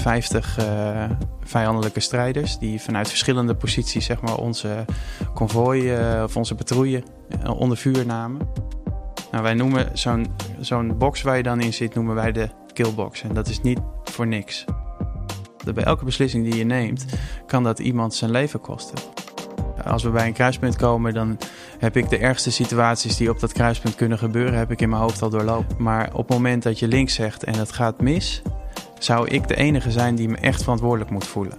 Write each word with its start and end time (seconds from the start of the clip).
50 0.00 0.58
vijandelijke 1.44 2.00
strijders 2.00 2.58
die 2.58 2.80
vanuit 2.80 3.08
verschillende 3.08 3.54
posities 3.54 4.04
zeg 4.04 4.20
maar, 4.20 4.36
onze 4.36 4.84
konvooi 5.34 5.92
of 6.24 6.36
onze 6.36 6.54
patrouille 6.54 7.02
onder 7.56 7.76
vuur 7.76 8.06
namen. 8.06 8.48
Nou, 9.30 9.42
wij 9.42 9.54
noemen 9.54 9.90
zo'n 10.60 10.98
box 10.98 11.22
waar 11.22 11.36
je 11.36 11.42
dan 11.42 11.60
in 11.60 11.72
zit, 11.72 11.94
noemen 11.94 12.14
wij 12.14 12.32
de 12.32 12.48
killbox. 12.72 13.22
En 13.22 13.34
dat 13.34 13.48
is 13.48 13.60
niet 13.60 13.78
voor 14.04 14.26
niks. 14.26 14.64
Bij 15.74 15.84
elke 15.84 16.04
beslissing 16.04 16.44
die 16.44 16.56
je 16.56 16.64
neemt, 16.64 17.04
kan 17.46 17.62
dat 17.62 17.78
iemand 17.78 18.14
zijn 18.14 18.30
leven 18.30 18.60
kosten. 18.60 18.98
Als 19.84 20.02
we 20.02 20.10
bij 20.10 20.26
een 20.26 20.32
kruispunt 20.32 20.76
komen, 20.76 21.14
dan 21.14 21.38
heb 21.78 21.96
ik 21.96 22.08
de 22.08 22.18
ergste 22.18 22.50
situaties 22.50 23.16
die 23.16 23.30
op 23.30 23.40
dat 23.40 23.52
kruispunt 23.52 23.94
kunnen 23.94 24.18
gebeuren, 24.18 24.58
heb 24.58 24.70
ik 24.70 24.80
in 24.80 24.88
mijn 24.88 25.02
hoofd 25.02 25.22
al 25.22 25.30
doorlopen. 25.30 25.76
Maar 25.78 26.10
op 26.12 26.28
het 26.28 26.36
moment 26.36 26.62
dat 26.62 26.78
je 26.78 26.88
links 26.88 27.14
zegt 27.14 27.44
en 27.44 27.54
het 27.54 27.72
gaat 27.72 28.00
mis, 28.00 28.42
zou 29.02 29.28
ik 29.28 29.48
de 29.48 29.54
enige 29.56 29.90
zijn 29.90 30.14
die 30.14 30.28
me 30.28 30.36
echt 30.36 30.62
verantwoordelijk 30.62 31.10
moet 31.10 31.26
voelen. 31.26 31.58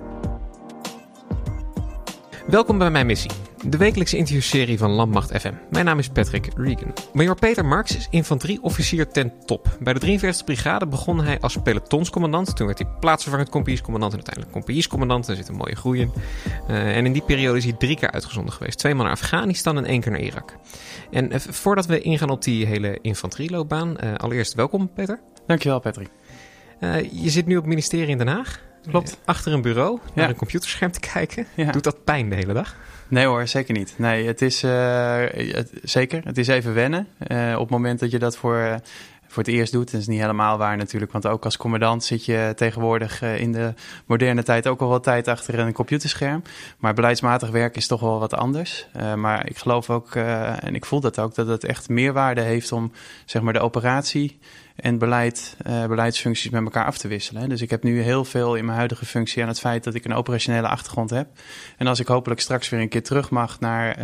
Welkom 2.47 2.77
bij 2.77 2.89
mijn 2.89 3.05
missie 3.05 3.31
de 3.65 3.77
wekelijkse 3.77 4.17
interviewserie 4.17 4.77
van 4.77 4.91
Landmacht 4.91 5.41
FM. 5.41 5.53
Mijn 5.69 5.85
naam 5.85 5.99
is 5.99 6.09
Patrick 6.09 6.49
Regan. 6.55 6.93
Major 7.13 7.35
Peter 7.35 7.65
Marx 7.65 7.97
is 7.97 8.07
infanterieofficier 8.09 9.07
ten 9.07 9.33
top. 9.45 9.77
Bij 9.79 9.93
de 9.93 10.19
43e 10.19 10.45
brigade 10.45 10.87
begon 10.87 11.23
hij 11.23 11.39
als 11.39 11.57
pelotonscommandant. 11.63 12.55
Toen 12.55 12.65
werd 12.65 12.79
hij 12.79 12.87
plaatsvervangend 12.99 13.49
compagniescommandant 13.49 14.11
en 14.11 14.17
uiteindelijk 14.17 14.55
compagniescommandant. 14.55 15.27
Daar 15.27 15.35
zit 15.35 15.47
een 15.47 15.55
mooie 15.55 15.75
groei 15.75 16.01
in. 16.01 16.11
Uh, 16.69 16.97
en 16.97 17.05
in 17.05 17.13
die 17.13 17.21
periode 17.21 17.57
is 17.57 17.63
hij 17.63 17.73
drie 17.73 17.95
keer 17.95 18.11
uitgezonden 18.11 18.53
geweest. 18.53 18.77
Tweemaal 18.77 19.03
naar 19.03 19.13
Afghanistan 19.13 19.77
en 19.77 19.85
één 19.85 20.01
keer 20.01 20.11
naar 20.11 20.21
Irak. 20.21 20.55
En 21.11 21.33
uh, 21.33 21.39
voordat 21.39 21.85
we 21.85 22.01
ingaan 22.01 22.29
op 22.29 22.43
die 22.43 22.65
hele 22.65 22.99
infanterieloopbaan, 23.01 23.95
uh, 24.03 24.15
allereerst 24.15 24.53
welkom 24.53 24.93
Peter. 24.93 25.19
Dankjewel 25.47 25.79
Patrick. 25.79 26.09
Je 27.11 27.29
zit 27.29 27.45
nu 27.45 27.55
op 27.55 27.61
het 27.61 27.69
ministerie 27.69 28.07
in 28.07 28.17
Den 28.17 28.27
Haag. 28.27 28.59
Klopt. 28.89 29.17
achter 29.25 29.53
een 29.53 29.61
bureau, 29.61 29.99
naar 30.13 30.29
een 30.29 30.35
computerscherm 30.35 30.91
te 30.91 30.99
kijken. 30.99 31.47
Doet 31.71 31.83
dat 31.83 32.03
pijn 32.03 32.29
de 32.29 32.35
hele 32.35 32.53
dag? 32.53 32.75
Nee 33.07 33.25
hoor, 33.25 33.47
zeker 33.47 33.73
niet. 33.73 33.93
Nee, 33.97 34.27
het 34.27 34.41
is 34.41 34.63
uh, 34.63 35.23
zeker. 35.83 36.21
Het 36.23 36.37
is 36.37 36.47
even 36.47 36.73
wennen. 36.73 37.07
Uh, 37.27 37.53
op 37.53 37.59
het 37.59 37.69
moment 37.69 37.99
dat 37.99 38.11
je 38.11 38.19
dat 38.19 38.37
voor, 38.37 38.79
voor 39.31 39.43
het 39.43 39.51
eerst 39.51 39.71
doet, 39.71 39.91
dat 39.91 40.01
is 40.01 40.07
niet 40.07 40.19
helemaal 40.19 40.57
waar 40.57 40.77
natuurlijk. 40.77 41.11
Want 41.11 41.27
ook 41.27 41.43
als 41.45 41.57
commandant 41.57 42.03
zit 42.03 42.25
je 42.25 42.53
tegenwoordig 42.55 43.21
in 43.21 43.51
de 43.51 43.73
moderne 44.05 44.43
tijd 44.43 44.67
ook 44.67 44.81
al 44.81 44.87
wat 44.87 45.03
tijd 45.03 45.27
achter 45.27 45.59
een 45.59 45.73
computerscherm. 45.73 46.41
Maar 46.77 46.93
beleidsmatig 46.93 47.49
werk 47.49 47.75
is 47.75 47.87
toch 47.87 48.01
wel 48.01 48.19
wat 48.19 48.33
anders. 48.33 48.87
maar 49.15 49.49
ik 49.49 49.57
geloof 49.57 49.89
ook, 49.89 50.15
en 50.15 50.75
ik 50.75 50.85
voel 50.85 50.99
dat 50.99 51.19
ook, 51.19 51.35
dat 51.35 51.47
het 51.47 51.63
echt 51.63 51.89
meerwaarde 51.89 52.41
heeft 52.41 52.71
om 52.71 52.91
zeg 53.25 53.41
maar 53.41 53.53
de 53.53 53.59
operatie 53.59 54.39
en 54.75 54.97
beleid, 54.97 55.57
beleidsfuncties 55.87 56.51
met 56.51 56.63
elkaar 56.63 56.85
af 56.85 56.97
te 56.97 57.07
wisselen. 57.07 57.49
Dus 57.49 57.61
ik 57.61 57.69
heb 57.69 57.83
nu 57.83 58.01
heel 58.01 58.25
veel 58.25 58.55
in 58.55 58.65
mijn 58.65 58.77
huidige 58.77 59.05
functie 59.05 59.41
aan 59.41 59.47
het 59.47 59.59
feit 59.59 59.83
dat 59.83 59.93
ik 59.93 60.05
een 60.05 60.13
operationele 60.13 60.67
achtergrond 60.67 61.09
heb. 61.09 61.27
En 61.77 61.87
als 61.87 61.99
ik 61.99 62.07
hopelijk 62.07 62.41
straks 62.41 62.69
weer 62.69 62.79
een 62.79 62.89
keer 62.89 63.03
terug 63.03 63.29
mag 63.29 63.59
naar, 63.59 63.97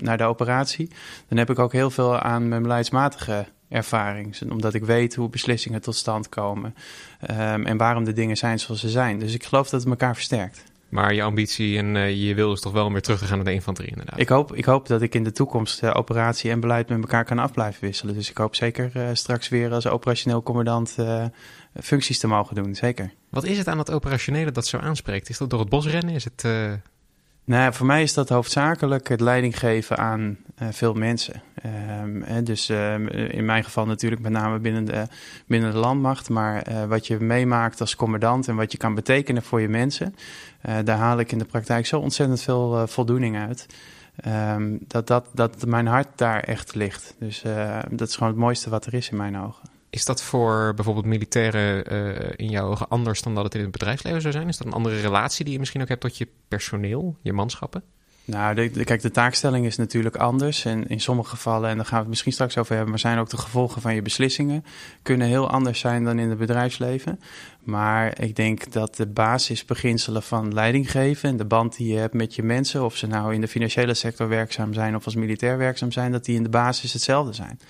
naar 0.00 0.16
de 0.16 0.24
operatie, 0.24 0.90
dan 1.28 1.38
heb 1.38 1.50
ik 1.50 1.58
ook 1.58 1.72
heel 1.72 1.90
veel 1.90 2.18
aan 2.18 2.48
mijn 2.48 2.62
beleidsmatige 2.62 3.46
ervaring. 3.68 4.36
Omdat 4.50 4.74
ik 4.74 4.84
weet 4.84 5.14
hoe 5.14 5.28
beslissingen 5.28 5.80
tot 5.80 5.96
stand 5.96 6.28
komen 6.28 6.74
um, 7.30 7.66
en 7.66 7.76
waarom 7.76 8.04
de 8.04 8.12
dingen 8.12 8.36
zijn 8.36 8.58
zoals 8.58 8.80
ze 8.80 8.88
zijn. 8.88 9.18
Dus 9.18 9.34
ik 9.34 9.44
geloof 9.44 9.68
dat 9.68 9.80
het 9.80 9.90
elkaar 9.90 10.14
versterkt. 10.14 10.64
Maar 10.88 11.14
je 11.14 11.22
ambitie 11.22 11.78
en 11.78 11.94
uh, 11.94 12.26
je 12.26 12.34
wil 12.34 12.52
is 12.52 12.60
toch 12.60 12.72
wel 12.72 12.86
om 12.86 12.92
weer 12.92 13.02
terug 13.02 13.18
te 13.18 13.24
gaan 13.24 13.36
naar 13.36 13.44
de 13.44 13.52
infanterie 13.52 13.90
inderdaad. 13.90 14.20
Ik 14.20 14.28
hoop, 14.28 14.54
ik 14.54 14.64
hoop 14.64 14.86
dat 14.86 15.02
ik 15.02 15.14
in 15.14 15.24
de 15.24 15.32
toekomst 15.32 15.82
uh, 15.82 15.90
operatie 15.94 16.50
en 16.50 16.60
beleid 16.60 16.88
met 16.88 17.00
elkaar 17.00 17.24
kan 17.24 17.38
af 17.38 17.52
blijven 17.52 17.84
wisselen. 17.84 18.14
Dus 18.14 18.30
ik 18.30 18.36
hoop 18.36 18.54
zeker 18.54 18.90
uh, 18.96 19.08
straks 19.12 19.48
weer 19.48 19.72
als 19.72 19.86
operationeel 19.86 20.42
commandant 20.42 20.96
functies 21.82 22.18
te 22.18 22.26
mogen 22.26 22.54
doen, 22.54 22.74
zeker. 22.74 23.12
Wat 23.30 23.44
is 23.44 23.58
het 23.58 23.68
aan 23.68 23.78
het 23.78 23.90
operationele 23.90 24.52
dat 24.52 24.66
zo 24.66 24.78
aanspreekt? 24.78 25.28
Is 25.28 25.38
dat 25.38 25.50
door 25.50 25.60
het 25.60 25.68
bos 25.68 25.86
rennen? 25.86 26.14
Is 26.14 26.24
het... 26.24 26.44
Nou, 27.48 27.74
voor 27.74 27.86
mij 27.86 28.02
is 28.02 28.14
dat 28.14 28.28
hoofdzakelijk 28.28 29.08
het 29.08 29.20
leiding 29.20 29.58
geven 29.58 29.98
aan 29.98 30.38
uh, 30.62 30.68
veel 30.70 30.94
mensen. 30.94 31.42
Um, 32.02 32.44
dus 32.44 32.70
uh, 32.70 32.94
in 33.28 33.44
mijn 33.44 33.64
geval 33.64 33.86
natuurlijk 33.86 34.22
met 34.22 34.32
name 34.32 34.58
binnen 34.58 34.84
de, 34.84 35.06
binnen 35.46 35.72
de 35.72 35.78
landmacht. 35.78 36.28
Maar 36.28 36.70
uh, 36.70 36.84
wat 36.84 37.06
je 37.06 37.20
meemaakt 37.20 37.80
als 37.80 37.96
commandant 37.96 38.48
en 38.48 38.56
wat 38.56 38.72
je 38.72 38.78
kan 38.78 38.94
betekenen 38.94 39.42
voor 39.42 39.60
je 39.60 39.68
mensen, 39.68 40.14
daar 40.84 40.98
haal 40.98 41.18
ik 41.18 41.32
in 41.32 41.38
de 41.38 41.44
praktijk 41.44 41.86
zo 41.86 41.98
ontzettend 41.98 42.42
veel 42.42 42.86
voldoening 42.86 43.36
uit. 43.36 43.66
Um, 44.56 44.78
dat, 44.86 45.06
dat, 45.06 45.26
dat 45.34 45.66
mijn 45.66 45.86
hart 45.86 46.08
daar 46.16 46.40
echt 46.40 46.74
ligt. 46.74 47.14
Dus 47.18 47.42
dat 47.90 48.08
is 48.08 48.14
gewoon 48.14 48.32
het 48.32 48.40
mooiste 48.40 48.70
wat 48.70 48.86
er 48.86 48.94
is 48.94 49.10
in 49.10 49.16
mijn 49.16 49.38
ogen. 49.38 49.67
Is 49.90 50.04
dat 50.04 50.22
voor 50.22 50.72
bijvoorbeeld 50.74 51.06
militairen 51.06 51.92
uh, 51.92 52.30
in 52.36 52.50
jouw 52.50 52.68
ogen 52.68 52.88
anders 52.88 53.22
dan 53.22 53.34
dat 53.34 53.44
het 53.44 53.54
in 53.54 53.60
het 53.60 53.70
bedrijfsleven 53.70 54.20
zou 54.20 54.32
zijn? 54.32 54.48
Is 54.48 54.56
dat 54.56 54.66
een 54.66 54.72
andere 54.72 55.00
relatie 55.00 55.44
die 55.44 55.52
je 55.52 55.58
misschien 55.58 55.82
ook 55.82 55.88
hebt 55.88 56.00
tot 56.00 56.18
je 56.18 56.28
personeel, 56.48 57.16
je 57.22 57.32
manschappen? 57.32 57.82
Nou, 58.28 58.68
kijk, 58.68 59.02
de 59.02 59.10
taakstelling 59.10 59.66
is 59.66 59.76
natuurlijk 59.76 60.16
anders. 60.16 60.64
En 60.64 60.86
in 60.86 61.00
sommige 61.00 61.30
gevallen, 61.30 61.70
en 61.70 61.76
daar 61.76 61.84
gaan 61.84 61.94
we 61.94 62.00
het 62.00 62.08
misschien 62.08 62.32
straks 62.32 62.58
over 62.58 62.72
hebben, 62.72 62.90
maar 62.90 62.98
zijn 62.98 63.18
ook 63.18 63.28
de 63.28 63.36
gevolgen 63.36 63.82
van 63.82 63.94
je 63.94 64.02
beslissingen 64.02 64.64
kunnen 65.02 65.26
heel 65.26 65.50
anders 65.50 65.80
zijn 65.80 66.04
dan 66.04 66.18
in 66.18 66.28
het 66.28 66.38
bedrijfsleven. 66.38 67.20
Maar 67.62 68.20
ik 68.20 68.36
denk 68.36 68.72
dat 68.72 68.96
de 68.96 69.06
basisbeginselen 69.06 70.22
van 70.22 70.54
leiding 70.54 70.90
geven 70.90 71.28
en 71.28 71.36
de 71.36 71.44
band 71.44 71.76
die 71.76 71.92
je 71.92 71.98
hebt 71.98 72.14
met 72.14 72.34
je 72.34 72.42
mensen, 72.42 72.84
of 72.84 72.96
ze 72.96 73.06
nou 73.06 73.34
in 73.34 73.40
de 73.40 73.48
financiële 73.48 73.94
sector 73.94 74.28
werkzaam 74.28 74.74
zijn 74.74 74.96
of 74.96 75.04
als 75.04 75.14
militair 75.14 75.58
werkzaam 75.58 75.92
zijn, 75.92 76.12
dat 76.12 76.24
die 76.24 76.36
in 76.36 76.42
de 76.42 76.48
basis 76.48 76.92
hetzelfde 76.92 77.32
zijn. 77.32 77.60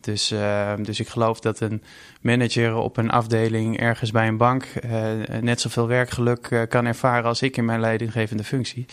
Dus, 0.00 0.32
uh, 0.32 0.72
dus 0.82 1.00
ik 1.00 1.08
geloof 1.08 1.40
dat 1.40 1.60
een 1.60 1.82
manager 2.20 2.74
op 2.74 2.96
een 2.96 3.10
afdeling 3.10 3.78
ergens 3.78 4.10
bij 4.10 4.28
een 4.28 4.36
bank 4.36 4.66
uh, 4.84 4.92
net 5.40 5.60
zoveel 5.60 5.86
werkgeluk 5.86 6.50
uh, 6.50 6.62
kan 6.68 6.86
ervaren 6.86 7.24
als 7.24 7.42
ik 7.42 7.56
in 7.56 7.64
mijn 7.64 7.80
leidinggevende 7.80 8.44
functie. 8.44 8.86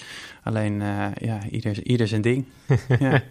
Alleen, 0.44 0.80
ja, 1.20 1.40
ieder, 1.52 1.84
ieder 1.84 2.08
zijn 2.08 2.22
ding. 2.22 2.46
ja. 3.00 3.22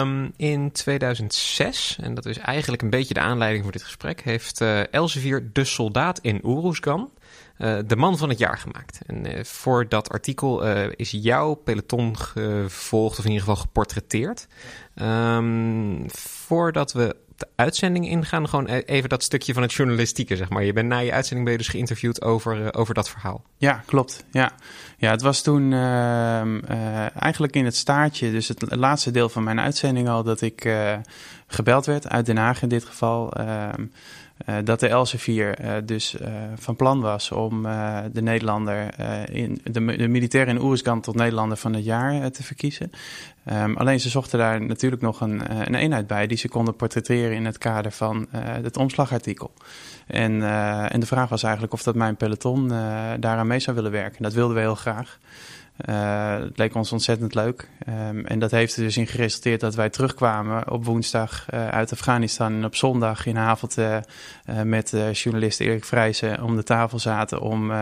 um, 0.00 0.32
in 0.36 0.72
2006, 0.72 1.98
en 2.00 2.14
dat 2.14 2.26
is 2.26 2.38
eigenlijk 2.38 2.82
een 2.82 2.90
beetje 2.90 3.14
de 3.14 3.20
aanleiding 3.20 3.62
voor 3.62 3.72
dit 3.72 3.82
gesprek, 3.82 4.20
heeft 4.20 4.60
Elsevier 4.90 5.50
de 5.52 5.64
soldaat 5.64 6.18
in 6.18 6.40
Oeroesgan 6.44 7.10
uh, 7.58 7.78
de 7.86 7.96
man 7.96 8.18
van 8.18 8.28
het 8.28 8.38
jaar 8.38 8.58
gemaakt. 8.58 9.00
En 9.06 9.26
uh, 9.26 9.44
voor 9.44 9.88
dat 9.88 10.08
artikel 10.08 10.66
uh, 10.66 10.86
is 10.96 11.10
jouw 11.10 11.54
peloton 11.54 12.18
gevolgd, 12.18 13.18
of 13.18 13.24
in 13.24 13.30
ieder 13.30 13.46
geval 13.46 13.62
geportretteerd. 13.62 14.46
Um, 15.02 16.04
voordat 16.10 16.92
we 16.92 17.16
de 17.36 17.48
uitzending 17.56 18.08
ingaan, 18.08 18.48
gewoon 18.48 18.68
e-, 18.68 18.78
even 18.78 19.08
dat 19.08 19.22
stukje 19.22 19.52
van 19.52 19.62
het 19.62 19.72
journalistieke, 19.72 20.36
zeg 20.36 20.48
maar. 20.48 20.64
Je 20.64 20.72
bent 20.72 20.88
na 20.88 20.98
je 20.98 21.12
uitzending 21.12 21.44
ben 21.44 21.56
je 21.56 21.62
dus 21.62 21.72
geïnterviewd 21.72 22.22
over, 22.22 22.74
over 22.74 22.94
dat 22.94 23.10
verhaal. 23.10 23.44
Ja, 23.56 23.82
klopt. 23.86 24.24
Ja, 24.30 24.52
ja 24.96 25.10
het 25.10 25.22
was 25.22 25.42
toen 25.42 25.72
ehm, 25.72 26.60
eigenlijk 27.18 27.56
in 27.56 27.64
het 27.64 27.76
staartje, 27.76 28.30
dus 28.30 28.48
het 28.48 28.74
laatste 28.76 29.10
deel 29.10 29.28
van 29.28 29.44
mijn 29.44 29.60
uitzending 29.60 30.08
al, 30.08 30.22
dat 30.22 30.40
ik 30.40 30.68
gebeld 31.46 31.86
werd, 31.86 32.08
uit 32.08 32.26
Den 32.26 32.36
Haag 32.36 32.62
in 32.62 32.68
dit 32.68 32.84
geval... 32.84 33.32
Ehm, 34.44 34.58
uh, 34.58 34.64
dat 34.64 34.80
de 34.80 34.88
Elsevier 34.88 35.64
uh, 35.64 35.72
dus 35.84 36.14
uh, 36.20 36.28
van 36.54 36.76
plan 36.76 37.00
was 37.00 37.32
om 37.32 37.62
de 38.12 38.22
Nederlander, 38.22 39.00
in, 39.30 39.60
de, 39.64 39.96
de 39.96 40.08
militair 40.08 40.48
in 40.48 40.60
Oeruzgan 40.60 41.00
tot 41.00 41.14
Nederlander 41.14 41.56
van 41.56 41.74
het 41.74 41.84
jaar 41.84 42.30
te 42.30 42.42
verkiezen. 42.42 42.90
Um, 43.52 43.76
alleen 43.76 44.00
ze 44.00 44.08
zochten 44.08 44.38
daar 44.38 44.62
natuurlijk 44.62 45.02
nog 45.02 45.20
een, 45.20 45.66
een 45.66 45.74
eenheid 45.74 46.06
bij 46.06 46.26
die 46.26 46.36
ze 46.36 46.48
konden 46.48 46.76
portretteren 46.76 47.36
in 47.36 47.44
het 47.44 47.58
kader 47.58 47.92
van 47.92 48.26
het 48.36 48.76
omslagartikel. 48.76 49.52
En, 50.06 50.42
en 50.90 51.00
de 51.00 51.06
vraag 51.06 51.28
was 51.28 51.42
eigenlijk 51.42 51.72
of 51.72 51.82
dat 51.82 51.94
mijn 51.94 52.16
peloton 52.16 52.68
daaraan 53.20 53.46
mee 53.46 53.58
zou 53.58 53.76
willen 53.76 53.90
werken. 53.90 54.22
Dat 54.22 54.32
wilden 54.32 54.56
we 54.56 54.62
heel 54.62 54.74
graag. 54.74 55.18
Uh, 55.86 56.38
het 56.38 56.58
leek 56.58 56.74
ons 56.74 56.92
ontzettend 56.92 57.34
leuk. 57.34 57.68
Um, 57.88 58.26
en 58.26 58.38
dat 58.38 58.50
heeft 58.50 58.76
er 58.76 58.82
dus 58.82 58.96
in 58.96 59.06
geresulteerd 59.06 59.60
dat 59.60 59.74
wij 59.74 59.90
terugkwamen 59.90 60.70
op 60.70 60.84
woensdag 60.84 61.46
uh, 61.54 61.68
uit 61.68 61.92
Afghanistan. 61.92 62.52
En 62.52 62.64
op 62.64 62.76
zondag 62.76 63.26
in 63.26 63.38
avond 63.38 63.78
uh, 63.78 63.96
met 64.64 64.94
journalist 65.12 65.60
Erik 65.60 65.84
Vrijzen 65.84 66.42
om 66.42 66.56
de 66.56 66.62
tafel 66.62 66.98
zaten 66.98 67.40
om, 67.40 67.72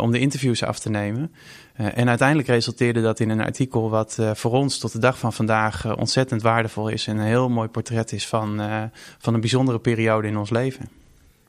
om 0.00 0.10
de 0.10 0.18
interviews 0.18 0.62
af 0.62 0.78
te 0.78 0.90
nemen. 0.90 1.32
en 1.74 2.08
uiteindelijk 2.08 2.48
resulteerde 2.48 3.02
dat 3.02 3.20
in 3.20 3.30
een 3.30 3.44
artikel 3.44 3.90
wat 3.90 4.18
voor 4.34 4.52
ons 4.52 4.78
tot 4.78 4.92
de 4.92 4.98
dag 4.98 5.18
van 5.18 5.32
vandaag 5.32 5.96
ontzettend 5.96 6.42
waardevol 6.42 6.88
is. 6.88 7.06
En 7.06 7.18
een 7.18 7.26
heel 7.26 7.48
mooi 7.48 7.68
portret 7.68 8.12
is 8.12 8.26
van, 8.26 8.60
van 9.18 9.34
een 9.34 9.40
bijzondere 9.40 9.78
periode 9.78 10.28
in 10.28 10.36
ons 10.36 10.50
leven 10.50 11.05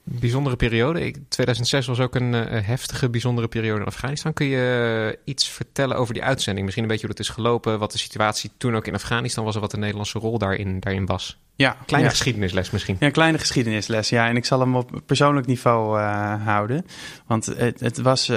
bijzondere 0.09 0.55
periode. 0.55 1.13
2006 1.29 1.87
was 1.87 1.99
ook 1.99 2.15
een 2.15 2.33
uh, 2.33 2.43
heftige, 2.49 3.09
bijzondere 3.09 3.47
periode 3.47 3.79
in 3.79 3.85
Afghanistan. 3.85 4.33
Kun 4.33 4.45
je 4.45 5.11
uh, 5.11 5.19
iets 5.25 5.49
vertellen 5.49 5.97
over 5.97 6.13
die 6.13 6.23
uitzending? 6.23 6.65
Misschien 6.65 6.83
een 6.83 6.91
beetje 6.91 7.07
hoe 7.07 7.15
het 7.15 7.25
is 7.25 7.33
gelopen, 7.33 7.79
wat 7.79 7.91
de 7.91 7.97
situatie 7.97 8.51
toen 8.57 8.75
ook 8.75 8.87
in 8.87 8.93
Afghanistan 8.93 9.43
was 9.43 9.55
en 9.55 9.61
wat 9.61 9.71
de 9.71 9.77
Nederlandse 9.77 10.19
rol 10.19 10.37
daarin, 10.37 10.79
daarin 10.79 11.05
was. 11.05 11.39
Ja, 11.55 11.77
kleine 11.85 12.09
geschiedenisles 12.09 12.71
misschien. 12.71 12.95
Ja, 12.99 13.09
kleine 13.09 13.37
geschiedenisles. 13.37 14.09
Ja, 14.09 14.27
en 14.27 14.35
ik 14.35 14.45
zal 14.45 14.59
hem 14.59 14.75
op 14.75 15.01
persoonlijk 15.05 15.47
niveau 15.47 15.99
uh, 15.99 16.45
houden. 16.45 16.85
Want 17.25 17.45
het, 17.45 17.79
het 17.79 17.97
was 17.97 18.31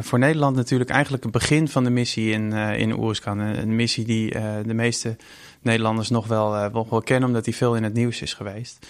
voor 0.00 0.18
Nederland 0.18 0.56
natuurlijk 0.56 0.90
eigenlijk 0.90 1.22
het 1.22 1.32
begin 1.32 1.68
van 1.68 1.84
de 1.84 1.90
missie 1.90 2.32
in, 2.32 2.52
in 2.52 2.98
Oerskan. 2.98 3.38
Een 3.38 3.76
missie 3.76 4.04
die 4.04 4.30
de 4.66 4.74
meeste 4.74 5.16
Nederlanders 5.62 6.08
nog 6.08 6.26
wel, 6.26 6.54
uh, 6.54 6.66
wel 6.72 7.02
kennen, 7.04 7.28
omdat 7.28 7.44
hij 7.44 7.54
veel 7.54 7.76
in 7.76 7.82
het 7.82 7.94
nieuws 7.94 8.22
is 8.22 8.34
geweest. 8.34 8.86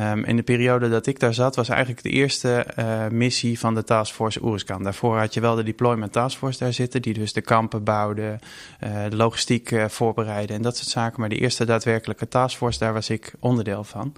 Um, 0.00 0.24
in 0.24 0.36
de 0.36 0.42
periode 0.42 0.88
dat 0.88 1.06
ik 1.06 1.20
daar 1.20 1.34
zat, 1.34 1.56
was 1.56 1.68
eigenlijk 1.68 2.02
de 2.02 2.08
eerste 2.08 2.66
uh, 2.78 3.06
missie 3.08 3.58
van 3.58 3.74
de 3.74 3.84
Taskforce 3.84 4.44
Oeruzkan. 4.44 4.82
Daarvoor 4.82 5.18
had 5.18 5.34
je 5.34 5.40
wel 5.40 5.54
de 5.54 5.62
Deployment 5.62 6.12
Taskforce 6.12 6.58
daar 6.58 6.72
zitten, 6.72 7.02
die 7.02 7.14
dus 7.14 7.32
de 7.32 7.40
kampen 7.40 7.84
bouwde, 7.84 8.38
uh, 8.84 9.04
de 9.08 9.16
logistiek 9.16 9.74
voorbereidde 9.88 10.54
en 10.54 10.62
dat 10.62 10.76
soort 10.76 10.88
zaken. 10.88 11.20
Maar 11.20 11.28
de 11.28 11.38
eerste 11.38 11.64
daadwerkelijke 11.64 12.28
Taskforce, 12.28 12.78
daar 12.78 12.92
was 12.92 13.10
ik 13.10 13.32
onderdeel 13.38 13.84
van. 13.84 14.14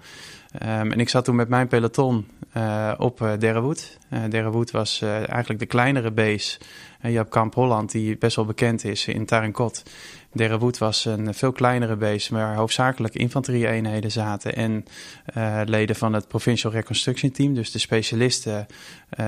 Um, 0.55 0.93
en 0.93 1.01
ik 1.01 1.09
zat 1.09 1.25
toen 1.25 1.37
met 1.37 1.49
mijn 1.49 1.69
peloton 1.69 2.27
uh, 2.57 2.93
op 2.99 3.21
uh, 3.21 3.33
Derrewood. 3.39 3.99
Uh, 4.33 4.71
was 4.73 5.03
eigenlijk 5.03 5.59
de 5.59 5.67
kleinere 5.67 6.11
base. 6.11 6.59
je 7.03 7.17
hebt 7.17 7.31
Kamp 7.31 7.55
Holland, 7.55 7.91
die 7.91 8.19
best 8.19 8.37
wel 8.37 8.45
bekend 8.45 8.85
is 8.85 9.07
in 9.07 9.27
Tarinkot. 9.27 9.83
Derrewood 10.33 10.79
was 10.79 11.05
een 11.05 11.35
veel 11.35 11.53
kleinere 11.53 11.97
base, 11.97 12.35
waar 12.35 12.57
hoofdzakelijk 12.57 13.15
infanterie-eenheden 13.15 14.11
zaten. 14.11 14.57
En 14.57 14.85
leden 15.69 15.97
van 15.97 16.13
het 16.13 16.29
Provincial 16.29 16.73
Reconstruction 16.73 17.31
Team, 17.31 17.55
dus 17.55 17.71
de 17.71 17.79
specialisten 17.79 18.67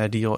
die 0.09 0.29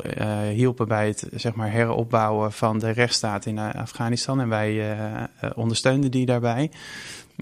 hielpen 0.53 0.89
bij 0.89 1.07
het 1.07 1.29
zeg 1.35 1.55
maar, 1.55 1.71
heropbouwen 1.71 2.53
van 2.53 2.79
de 2.79 2.91
rechtsstaat 2.91 3.47
in 3.47 3.59
Afghanistan. 3.59 4.41
En 4.41 4.49
wij 4.49 4.97
ondersteunden 5.55 6.11
die 6.11 6.27
daarbij. 6.27 6.71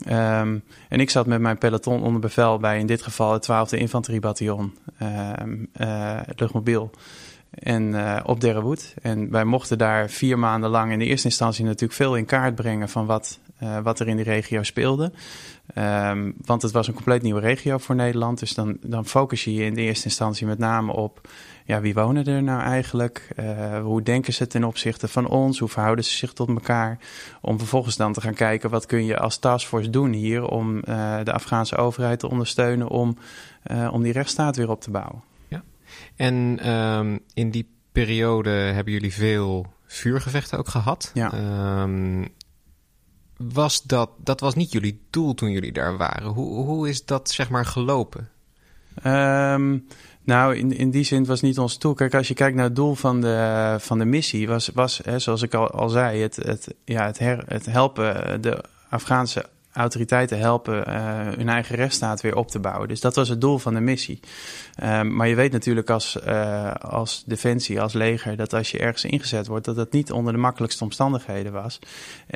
Um, 0.06 0.62
en 0.88 1.00
ik 1.00 1.10
zat 1.10 1.26
met 1.26 1.40
mijn 1.40 1.58
peloton 1.58 2.02
onder 2.02 2.20
bevel 2.20 2.58
bij 2.58 2.78
in 2.78 2.86
dit 2.86 3.02
geval 3.02 3.32
het 3.32 3.48
12e 3.50 3.78
Infanteriebataljon 3.78 4.74
um, 5.40 5.68
uh, 5.80 6.20
luchtmobiel 6.36 6.90
en 7.50 7.82
uh, 7.82 8.20
op 8.24 8.40
Derrewood. 8.40 8.94
En 9.02 9.30
wij 9.30 9.44
mochten 9.44 9.78
daar 9.78 10.10
vier 10.10 10.38
maanden 10.38 10.70
lang 10.70 10.92
in 10.92 10.98
de 10.98 11.04
eerste 11.04 11.28
instantie 11.28 11.64
natuurlijk 11.64 11.92
veel 11.92 12.16
in 12.16 12.24
kaart 12.24 12.54
brengen 12.54 12.88
van 12.88 13.06
wat, 13.06 13.38
uh, 13.62 13.78
wat 13.78 14.00
er 14.00 14.08
in 14.08 14.16
die 14.16 14.24
regio 14.24 14.62
speelde. 14.62 15.12
Um, 15.74 16.34
want 16.44 16.62
het 16.62 16.72
was 16.72 16.88
een 16.88 16.94
compleet 16.94 17.22
nieuwe 17.22 17.40
regio 17.40 17.78
voor 17.78 17.94
Nederland. 17.94 18.38
Dus 18.38 18.54
dan, 18.54 18.76
dan 18.80 19.06
focus 19.06 19.44
je 19.44 19.54
je 19.54 19.64
in 19.64 19.74
de 19.74 19.80
eerste 19.80 20.04
instantie 20.04 20.46
met 20.46 20.58
name 20.58 20.92
op 20.92 21.28
ja, 21.64 21.80
wie 21.80 21.94
wonen 21.94 22.24
er 22.24 22.42
nou 22.42 22.60
eigenlijk? 22.60 23.28
Uh, 23.40 23.80
hoe 23.80 24.02
denken 24.02 24.32
ze 24.32 24.46
ten 24.46 24.64
opzichte 24.64 25.08
van 25.08 25.28
ons? 25.28 25.58
Hoe 25.58 25.68
verhouden 25.68 26.04
ze 26.04 26.16
zich 26.16 26.32
tot 26.32 26.48
elkaar? 26.48 26.98
Om 27.40 27.58
vervolgens 27.58 27.96
dan 27.96 28.12
te 28.12 28.20
gaan 28.20 28.34
kijken 28.34 28.70
wat 28.70 28.86
kun 28.86 29.04
je 29.04 29.18
als 29.18 29.38
taskforce 29.38 29.90
doen 29.90 30.12
hier 30.12 30.44
om 30.44 30.76
uh, 30.76 31.18
de 31.24 31.32
Afghaanse 31.32 31.76
overheid 31.76 32.18
te 32.18 32.30
ondersteunen 32.30 32.88
om, 32.88 33.16
om 33.90 34.02
die 34.02 34.12
rechtsstaat 34.12 34.56
weer 34.56 34.70
op 34.70 34.80
te 34.80 34.90
bouwen. 34.90 35.22
Ja. 35.48 35.62
En 36.16 36.70
um, 36.70 37.20
in 37.34 37.50
die 37.50 37.68
periode 37.92 38.50
hebben 38.50 38.92
jullie 38.92 39.12
veel 39.12 39.66
vuurgevechten 39.86 40.58
ook 40.58 40.68
gehad. 40.68 41.10
Ja. 41.14 41.32
Um, 41.82 42.28
was 43.38 43.82
dat, 43.82 44.10
dat 44.16 44.40
was 44.40 44.54
niet 44.54 44.72
jullie 44.72 45.00
doel 45.10 45.34
toen 45.34 45.50
jullie 45.50 45.72
daar 45.72 45.96
waren. 45.96 46.28
Hoe, 46.28 46.64
hoe 46.64 46.88
is 46.88 47.04
dat 47.04 47.30
zeg 47.30 47.48
maar 47.50 47.66
gelopen? 47.66 48.28
Um, 49.04 49.86
nou, 50.22 50.56
in, 50.56 50.72
in 50.72 50.90
die 50.90 51.04
zin 51.04 51.24
was 51.24 51.40
niet 51.40 51.58
ons 51.58 51.78
doel. 51.78 51.94
Kijk, 51.94 52.14
als 52.14 52.28
je 52.28 52.34
kijkt 52.34 52.56
naar 52.56 52.64
het 52.64 52.76
doel 52.76 52.94
van 52.94 53.20
de, 53.20 53.76
van 53.78 53.98
de 53.98 54.04
missie, 54.04 54.48
was, 54.48 54.68
was 54.74 55.00
hè, 55.04 55.18
zoals 55.18 55.42
ik 55.42 55.54
al, 55.54 55.70
al 55.70 55.88
zei, 55.88 56.20
het, 56.20 56.36
het, 56.36 56.74
ja, 56.84 57.06
het, 57.06 57.18
her, 57.18 57.44
het 57.46 57.66
helpen 57.66 58.40
de 58.42 58.64
Afghaanse 58.88 59.46
autoriteiten 59.78 60.38
helpen 60.38 60.88
uh, 60.88 60.94
hun 61.36 61.48
eigen 61.48 61.76
rechtsstaat 61.76 62.20
weer 62.20 62.36
op 62.36 62.50
te 62.50 62.58
bouwen. 62.58 62.88
Dus 62.88 63.00
dat 63.00 63.14
was 63.14 63.28
het 63.28 63.40
doel 63.40 63.58
van 63.58 63.74
de 63.74 63.80
missie. 63.80 64.20
Um, 64.82 65.16
maar 65.16 65.28
je 65.28 65.34
weet 65.34 65.52
natuurlijk 65.52 65.90
als, 65.90 66.18
uh, 66.26 66.74
als 66.74 67.22
defensie, 67.26 67.80
als 67.80 67.92
leger, 67.92 68.36
dat 68.36 68.54
als 68.54 68.70
je 68.70 68.78
ergens 68.78 69.04
ingezet 69.04 69.46
wordt, 69.46 69.64
dat 69.64 69.76
dat 69.76 69.92
niet 69.92 70.12
onder 70.12 70.32
de 70.32 70.38
makkelijkste 70.38 70.84
omstandigheden 70.84 71.52
was. 71.52 71.78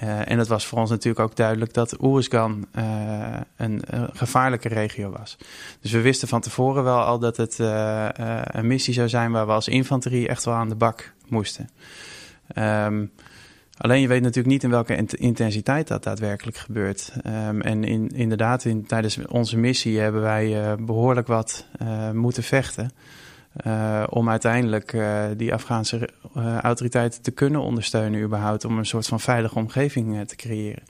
Uh, 0.03 0.31
en 0.31 0.39
het 0.39 0.49
was 0.49 0.67
voor 0.67 0.79
ons 0.79 0.91
natuurlijk 0.91 1.25
ook 1.25 1.37
duidelijk 1.37 1.75
dat 1.75 2.03
Oeruzgan 2.03 2.67
een, 2.73 3.47
een, 3.57 3.83
gevaarlijke 4.13 4.69
regio 4.69 5.11
was. 5.11 5.37
Dus 5.81 5.91
we 5.91 6.01
wisten 6.01 6.29
van 6.29 6.41
tevoren 6.41 6.85
wel 6.85 7.01
al 7.01 7.19
dat 7.19 7.37
het 7.37 7.59
een 7.59 8.67
missie 8.67 8.95
zou 8.95 9.09
zijn 9.09 9.33
waar 9.33 9.47
we 9.47 9.53
als 9.53 9.69
infanterie 9.69 10.29
echt 10.29 10.45
wel 10.45 10.55
aan 10.55 10.69
de 10.69 10.75
bak 10.75 11.13
moesten. 11.29 11.71
Um, 12.55 13.13
Alleen 13.83 14.01
je 14.01 14.09
weet 14.09 14.21
natuurlijk 14.21 14.49
niet 14.49 14.63
in 14.63 14.71
welke 14.71 15.07
intensiteit 15.17 15.89
dat 15.89 16.03
daadwerkelijk 16.03 16.57
gebeurt. 16.57 17.13
Um, 17.27 17.61
en 17.61 17.85
in, 17.85 18.09
inderdaad, 18.09 18.65
in, 18.65 18.87
tijdens 18.87 19.27
onze 19.27 19.57
missie 19.59 19.99
hebben 19.99 20.23
wij 20.23 20.63
uh, 20.63 20.85
behoorlijk 20.87 21.27
wat 21.27 21.67
uh, 21.83 22.11
moeten 22.11 22.43
vechten. 22.43 22.91
Uh, 23.67 24.03
om 24.09 24.29
uiteindelijk 24.29 24.97
die 25.37 25.55
Afghaanse 25.55 26.09
autoriteiten 26.61 27.23
te 27.23 27.31
kunnen 27.31 27.61
ondersteunen, 27.61 28.23
überhaupt, 28.23 28.65
om 28.65 28.79
een 28.79 28.87
soort 28.87 29.07
van 29.07 29.21
veilige 29.21 29.59
omgeving 29.59 30.29
te 30.29 30.37
creëren. 30.37 30.83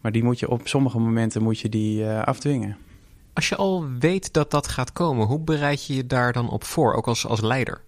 Maar 0.00 0.12
die 0.12 0.24
moet 0.24 0.38
je 0.38 0.50
op 0.50 0.68
sommige 0.68 0.98
momenten 0.98 1.42
moet 1.42 1.60
je 1.60 1.68
die 1.68 2.06
afdwingen. 2.06 2.76
Als 3.32 3.48
je 3.48 3.56
al 3.56 3.84
weet 3.98 4.32
dat 4.32 4.50
dat 4.50 4.68
gaat 4.68 4.92
komen, 4.92 5.26
hoe 5.26 5.40
bereid 5.40 5.86
je 5.86 5.94
je 5.94 6.06
daar 6.06 6.32
dan 6.32 6.50
op 6.50 6.64
voor, 6.64 6.94
ook 6.94 7.06
als, 7.06 7.26
als 7.26 7.40
leider? 7.40 7.80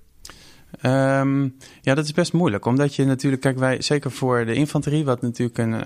Um, 0.83 1.57
ja, 1.81 1.95
dat 1.95 2.05
is 2.05 2.13
best 2.13 2.33
moeilijk. 2.33 2.65
Omdat 2.67 2.95
je 2.95 3.05
natuurlijk, 3.05 3.43
kijk, 3.43 3.59
wij, 3.59 3.83
zeker 3.83 4.11
voor 4.11 4.45
de 4.45 4.55
infanterie, 4.55 5.05
wat 5.05 5.23
natuurlijk 5.23 5.59
een, 5.59 5.85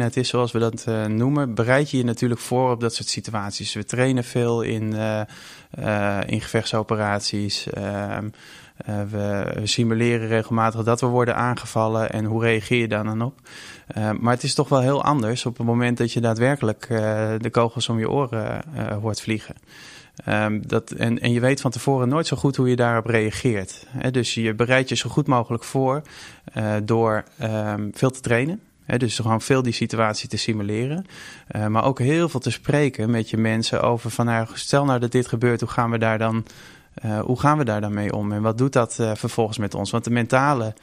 uh, 0.00 0.06
is, 0.12 0.28
zoals 0.28 0.52
we 0.52 0.58
dat 0.58 0.84
uh, 0.88 1.04
noemen, 1.06 1.54
bereid 1.54 1.90
je 1.90 1.96
je 1.96 2.04
natuurlijk 2.04 2.40
voor 2.40 2.70
op 2.70 2.80
dat 2.80 2.94
soort 2.94 3.08
situaties. 3.08 3.74
We 3.74 3.84
trainen 3.84 4.24
veel 4.24 4.62
in, 4.62 4.94
uh, 4.94 6.20
in 6.26 6.40
gevechtsoperaties. 6.40 7.70
Ehm, 7.70 8.28
we, 8.84 9.52
we, 9.54 9.66
simuleren 9.66 10.28
regelmatig 10.28 10.82
dat 10.82 11.00
we 11.00 11.06
worden 11.06 11.36
aangevallen 11.36 12.10
en 12.10 12.24
hoe 12.24 12.42
reageer 12.42 12.80
je 12.80 12.88
daar 12.88 13.04
dan 13.04 13.22
op. 13.22 13.40
maar 14.20 14.34
het 14.34 14.42
is 14.42 14.54
toch 14.54 14.68
wel 14.68 14.80
heel 14.80 15.04
anders 15.04 15.46
op 15.46 15.56
het 15.56 15.66
moment 15.66 15.98
dat 15.98 16.12
je 16.12 16.20
daadwerkelijk 16.20 16.86
de 17.38 17.48
kogels 17.50 17.88
om 17.88 17.98
je 17.98 18.10
oren 18.10 18.64
hoort 19.00 19.20
vliegen. 19.20 19.54
Um, 20.28 20.66
dat, 20.66 20.90
en, 20.90 21.20
en 21.20 21.32
je 21.32 21.40
weet 21.40 21.60
van 21.60 21.70
tevoren 21.70 22.08
nooit 22.08 22.26
zo 22.26 22.36
goed 22.36 22.56
hoe 22.56 22.68
je 22.68 22.76
daarop 22.76 23.06
reageert. 23.06 23.86
Dus 24.10 24.34
je 24.34 24.54
bereidt 24.54 24.88
je 24.88 24.96
zo 24.96 25.10
goed 25.10 25.26
mogelijk 25.26 25.64
voor 25.64 26.02
uh, 26.56 26.74
door 26.82 27.24
um, 27.42 27.90
veel 27.94 28.10
te 28.10 28.20
trainen. 28.20 28.60
He, 28.84 28.98
dus 28.98 29.18
gewoon 29.18 29.40
veel 29.40 29.62
die 29.62 29.72
situatie 29.72 30.28
te 30.28 30.36
simuleren. 30.36 31.06
Uh, 31.56 31.66
maar 31.66 31.84
ook 31.84 31.98
heel 31.98 32.28
veel 32.28 32.40
te 32.40 32.50
spreken 32.50 33.10
met 33.10 33.30
je 33.30 33.36
mensen 33.36 33.82
over 33.82 34.10
van 34.10 34.26
nou, 34.26 34.46
stel 34.52 34.84
nou 34.84 35.00
dat 35.00 35.12
dit 35.12 35.26
gebeurt, 35.26 35.60
hoe 35.60 35.68
gaan 35.68 35.90
we 35.90 35.98
daar 35.98 36.18
dan, 36.18 36.44
uh, 37.04 37.20
hoe 37.20 37.40
gaan 37.40 37.58
we 37.58 37.64
daar 37.64 37.80
dan 37.80 37.94
mee 37.94 38.12
om? 38.12 38.32
En 38.32 38.42
wat 38.42 38.58
doet 38.58 38.72
dat 38.72 38.94
vervolgens 38.94 39.58
met 39.58 39.74
ons? 39.74 39.90
Want 39.90 40.04
de 40.04 40.10
mentale 40.10 40.74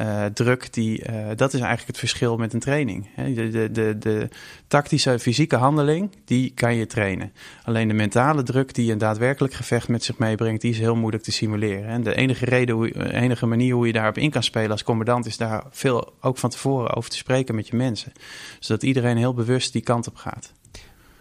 uh, 0.00 0.24
druk, 0.24 0.72
die, 0.72 1.10
uh, 1.10 1.26
dat 1.36 1.52
is 1.52 1.60
eigenlijk 1.60 1.86
het 1.86 1.98
verschil 1.98 2.36
met 2.36 2.52
een 2.52 2.60
training. 2.60 3.06
De, 3.16 3.48
de, 3.50 3.70
de, 3.70 3.98
de, 3.98 4.28
tactische, 4.66 5.18
fysieke 5.18 5.56
handeling, 5.56 6.10
die 6.24 6.52
kan 6.54 6.74
je 6.74 6.86
trainen. 6.86 7.32
Alleen 7.64 7.88
de 7.88 7.94
mentale 7.94 8.42
druk 8.42 8.74
die 8.74 8.92
een 8.92 8.98
daadwerkelijk 8.98 9.54
gevecht 9.54 9.88
met 9.88 10.04
zich 10.04 10.18
meebrengt, 10.18 10.60
die 10.60 10.70
is 10.70 10.78
heel 10.78 10.96
moeilijk 10.96 11.22
te 11.22 11.32
simuleren. 11.32 11.88
En 11.88 12.02
de 12.02 12.14
enige 12.14 12.44
reden, 12.44 12.74
hoe, 12.74 13.12
enige 13.12 13.46
manier 13.46 13.74
hoe 13.74 13.86
je 13.86 13.92
daarop 13.92 14.18
in 14.18 14.30
kan 14.30 14.42
spelen 14.42 14.70
als 14.70 14.82
commandant, 14.82 15.26
is 15.26 15.36
daar 15.36 15.64
veel 15.70 16.12
ook 16.20 16.38
van 16.38 16.50
tevoren 16.50 16.94
over 16.94 17.10
te 17.10 17.16
spreken 17.16 17.54
met 17.54 17.68
je 17.68 17.76
mensen. 17.76 18.12
Zodat 18.58 18.82
iedereen 18.82 19.16
heel 19.16 19.34
bewust 19.34 19.72
die 19.72 19.82
kant 19.82 20.08
op 20.08 20.16
gaat. 20.16 20.52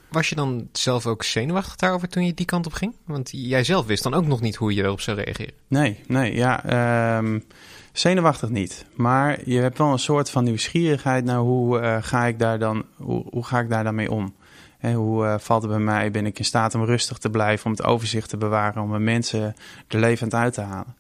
Was 0.10 0.30
je 0.30 0.36
dan 0.36 0.70
zelf 0.72 1.06
ook 1.06 1.24
zenuwachtig 1.24 1.76
daarover 1.76 2.10
toen 2.10 2.26
je 2.26 2.34
die 2.34 2.46
kant 2.46 2.66
op 2.66 2.74
ging? 2.74 2.96
Want 3.06 3.30
jij 3.32 3.64
zelf 3.64 3.86
wist 3.86 4.04
dan 4.04 4.14
ook 4.14 4.26
nog 4.26 4.42
niet 4.42 4.56
hoe 4.56 4.74
je 4.74 4.84
erop 4.84 5.02
zou 5.02 5.18
reageren. 5.18 5.54
Nee, 5.68 6.00
nee, 6.08 6.36
ja. 6.36 7.18
Um, 7.18 7.44
Zenuwachtig 7.92 8.50
niet, 8.50 8.86
maar 8.96 9.40
je 9.50 9.60
hebt 9.60 9.78
wel 9.78 9.92
een 9.92 10.00
soort 10.00 10.30
van 10.30 10.44
nieuwsgierigheid 10.44 11.26
naar 11.26 11.38
hoe, 11.38 11.82
uh, 11.82 11.98
ga, 12.02 12.26
ik 12.26 12.40
daar 12.40 12.60
dan, 12.60 12.86
hoe, 12.96 13.26
hoe, 13.30 13.46
ga 13.46 13.60
ik 13.60 13.70
daar 13.70 13.84
dan 13.84 13.96
mee 13.96 14.12
om? 14.12 14.36
He, 14.78 14.94
hoe 14.94 15.26
uh, 15.26 15.38
valt 15.38 15.62
het 15.62 15.72
bij 15.72 15.80
mij? 15.80 16.12
Ben 16.12 16.26
ik 16.26 16.40
in 16.40 16.46
staat 16.46 16.76
om 16.76 16.84
rustig 16.84 17.18
te 17.18 17.30
blijven, 17.30 17.66
om 17.66 17.72
het 17.72 17.84
overzicht 17.84 18.30
te 18.30 18.38
bewaren, 18.38 18.82
om 18.82 18.90
mijn 18.90 19.04
mensen 19.04 19.56
er 19.88 20.00
levend 20.00 20.34
uit 20.34 20.54
te 20.54 20.62
halen? 20.62 20.96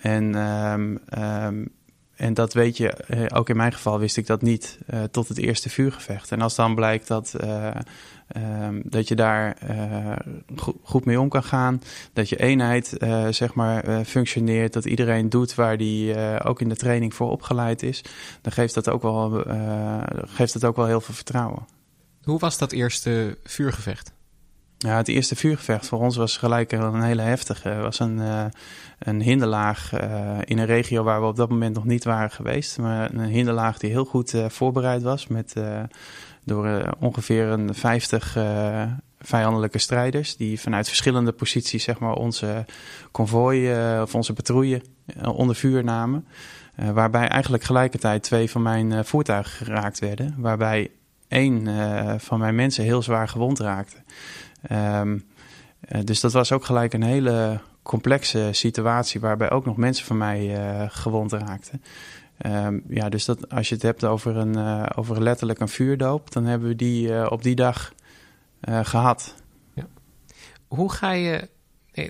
En, 0.00 0.34
um, 0.34 0.98
um, 1.18 1.68
en 2.16 2.34
dat 2.34 2.52
weet 2.52 2.76
je, 2.76 2.92
eh, 2.92 3.38
ook 3.38 3.48
in 3.48 3.56
mijn 3.56 3.72
geval 3.72 3.98
wist 3.98 4.16
ik 4.16 4.26
dat 4.26 4.42
niet 4.42 4.78
tot 5.10 5.28
het 5.28 5.38
eerste 5.38 5.68
vuurgevecht. 5.68 6.32
En 6.32 6.40
als 6.40 6.54
dan 6.54 6.74
blijkt 6.74 7.08
dat 7.08 7.34
Um, 8.36 8.82
dat 8.84 9.08
je 9.08 9.14
daar 9.14 9.56
uh, 9.70 10.16
goed 10.82 11.04
mee 11.04 11.20
om 11.20 11.28
kan 11.28 11.42
gaan. 11.42 11.82
Dat 12.12 12.28
je 12.28 12.36
eenheid 12.36 12.96
uh, 12.98 13.26
zeg 13.28 13.54
maar 13.54 13.88
uh, 13.88 14.00
functioneert. 14.04 14.72
Dat 14.72 14.84
iedereen 14.84 15.28
doet 15.28 15.54
waar 15.54 15.76
die 15.76 16.14
ook 16.44 16.60
in 16.60 16.68
de 16.68 16.76
training 16.76 17.14
voor 17.14 17.30
opgeleid 17.30 17.82
is. 17.82 18.04
Dan 18.40 18.52
geeft 18.52 18.74
dat 18.74 18.88
ook 18.88 19.02
wel, 19.02 19.44
geeft 20.26 20.52
dat 20.52 20.64
ook 20.64 20.76
wel 20.76 20.86
heel 20.86 21.00
veel 21.00 21.14
vertrouwen. 21.14 21.66
Hoe 22.22 22.38
was 22.38 22.58
dat 22.58 22.72
eerste 22.72 23.38
vuurgevecht? 23.44 24.12
Ja, 24.78 24.96
het 24.96 25.08
eerste 25.08 25.36
vuurgevecht 25.36 25.86
voor 25.86 25.98
ons 25.98 26.16
was 26.16 26.36
gelijk 26.36 26.72
een 26.72 27.02
hele 27.02 27.22
heftige. 27.22 27.68
Het 27.68 27.82
was 27.82 27.98
een, 27.98 28.20
een 28.98 29.22
hinderlaag 29.22 29.92
in 30.44 30.58
een 30.58 30.66
regio 30.66 31.02
waar 31.02 31.20
we 31.20 31.26
op 31.26 31.36
dat 31.36 31.50
moment 31.50 31.74
nog 31.74 31.84
niet 31.84 32.04
waren 32.04 32.30
geweest. 32.30 32.78
Maar 32.78 33.14
een 33.14 33.20
hinderlaag 33.20 33.78
die 33.78 33.90
heel 33.90 34.04
goed 34.04 34.34
voorbereid 34.48 35.02
was 35.02 35.26
met 35.26 35.54
door 36.50 36.66
uh, 36.66 36.88
ongeveer 36.98 37.46
een 37.46 37.74
50 37.74 38.36
uh, 38.36 38.82
vijandelijke 39.20 39.78
strijders 39.78 40.36
die 40.36 40.60
vanuit 40.60 40.86
verschillende 40.86 41.32
posities 41.32 41.84
zeg 41.84 41.98
maar, 41.98 42.14
onze 42.14 42.64
konvooi 43.10 43.74
uh, 43.94 44.02
of 44.02 44.14
onze 44.14 44.32
patrouille 44.32 44.82
onder 45.24 45.56
vuur 45.56 45.84
namen. 45.84 46.26
waarbij 46.74 47.28
eigenlijk 47.28 47.62
gelijkertijd 47.62 48.22
twee 48.22 48.50
van 48.50 48.62
mijn 48.62 49.04
voertuigen 49.04 49.66
geraakt 49.66 49.98
werden. 49.98 50.34
Waarbij 50.38 50.90
één 51.28 51.68
van 52.20 52.38
mijn 52.38 52.54
mensen 52.54 52.84
heel 52.84 53.02
zwaar 53.02 53.28
gewond 53.28 53.58
raakte. 53.58 53.96
Ehm, 54.62 55.18
dus 56.04 56.20
dat 56.20 56.32
was 56.32 56.52
ook 56.52 56.64
gelijk 56.64 56.92
een 56.92 57.02
hele 57.02 57.60
complexe 57.82 58.48
situatie 58.52 59.20
waarbij 59.20 59.50
ook 59.50 59.64
nog 59.64 59.76
mensen 59.76 60.06
van 60.06 60.18
mij 60.18 60.56
gewond 60.88 61.32
raakten. 61.32 61.82
Ehm, 62.40 62.78
ja, 62.88 63.08
dus 63.08 63.24
dat, 63.24 63.48
als 63.48 63.68
je 63.68 63.74
het 63.74 63.82
hebt 63.82 64.04
over, 64.04 64.36
een, 64.36 64.86
over 64.96 65.22
letterlijk 65.22 65.60
een 65.60 65.68
vuurdoop, 65.68 66.32
dan 66.32 66.44
hebben 66.44 66.68
we 66.68 66.76
die 66.76 67.30
op 67.30 67.42
die 67.42 67.54
dag 67.54 67.92
gehad. 68.82 69.34
Ja. 69.74 69.86
Hoe 70.68 70.92
ga 70.92 71.12
je 71.12 71.48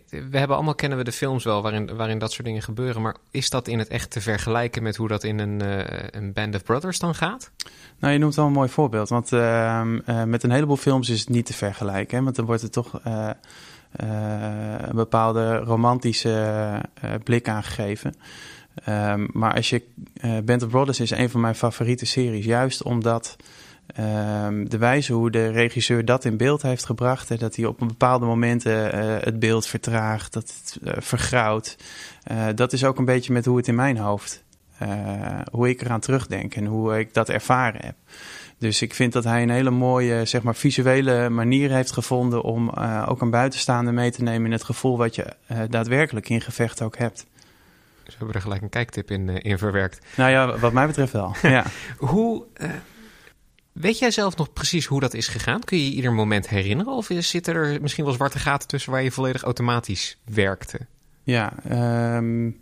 we 0.08 0.38
hebben 0.38 0.56
allemaal 0.56 0.74
kennen 0.74 0.98
we 0.98 1.04
de 1.04 1.12
films 1.12 1.44
wel 1.44 1.62
waarin, 1.62 1.96
waarin 1.96 2.18
dat 2.18 2.32
soort 2.32 2.46
dingen 2.46 2.62
gebeuren. 2.62 3.02
Maar 3.02 3.16
is 3.30 3.50
dat 3.50 3.68
in 3.68 3.78
het 3.78 3.88
echt 3.88 4.10
te 4.10 4.20
vergelijken 4.20 4.82
met 4.82 4.96
hoe 4.96 5.08
dat 5.08 5.24
in 5.24 5.38
een, 5.38 5.60
een 6.16 6.32
Band 6.32 6.54
of 6.54 6.62
Brothers 6.62 6.98
dan 6.98 7.14
gaat? 7.14 7.50
Nou, 7.98 8.12
je 8.12 8.18
noemt 8.18 8.34
wel 8.34 8.46
een 8.46 8.52
mooi 8.52 8.68
voorbeeld. 8.68 9.08
Want 9.08 9.32
uh, 9.32 9.82
met 10.24 10.42
een 10.42 10.50
heleboel 10.50 10.76
films 10.76 11.08
is 11.08 11.20
het 11.20 11.28
niet 11.28 11.46
te 11.46 11.52
vergelijken. 11.52 12.18
Hè? 12.18 12.24
Want 12.24 12.36
dan 12.36 12.44
wordt 12.44 12.62
er 12.62 12.70
toch 12.70 13.00
een 13.96 14.94
bepaalde 14.94 15.56
romantische 15.56 16.82
blik 17.24 17.48
aangegeven. 17.48 18.14
Um, 18.88 19.28
maar 19.32 19.54
als 19.54 19.70
je. 19.70 19.82
Band 20.44 20.62
of 20.62 20.68
Brothers 20.68 21.00
is 21.00 21.10
een 21.10 21.30
van 21.30 21.40
mijn 21.40 21.54
favoriete 21.54 22.06
series. 22.06 22.44
Juist 22.44 22.82
omdat 22.82 23.36
Ehm, 23.94 24.64
de 24.64 24.78
wijze 24.78 25.12
hoe 25.12 25.30
de 25.30 25.48
regisseur 25.48 26.04
dat 26.04 26.24
in 26.24 26.36
beeld 26.36 26.62
heeft 26.62 26.84
gebracht. 26.84 27.28
Hè, 27.28 27.36
dat 27.36 27.56
hij 27.56 27.64
op 27.64 27.78
bepaalde 27.78 28.26
momenten 28.26 28.94
uh, 28.94 29.16
het 29.20 29.38
beeld 29.38 29.66
vertraagt, 29.66 30.32
dat 30.32 30.54
het 30.60 30.78
uh, 30.82 30.92
vergrauwt. 30.98 31.76
Uh, 32.30 32.46
dat 32.54 32.72
is 32.72 32.84
ook 32.84 32.98
een 32.98 33.04
beetje 33.04 33.32
met 33.32 33.44
hoe 33.44 33.56
het 33.56 33.68
in 33.68 33.74
mijn 33.74 33.96
hoofd, 33.96 34.44
hoe 35.50 35.68
ik 35.68 35.80
eraan 35.80 36.00
terugdenk 36.00 36.54
en 36.54 36.64
hoe 36.64 36.98
ik 36.98 37.14
dat 37.14 37.28
ervaren 37.28 37.84
heb. 37.84 37.94
Dus 38.60 38.82
ik 38.82 38.94
vind 38.94 39.12
dat 39.12 39.24
hij 39.24 39.42
een 39.42 39.50
hele 39.50 39.70
mooie, 39.70 40.24
zeg 40.24 40.42
maar, 40.42 40.54
visuele 40.54 41.28
manier 41.28 41.70
heeft 41.70 41.92
gevonden 41.92 42.42
om 42.42 42.70
ook 43.06 43.20
een 43.20 43.30
buitenstaander 43.30 43.94
mee 43.94 44.10
te 44.10 44.22
nemen 44.22 44.46
in 44.46 44.52
het 44.52 44.64
gevoel 44.64 44.96
wat 44.96 45.14
je 45.14 45.26
daadwerkelijk 45.68 46.28
in 46.28 46.40
gevecht 46.40 46.82
ook 46.82 46.98
hebt. 46.98 47.26
Dus 48.04 48.12
we 48.12 48.16
hebben 48.18 48.34
er 48.34 48.42
gelijk 48.42 48.62
een 48.62 48.68
kijktip 48.68 49.10
in, 49.10 49.28
in 49.28 49.58
verwerkt. 49.58 50.06
Nou 50.16 50.30
ja, 50.30 50.58
wat 50.58 50.72
mij 50.72 50.86
betreft 50.86 51.12
wel. 51.12 51.34
ja. 51.42 51.64
hoe 51.98 52.46
Weet 53.72 53.98
jij 53.98 54.10
zelf 54.10 54.36
nog 54.36 54.52
precies 54.52 54.86
hoe 54.86 55.00
dat 55.00 55.14
is 55.14 55.28
gegaan? 55.28 55.60
Kun 55.60 55.78
je 55.78 55.84
je 55.84 55.94
ieder 55.96 56.12
moment 56.12 56.48
herinneren? 56.48 56.92
Of 56.92 57.08
zitten 57.18 57.54
er 57.54 57.80
misschien 57.80 58.04
wel 58.04 58.12
zwarte 58.12 58.38
gaten 58.38 58.68
tussen 58.68 58.92
waar 58.92 59.02
je 59.02 59.10
volledig 59.10 59.42
automatisch 59.42 60.18
werkte? 60.24 60.78
Ja, 61.22 61.52
um, 62.16 62.58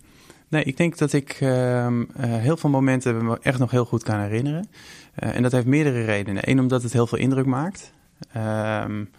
nee, 0.49 0.65
ik 0.65 0.77
denk 0.77 0.99
dat 0.99 1.13
ik 1.13 1.39
um, 1.41 2.01
uh, 2.01 2.07
heel 2.17 2.57
veel 2.57 2.71
momenten 2.71 3.25
me 3.25 3.39
echt 3.43 3.59
nog 3.59 3.71
heel 3.71 3.85
goed 3.85 4.03
kan 4.03 4.21
herinneren. 4.21 4.71
Uh, 5.23 5.37
en 5.37 5.43
dat 5.43 5.53
heeft 5.53 5.67
meerdere 5.67 6.05
redenen. 6.05 6.51
Eén, 6.51 6.61
omdat 6.61 6.83
het 6.83 6.93
heel 6.93 7.07
veel 7.07 7.19
indruk 7.19 7.47
maakt. 7.47 7.93
Um, 8.37 9.11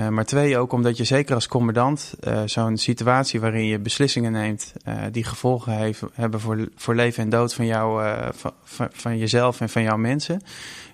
uh, 0.00 0.08
maar 0.08 0.24
twee, 0.24 0.58
ook 0.58 0.72
omdat 0.72 0.96
je 0.96 1.04
zeker 1.04 1.34
als 1.34 1.48
commandant 1.48 2.14
uh, 2.20 2.42
zo'n 2.44 2.76
situatie 2.76 3.40
waarin 3.40 3.64
je 3.64 3.78
beslissingen 3.78 4.32
neemt 4.32 4.72
die 5.12 5.24
gevolgen 5.24 5.72
heeft, 5.72 6.02
hebben 6.12 6.40
voor, 6.40 6.68
voor 6.74 6.94
leven 6.94 7.22
en 7.22 7.28
dood 7.28 7.54
van, 7.54 7.66
jou, 7.66 8.14
van, 8.62 8.88
van, 8.92 9.18
jezelf 9.18 9.60
en 9.60 9.68
van 9.68 9.82
jouw 9.82 9.96
mensen 9.96 10.40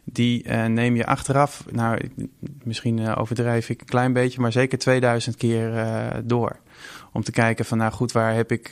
die 0.05 0.49
neem 0.49 0.97
je 0.97 1.07
achteraf, 1.07 1.65
nou 1.71 2.11
misschien 2.63 3.15
overdrijf 3.15 3.69
ik 3.69 3.81
een 3.81 3.87
klein 3.87 4.13
beetje, 4.13 4.41
maar 4.41 4.53
zeker 4.53 4.79
2000 4.79 5.37
keer 5.37 5.73
door. 6.25 6.57
Om 7.15 7.23
te 7.23 7.33
kijken 7.33 7.65
van 7.65 7.79
nou 7.79 7.93
goed, 7.93 8.13
waar 8.13 8.35
heb, 8.35 8.53
ik, 8.53 8.69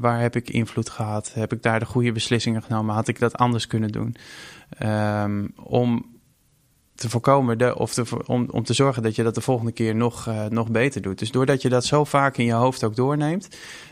waar 0.00 0.20
heb 0.20 0.36
ik 0.36 0.50
invloed 0.50 0.90
gehad? 0.90 1.32
Heb 1.34 1.52
ik 1.52 1.62
daar 1.62 1.78
de 1.78 1.86
goede 1.86 2.12
beslissingen 2.12 2.62
genomen? 2.62 2.94
Had 2.94 3.08
ik 3.08 3.18
dat 3.18 3.36
anders 3.36 3.66
kunnen 3.66 3.92
doen? 3.92 4.16
Um, 4.82 5.52
om 5.56 6.14
te 6.94 7.08
voorkomen 7.08 7.58
de, 7.58 7.78
of 7.78 7.94
te, 7.94 8.04
om, 8.26 8.48
om 8.50 8.64
te 8.64 8.72
zorgen 8.72 9.02
dat 9.02 9.14
je 9.16 9.22
dat 9.22 9.34
de 9.34 9.40
volgende 9.40 9.72
keer 9.72 9.94
nog, 9.94 10.28
uh, 10.28 10.44
nog 10.46 10.70
beter 10.70 11.02
doet. 11.02 11.18
Dus 11.18 11.30
doordat 11.30 11.62
je 11.62 11.68
dat 11.68 11.84
zo 11.84 12.04
vaak 12.04 12.36
in 12.36 12.44
je 12.44 12.52
hoofd 12.52 12.84
ook 12.84 12.96
doorneemt, 12.96 13.48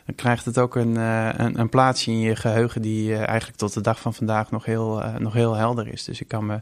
dan 0.07 0.15
krijgt 0.15 0.45
het 0.45 0.59
ook 0.59 0.77
een, 0.77 0.95
uh, 0.95 1.29
een, 1.37 1.61
een, 1.61 1.69
plaatsje 1.69 2.11
in 2.11 2.19
je 2.19 2.37
geheugen 2.37 2.83
die 2.83 3.17
eigenlijk 3.17 3.59
tot 3.59 3.75
de 3.75 3.81
dag 3.81 4.01
van 4.01 4.15
vandaag 4.15 4.51
nog 4.51 4.65
heel, 4.65 5.03
nog 5.19 5.33
heel 5.33 5.55
helder 5.55 5.89
is. 5.89 6.05
Dus 6.05 6.21
ik 6.21 6.29
kan 6.29 6.47
me, 6.47 6.61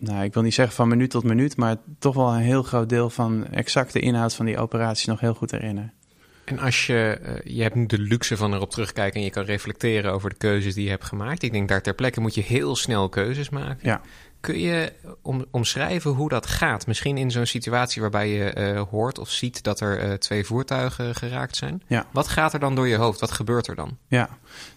nou, 0.00 0.24
ik 0.24 0.34
wil 0.34 0.42
niet 0.42 0.54
zeggen 0.54 0.74
van 0.74 0.88
minuut 0.88 1.10
tot 1.10 1.24
minuut, 1.24 1.56
maar 1.56 1.76
toch 1.98 2.14
wel 2.14 2.34
een 2.34 2.40
heel 2.40 2.62
groot 2.62 2.88
deel 2.88 3.10
van 3.10 3.46
exact 3.46 3.92
de 3.92 4.00
inhoud 4.00 4.34
van 4.34 4.46
die 4.46 4.58
operatie 4.58 5.08
nog 5.10 5.20
heel 5.20 5.34
goed 5.34 5.50
herinneren. 5.50 5.92
En 6.44 6.58
als 6.58 6.86
je, 6.86 7.18
je 7.44 7.62
hebt 7.62 7.74
nu 7.74 7.86
de 7.86 7.98
luxe 7.98 8.36
van 8.36 8.54
erop 8.54 8.70
terugkijken 8.70 9.18
en 9.18 9.24
je 9.24 9.30
kan 9.30 9.44
reflecteren 9.44 10.12
over 10.12 10.30
de 10.30 10.36
keuzes 10.36 10.74
die 10.74 10.84
je 10.84 10.90
hebt 10.90 11.04
gemaakt. 11.04 11.42
Ik 11.42 11.52
denk 11.52 11.68
daar 11.68 11.82
ter 11.82 11.94
plekke 11.94 12.20
moet 12.20 12.34
je 12.34 12.42
heel 12.42 12.76
snel 12.76 13.08
keuzes 13.08 13.50
maken. 13.50 13.78
Ja. 13.82 14.00
Kun 14.40 14.58
je 14.58 14.92
om, 15.22 15.44
omschrijven 15.50 16.10
hoe 16.10 16.28
dat 16.28 16.46
gaat? 16.46 16.86
Misschien 16.86 17.16
in 17.16 17.30
zo'n 17.30 17.46
situatie 17.46 18.00
waarbij 18.00 18.28
je 18.28 18.54
uh, 18.56 18.82
hoort 18.90 19.18
of 19.18 19.30
ziet 19.30 19.62
dat 19.62 19.80
er 19.80 20.04
uh, 20.04 20.12
twee 20.12 20.44
voertuigen 20.44 21.14
geraakt 21.14 21.56
zijn. 21.56 21.82
Ja. 21.86 22.06
Wat 22.12 22.28
gaat 22.28 22.52
er 22.52 22.60
dan 22.60 22.74
door 22.74 22.88
je 22.88 22.96
hoofd? 22.96 23.20
Wat 23.20 23.32
gebeurt 23.32 23.66
er 23.66 23.74
dan? 23.74 23.96
Ja, 24.08 24.28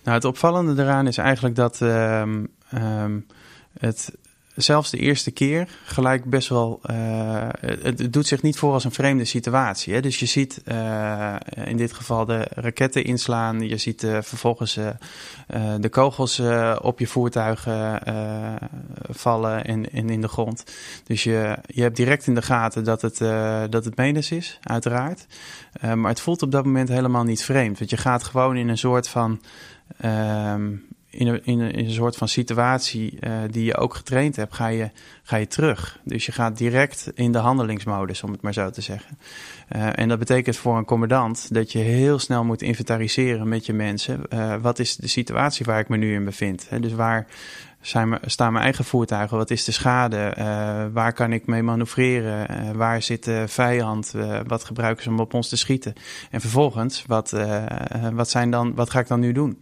nou 0.04 0.16
het 0.16 0.26
opvallende 0.26 0.84
eraan 0.84 1.08
is 1.08 1.18
eigenlijk 1.18 1.56
dat 1.56 1.82
um, 1.82 2.48
um, 2.74 3.26
het 3.80 4.16
zelfs 4.56 4.90
de 4.90 4.98
eerste 4.98 5.32
keer 5.32 5.68
gelijk 5.86 6.26
best 6.26 6.50
wel. 6.50 6.80
Uh, 6.92 7.48
het, 7.62 8.14
doet 8.14 8.28
zich 8.28 8.42
niet 8.42 8.58
voor 8.58 8.74
als 8.74 8.84
een 8.84 8.92
vreemde 8.92 9.26
situatie. 9.26 9.94
Hè? 9.94 10.02
Dus 10.02 10.20
je 10.20 10.26
ziet 10.26 10.62
uh, 10.66 11.36
in 11.66 11.78
dit 11.78 11.94
geval 11.94 12.26
de 12.26 12.48
raketten 12.56 13.04
inslaan. 13.04 13.68
Je 13.68 13.78
ziet 13.78 14.04
uh, 14.04 14.18
vervolgens 14.22 14.80
de 15.80 15.90
kogels 15.90 16.42
op 16.82 17.00
je 17.00 17.08
voertuigen 17.08 18.00
vallen 19.10 19.66
en, 19.66 19.92
en, 19.92 20.10
in 20.10 20.22
de 20.22 20.28
grond. 20.28 20.64
Dus 21.04 21.24
je, 21.24 21.58
je 21.66 21.82
hebt 21.82 21.96
direct 21.96 22.28
in 22.28 22.36
de 22.36 22.42
gaten 22.42 22.84
dat 22.84 23.02
het, 23.02 23.18
dat 23.72 23.86
het 23.86 23.96
menens 23.96 24.32
is, 24.32 24.60
uiteraard. 24.62 25.26
maar 25.96 26.10
het 26.10 26.22
voelt 26.22 26.42
op 26.42 26.52
dat 26.52 26.66
moment 26.66 26.90
helemaal 26.90 27.24
niet 27.24 27.44
vreemd. 27.44 27.78
Want 27.78 27.90
je 27.90 27.98
gaat 27.98 28.24
gewoon 28.24 28.56
in 28.58 28.70
een 28.70 28.78
soort 28.78 29.08
van. 29.08 29.42
Ehm, 29.98 30.72
in 31.14 31.28
een, 31.28 31.46
in, 31.46 31.60
een, 31.60 31.92
soort 31.92 32.16
van 32.16 32.28
situatie 32.28 33.18
uh, 33.20 33.34
die 33.52 33.66
je 33.66 33.78
ook 33.78 33.94
getraind 33.94 34.36
hebt, 34.36 34.54
ga 34.54 34.68
je, 34.68 34.90
ga 35.24 35.36
je 35.36 35.48
terug. 35.48 36.00
Dus 36.04 36.26
je 36.26 36.32
gaat 36.32 36.58
direct 36.58 37.12
in 37.16 37.32
de 37.32 37.38
handelingsmodus, 37.38 38.24
om 38.24 38.32
het 38.32 38.42
maar 38.42 38.54
zo 38.54 38.70
te 38.70 38.82
zeggen. 38.82 39.18
Uh, 39.76 40.00
en 40.00 40.10
dat 40.10 40.20
betekent 40.20 40.58
voor 40.58 40.78
een 40.78 40.86
commandant 40.86 41.54
dat 41.54 41.72
je 41.72 41.80
heel 41.80 42.20
snel 42.20 42.44
moet 42.44 42.62
inventariseren 42.62 43.48
met 43.48 43.66
je 43.66 43.74
mensen. 43.74 44.22
Uh, 44.30 44.56
wat 44.62 44.80
is 44.80 44.96
de 44.96 45.08
situatie 45.08 45.66
waar 45.66 45.80
ik 45.80 45.90
me 45.90 45.98
nu 45.98 46.14
in 46.14 46.26
bevind? 46.26 46.70
Hè? 46.70 46.80
Dus 46.80 46.94
waar 46.94 47.28
zijn 47.82 48.20
staan 48.26 48.52
mijn 48.52 48.64
eigen 48.64 48.86
voertuigen? 48.86 49.38
Wat 49.38 49.52
is 49.52 49.64
de 49.64 49.72
schade? 49.72 50.34
waar 50.94 51.14
kan 51.14 51.34
ik 51.34 51.46
mee 51.46 51.64
manoeuvreren? 51.64 52.78
waar 52.78 53.02
zit 53.02 53.24
de 53.24 53.44
vijand? 53.48 54.14
wat 54.48 54.64
gebruiken 54.64 55.04
ze 55.04 55.10
om 55.10 55.20
op 55.20 55.34
ons 55.34 55.50
te 55.50 55.58
schieten? 55.58 55.94
En 56.32 56.42
vervolgens, 56.42 57.04
wat, 57.08 57.36
wat, 58.14 58.30
zijn 58.30 58.52
dan, 58.52 58.76
wat 58.76 58.90
ga 58.90 59.00
ik 59.00 59.08
dan 59.08 59.20
nu 59.20 59.32
doen? 59.32 59.60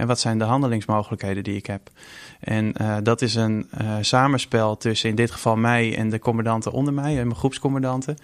En 0.00 0.06
wat 0.06 0.20
zijn 0.20 0.38
de 0.38 0.44
handelingsmogelijkheden 0.44 1.42
die 1.42 1.56
ik 1.56 1.66
heb? 1.66 1.90
En 2.40 2.74
uh, 2.80 2.96
dat 3.02 3.22
is 3.22 3.34
een 3.34 3.68
uh, 3.80 3.96
samenspel 4.00 4.76
tussen 4.76 5.08
in 5.08 5.14
dit 5.14 5.30
geval 5.30 5.56
mij 5.56 5.96
en 5.96 6.10
de 6.10 6.18
commandanten 6.18 6.72
onder 6.72 6.92
mij, 6.92 7.18
en 7.18 7.26
mijn 7.26 7.38
groepscommandanten. 7.38 8.16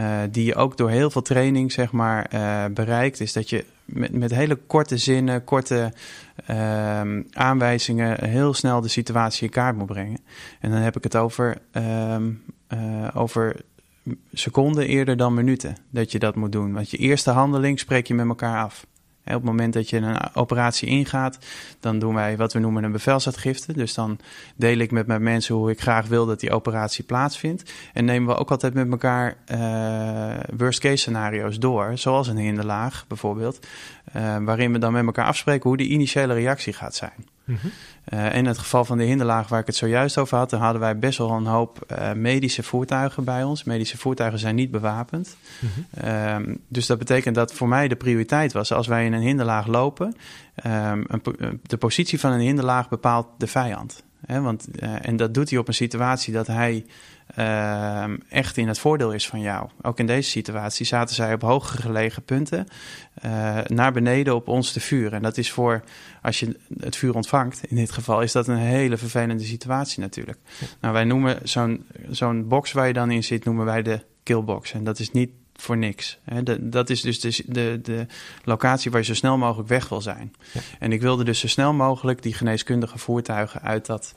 Uh, 0.00 0.18
die 0.30 0.44
je 0.44 0.54
ook 0.54 0.76
door 0.76 0.90
heel 0.90 1.10
veel 1.10 1.22
training 1.22 1.72
zeg 1.72 1.92
maar 1.92 2.30
bereikt. 2.72 3.20
Is 3.20 3.32
dat 3.32 3.50
je 3.50 3.64
met, 3.84 4.12
met 4.12 4.34
hele 4.34 4.54
korte 4.54 4.96
zinnen, 4.96 5.44
korte 5.44 5.92
ehm, 6.46 7.22
aanwijzingen 7.32 8.24
heel 8.24 8.54
snel 8.54 8.80
de 8.80 8.88
situatie 8.88 9.44
in 9.44 9.52
kaart 9.52 9.76
moet 9.76 9.86
brengen. 9.86 10.18
En 10.60 10.70
dan 10.70 10.80
heb 10.80 10.96
ik 10.96 11.02
het 11.02 11.16
over, 11.16 11.58
um, 11.72 12.42
over 13.14 13.56
seconden 14.32 14.86
eerder 14.86 15.16
dan 15.16 15.34
minuten 15.34 15.76
dat 15.90 16.12
je 16.12 16.18
dat 16.18 16.34
moet 16.34 16.52
doen. 16.52 16.72
Want 16.72 16.90
je 16.90 16.96
eerste 16.96 17.30
handeling 17.30 17.78
spreek 17.78 18.06
je 18.06 18.14
met 18.14 18.28
elkaar 18.28 18.64
af. 18.64 18.86
Op 19.28 19.34
het 19.34 19.42
moment 19.44 19.72
dat 19.72 19.90
je 19.90 19.96
een 19.96 20.34
operatie 20.34 20.88
ingaat, 20.88 21.38
dan 21.80 21.98
doen 21.98 22.14
wij 22.14 22.36
wat 22.36 22.52
we 22.52 22.58
noemen 22.58 22.84
een 22.84 22.92
bevelsuitgifte. 22.92 23.72
Dus 23.72 23.94
dan 23.94 24.18
deel 24.56 24.78
ik 24.78 24.90
met 24.90 25.06
mijn 25.06 25.22
mensen 25.22 25.54
hoe 25.54 25.70
ik 25.70 25.80
graag 25.80 26.06
wil 26.06 26.26
dat 26.26 26.40
die 26.40 26.50
operatie 26.50 27.04
plaatsvindt. 27.04 27.72
En 27.92 28.04
nemen 28.04 28.28
we 28.28 28.40
ook 28.40 28.50
altijd 28.50 28.74
met 28.74 28.90
elkaar 28.90 29.36
uh, 29.52 30.56
worst 30.56 30.80
case 30.80 30.96
scenario's 30.96 31.58
door, 31.58 31.98
zoals 31.98 32.28
een 32.28 32.36
hinderlaag 32.36 33.04
bijvoorbeeld. 33.08 33.66
Uh, 34.16 34.36
waarin 34.40 34.72
we 34.72 34.78
dan 34.78 34.92
met 34.92 35.04
elkaar 35.04 35.26
afspreken 35.26 35.68
hoe 35.68 35.78
de 35.78 35.86
initiële 35.86 36.34
reactie 36.34 36.72
gaat 36.72 36.94
zijn. 36.94 37.37
Mm 37.48 37.58
-hmm. 37.60 38.18
uh, 38.18 38.34
in 38.34 38.46
het 38.46 38.58
geval 38.58 38.84
van 38.84 38.98
de 38.98 39.04
hinderlaag 39.04 39.48
waar 39.48 39.60
ik 39.60 39.66
het 39.66 39.76
zojuist 39.76 40.18
over 40.18 40.38
had, 40.38 40.50
dan 40.50 40.60
hadden 40.60 40.80
wij 40.80 40.98
best 40.98 41.18
wel 41.18 41.30
een 41.30 41.46
hoop 41.46 41.86
uh, 41.90 42.12
medische 42.12 42.62
voertuigen 42.62 43.24
bij 43.24 43.44
ons. 43.44 43.64
Medische 43.64 43.98
voertuigen 43.98 44.38
zijn 44.38 44.54
niet 44.54 44.70
bewapend. 44.70 45.36
Mm 45.60 45.68
-hmm. 45.74 46.48
uh, 46.48 46.54
dus 46.68 46.86
dat 46.86 46.98
betekent 46.98 47.34
dat 47.34 47.52
voor 47.52 47.68
mij 47.68 47.88
de 47.88 47.96
prioriteit 47.96 48.52
was, 48.52 48.72
als 48.72 48.86
wij 48.86 49.04
in 49.04 49.12
een 49.12 49.22
hinderlaag 49.22 49.66
lopen, 49.66 50.16
um, 50.66 51.04
een, 51.06 51.60
de 51.62 51.76
positie 51.76 52.20
van 52.20 52.32
een 52.32 52.40
hinderlaag 52.40 52.88
bepaalt 52.88 53.26
de 53.38 53.46
vijand. 53.46 54.02
Hè? 54.26 54.40
Want, 54.40 54.68
en 54.80 55.16
dat 55.16 55.34
doet 55.34 55.50
hij 55.50 55.58
op 55.58 55.68
een 55.68 55.74
situatie 55.74 56.32
dat 56.32 56.46
hij 56.46 56.84
Ehm, 57.34 58.16
echt 58.28 58.56
in 58.56 58.68
het 58.68 58.78
voordeel 58.78 59.12
is 59.12 59.28
van 59.28 59.40
jou. 59.40 59.68
Ook 59.82 59.98
in 59.98 60.06
deze 60.06 60.30
situatie 60.30 60.86
zaten 60.86 61.14
zij 61.14 61.32
op 61.32 61.42
hoger 61.42 61.78
gelegen 61.78 62.22
punten 62.22 62.66
uh, 63.24 63.58
naar 63.66 63.92
beneden 63.92 64.34
op 64.34 64.48
ons 64.48 64.72
te 64.72 64.80
vuren. 64.80 65.12
En 65.12 65.22
dat 65.22 65.36
is 65.36 65.50
voor, 65.50 65.82
als 66.22 66.40
je 66.40 66.56
het 66.78 66.96
vuur 66.96 67.14
ontvangt, 67.14 67.64
in 67.64 67.76
dit 67.76 67.90
geval, 67.90 68.22
is 68.22 68.32
dat 68.32 68.48
een 68.48 68.56
hele 68.56 68.96
vervelende 68.96 69.44
situatie 69.44 70.00
natuurlijk. 70.00 70.38
Nou, 70.80 70.94
wij 70.94 71.04
noemen 71.04 71.38
zo'n 71.42 71.86
zo'n 72.10 72.48
box 72.48 72.72
waar 72.72 72.86
je 72.86 72.92
dan 72.92 73.10
in 73.10 73.24
zit, 73.24 73.44
noemen 73.44 73.64
wij 73.64 73.82
de 73.82 74.04
killbox. 74.22 74.72
En 74.72 74.84
dat 74.84 74.98
is 74.98 75.10
niet 75.10 75.30
voor 75.60 75.76
niks. 75.76 76.18
Hè. 76.24 76.68
dat 76.70 76.90
is 76.90 77.00
dus 77.00 77.20
de, 77.20 77.42
de, 77.46 77.78
de, 77.82 78.06
locatie 78.44 78.90
waar 78.90 79.00
je 79.00 79.06
zo 79.06 79.14
snel 79.14 79.38
mogelijk 79.38 79.68
weg 79.68 79.88
wil 79.88 80.00
zijn. 80.00 80.34
En 80.78 80.92
ik 80.92 81.00
wilde 81.00 81.24
dus 81.24 81.38
zo 81.38 81.48
snel 81.48 81.72
mogelijk 81.72 82.22
die 82.22 82.34
geneeskundige 82.34 82.98
voertuigen 82.98 83.62
uit 83.62 83.86
dat 83.86 84.14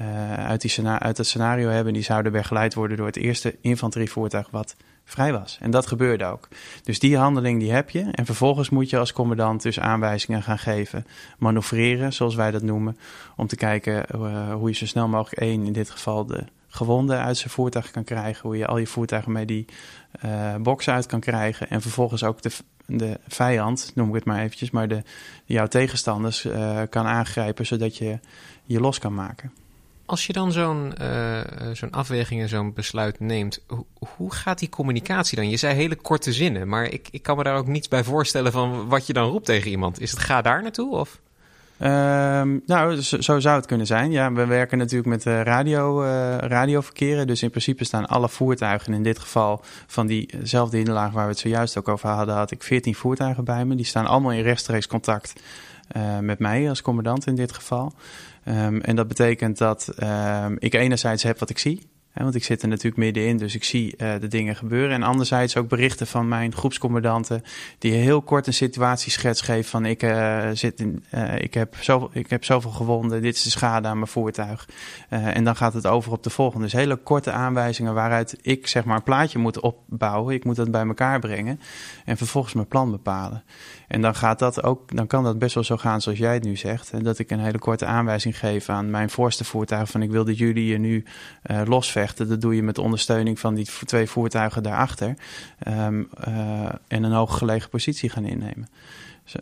uh, 0.00 0.34
uit, 0.34 0.60
die 0.60 0.88
uit 0.88 1.16
dat 1.16 1.26
scenario 1.26 1.68
hebben. 1.68 1.92
Die 1.92 2.02
zouden 2.02 2.32
begeleid 2.32 2.74
worden 2.74 2.96
door 2.96 3.06
het 3.06 3.16
eerste 3.16 3.56
infanterievoertuig 3.60 4.50
wat 4.50 4.76
vrij 5.04 5.32
was. 5.32 5.58
En 5.60 5.70
dat 5.70 5.86
gebeurde 5.86 6.24
ook. 6.24 6.48
Dus 6.82 6.98
die 6.98 7.16
handeling 7.16 7.60
die 7.60 7.72
heb 7.72 7.90
je. 7.90 8.08
En 8.12 8.26
vervolgens 8.26 8.70
moet 8.70 8.90
je 8.90 8.98
als 8.98 9.12
commandant 9.12 9.62
dus 9.62 9.80
aanwijzingen 9.80 10.42
gaan 10.42 10.58
geven. 10.58 11.06
Manoeuvreren, 11.38 12.12
zoals 12.12 12.34
wij 12.34 12.50
dat 12.50 12.62
noemen. 12.62 12.96
Om 13.36 13.46
te 13.46 13.56
kijken 13.56 14.04
uh, 14.14 14.52
hoe 14.52 14.68
je 14.68 14.74
zo 14.74 14.86
snel 14.86 15.08
mogelijk 15.08 15.40
één, 15.40 15.64
in 15.64 15.72
dit 15.72 15.90
geval 15.90 16.26
de 16.26 16.44
gewonde 16.76 17.16
uit 17.16 17.36
zijn 17.36 17.50
voertuig 17.50 17.90
kan 17.90 18.04
krijgen. 18.04 18.42
Hoe 18.42 18.56
je 18.56 18.66
al 18.66 18.78
je 18.78 18.86
voertuigen 18.86 19.32
met 19.32 19.48
die 19.48 19.64
uh, 20.24 20.54
box 20.56 20.88
uit 20.88 21.06
kan 21.06 21.20
krijgen. 21.20 21.70
En 21.70 21.82
vervolgens 21.82 22.24
ook 22.24 22.42
de, 22.42 22.50
de 22.86 23.20
vijand, 23.28 23.92
noem 23.94 24.08
ik 24.08 24.14
het 24.14 24.24
maar 24.24 24.42
eventjes, 24.42 24.70
maar 24.70 24.88
de, 24.88 25.02
jouw 25.44 25.66
tegenstanders 25.66 26.44
uh, 26.44 26.82
kan 26.90 27.06
aangrijpen 27.06 27.66
zodat 27.66 27.96
je 27.96 28.18
je 28.64 28.80
los 28.80 28.98
kan 28.98 29.14
maken. 29.14 29.52
Als 30.04 30.26
je 30.26 30.32
dan 30.32 30.52
zo'n 30.52 30.92
uh, 31.00 31.40
zo'n 31.72 31.90
afweging 31.90 32.40
en 32.40 32.48
zo'n 32.48 32.72
besluit 32.72 33.20
neemt, 33.20 33.64
hoe 34.16 34.32
gaat 34.32 34.58
die 34.58 34.68
communicatie 34.68 35.36
dan? 35.36 35.48
Je 35.50 35.56
zei 35.56 35.74
hele 35.74 35.96
korte 35.96 36.32
zinnen, 36.32 36.68
maar 36.68 36.84
ik, 36.84 37.08
ik 37.10 37.22
kan 37.22 37.36
me 37.36 37.42
daar 37.42 37.56
ook 37.56 37.66
niets 37.66 37.88
bij 37.88 38.04
voorstellen 38.04 38.52
van 38.52 38.88
wat 38.88 39.06
je 39.06 39.12
dan 39.12 39.30
roept 39.30 39.46
tegen 39.46 39.70
iemand. 39.70 40.00
Is 40.00 40.10
het 40.10 40.20
ga 40.20 40.42
daar 40.42 40.62
naartoe 40.62 40.96
of? 40.96 41.20
Um, 41.80 42.62
nou, 42.66 43.00
zo, 43.00 43.20
zo, 43.20 43.40
zou 43.40 43.56
het 43.56 43.66
kunnen 43.66 43.86
zijn. 43.86 44.10
Ja, 44.10 44.32
we 44.32 44.46
werken 44.46 44.78
natuurlijk 44.78 45.08
met 45.08 45.26
uh, 45.26 45.42
radio, 45.42 46.04
uh. 46.04 47.24
Dus 47.24 47.42
in 47.42 47.50
principe 47.50 47.84
staan 47.84 48.06
alle 48.06 48.28
voertuigen, 48.28 48.94
in 48.94 49.02
dit 49.02 49.18
geval 49.18 49.64
van 49.86 50.06
diezelfde 50.06 50.76
hinderlaag 50.76 51.12
waar 51.12 51.24
we 51.24 51.30
het 51.30 51.38
zojuist 51.38 51.78
ook 51.78 51.88
over 51.88 52.08
hadden, 52.08 52.34
had 52.34 52.50
ik 52.50 52.62
14 52.62 52.94
voertuigen 52.94 53.44
bij 53.44 53.64
me. 53.64 53.74
Die 53.74 53.84
staan 53.84 54.06
allemaal 54.06 54.32
in 54.32 54.42
rechtstreeks 54.42 54.86
contact 54.86 55.32
met 56.20 56.38
mij 56.38 56.68
als 56.68 56.82
commandant 56.82 57.26
in 57.26 57.34
dit 57.34 57.52
geval. 57.52 57.92
Um, 58.48 58.80
en 58.80 58.96
dat 58.96 59.08
betekent 59.08 59.58
dat 59.58 59.92
um, 60.44 60.56
ik 60.58 60.74
enerzijds 60.74 61.22
heb 61.22 61.38
wat 61.38 61.50
ik 61.50 61.58
zie. 61.58 61.80
Want 62.22 62.34
ik 62.34 62.44
zit 62.44 62.62
er 62.62 62.68
natuurlijk 62.68 62.96
middenin, 62.96 63.36
dus 63.36 63.54
ik 63.54 63.64
zie 63.64 63.94
uh, 63.98 64.14
de 64.20 64.28
dingen 64.28 64.56
gebeuren. 64.56 64.94
En 64.94 65.02
anderzijds 65.02 65.56
ook 65.56 65.68
berichten 65.68 66.06
van 66.06 66.28
mijn 66.28 66.54
groepscommandanten... 66.54 67.42
die 67.78 67.92
heel 67.92 68.22
kort 68.22 68.46
een 68.46 68.54
situatieschets 68.54 69.40
geven 69.40 69.70
van... 69.70 69.84
ik, 69.84 70.02
uh, 70.02 70.48
zit 70.52 70.80
in, 70.80 71.04
uh, 71.14 71.38
ik, 71.38 71.54
heb 71.54 71.76
zoveel, 71.80 72.10
ik 72.12 72.30
heb 72.30 72.44
zoveel 72.44 72.70
gewonden, 72.70 73.22
dit 73.22 73.36
is 73.36 73.42
de 73.42 73.50
schade 73.50 73.88
aan 73.88 73.96
mijn 73.96 74.10
voertuig. 74.10 74.68
en 75.08 75.44
dan 75.44 75.56
gaat 75.56 75.72
het 75.72 75.86
over 75.86 76.12
op 76.12 76.22
de 76.22 76.30
volgende. 76.30 76.64
Dus 76.64 76.72
hele 76.72 76.96
korte 76.96 77.30
aanwijzingen 77.30 77.94
waaruit 77.94 78.38
ik 78.42 78.66
zeg 78.66 78.84
maar 78.84 78.96
een 78.96 79.02
plaatje 79.02 79.38
moet 79.38 79.60
opbouwen. 79.60 80.34
Ik 80.34 80.44
moet 80.44 80.56
dat 80.56 80.70
bij 80.70 80.86
elkaar 80.86 81.18
brengen 81.18 81.60
en 82.04 82.16
vervolgens 82.16 82.54
mijn 82.54 82.68
plan 82.68 82.90
bepalen. 82.90 83.44
En 83.88 84.00
dan, 84.00 84.14
gaat 84.14 84.38
dat 84.38 84.62
ook, 84.62 84.96
dan 84.96 85.06
kan 85.06 85.24
dat 85.24 85.38
best 85.38 85.54
wel 85.54 85.64
zo 85.64 85.76
gaan 85.76 86.00
zoals 86.00 86.18
jij 86.18 86.34
het 86.34 86.44
nu 86.44 86.56
zegt. 86.56 86.90
En 86.90 87.02
dat 87.02 87.18
ik 87.18 87.30
een 87.30 87.40
hele 87.40 87.58
korte 87.58 87.84
aanwijzing 87.84 88.38
geef 88.38 88.68
aan 88.68 88.90
mijn 88.90 89.10
voorste 89.10 89.44
voertuig 89.44 89.90
van 89.90 90.02
ik 90.02 90.10
wil 90.10 90.24
dat 90.24 90.38
jullie 90.38 90.66
je 90.66 90.78
nu 90.78 91.04
uh, 91.50 91.62
losvechten. 91.64 92.28
Dat 92.28 92.40
doe 92.40 92.54
je 92.54 92.62
met 92.62 92.78
ondersteuning 92.78 93.38
van 93.38 93.54
die 93.54 93.66
twee 93.84 94.06
voertuigen 94.06 94.62
daarachter. 94.62 95.14
Um, 95.68 96.08
uh, 96.28 96.68
en 96.88 97.02
een 97.02 97.12
hooggelegen 97.12 97.70
positie 97.70 98.10
gaan 98.10 98.24
innemen. 98.24 98.68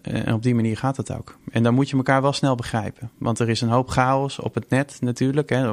En 0.02 0.32
op 0.32 0.42
die 0.42 0.54
manier 0.54 0.76
gaat 0.76 0.96
het 0.96 1.12
ook. 1.12 1.38
En 1.50 1.62
dan 1.62 1.74
moet 1.74 1.90
je 1.90 1.96
elkaar 1.96 2.22
wel 2.22 2.32
snel 2.32 2.54
begrijpen. 2.54 3.10
Want 3.18 3.38
er 3.38 3.48
is 3.48 3.60
een 3.60 3.68
hoop 3.68 3.88
chaos 3.88 4.38
op 4.38 4.54
het 4.54 4.70
net 4.70 4.96
natuurlijk. 5.00 5.48
Hè. 5.48 5.72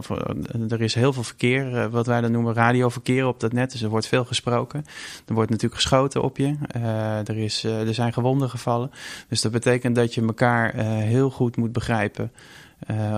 Er 0.70 0.82
is 0.82 0.96
heel 0.96 1.14
veel 1.14 1.24
verkeer, 1.24 1.78
eh, 1.78 1.88
wat 1.88 2.06
wij 2.06 2.22
dan 2.22 2.32
noemen 2.32 2.54
radioverkeer 2.54 3.28
op 3.28 3.40
dat 3.40 3.54
net. 3.54 3.72
Dus 3.72 3.82
er 3.82 3.90
wordt 3.90 4.08
veel 4.08 4.26
gesproken. 4.26 4.86
Er 5.26 5.34
wordt 5.34 5.50
natuurlijk 5.50 5.82
geschoten 5.82 6.22
op 6.22 6.38
je. 6.38 6.56
Uh, 6.76 7.28
er, 7.28 7.38
is, 7.38 7.66
uh, 7.66 7.88
er 7.88 7.94
zijn 7.94 8.14
gewonden 8.14 8.50
gevallen. 8.50 8.92
Dus 9.28 9.42
dat 9.42 9.52
betekent 9.52 9.96
dat 9.96 10.14
je 10.14 10.22
elkaar 10.22 10.76
uh, 10.76 10.82
heel 10.86 11.30
goed 11.30 11.58
moet 11.58 11.72
begrijpen. 11.72 12.32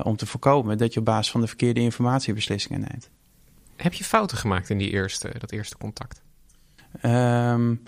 om 0.03 0.15
te 0.15 0.25
voorkomen 0.25 0.77
dat 0.77 0.93
je 0.93 0.99
op 0.99 1.05
basis 1.05 1.31
van 1.31 1.41
de 1.41 1.47
verkeerde 1.47 1.79
informatie 1.79 2.33
beslissingen 2.33 2.79
neemt. 2.79 3.09
Heb 3.75 3.93
je 3.93 4.03
fouten 4.03 4.37
gemaakt 4.37 4.69
in 4.69 4.77
die 4.77 4.89
eerste, 4.89 5.31
dat 5.39 5.51
eerste 5.51 5.77
contact? 5.77 6.21
Um, 7.05 7.81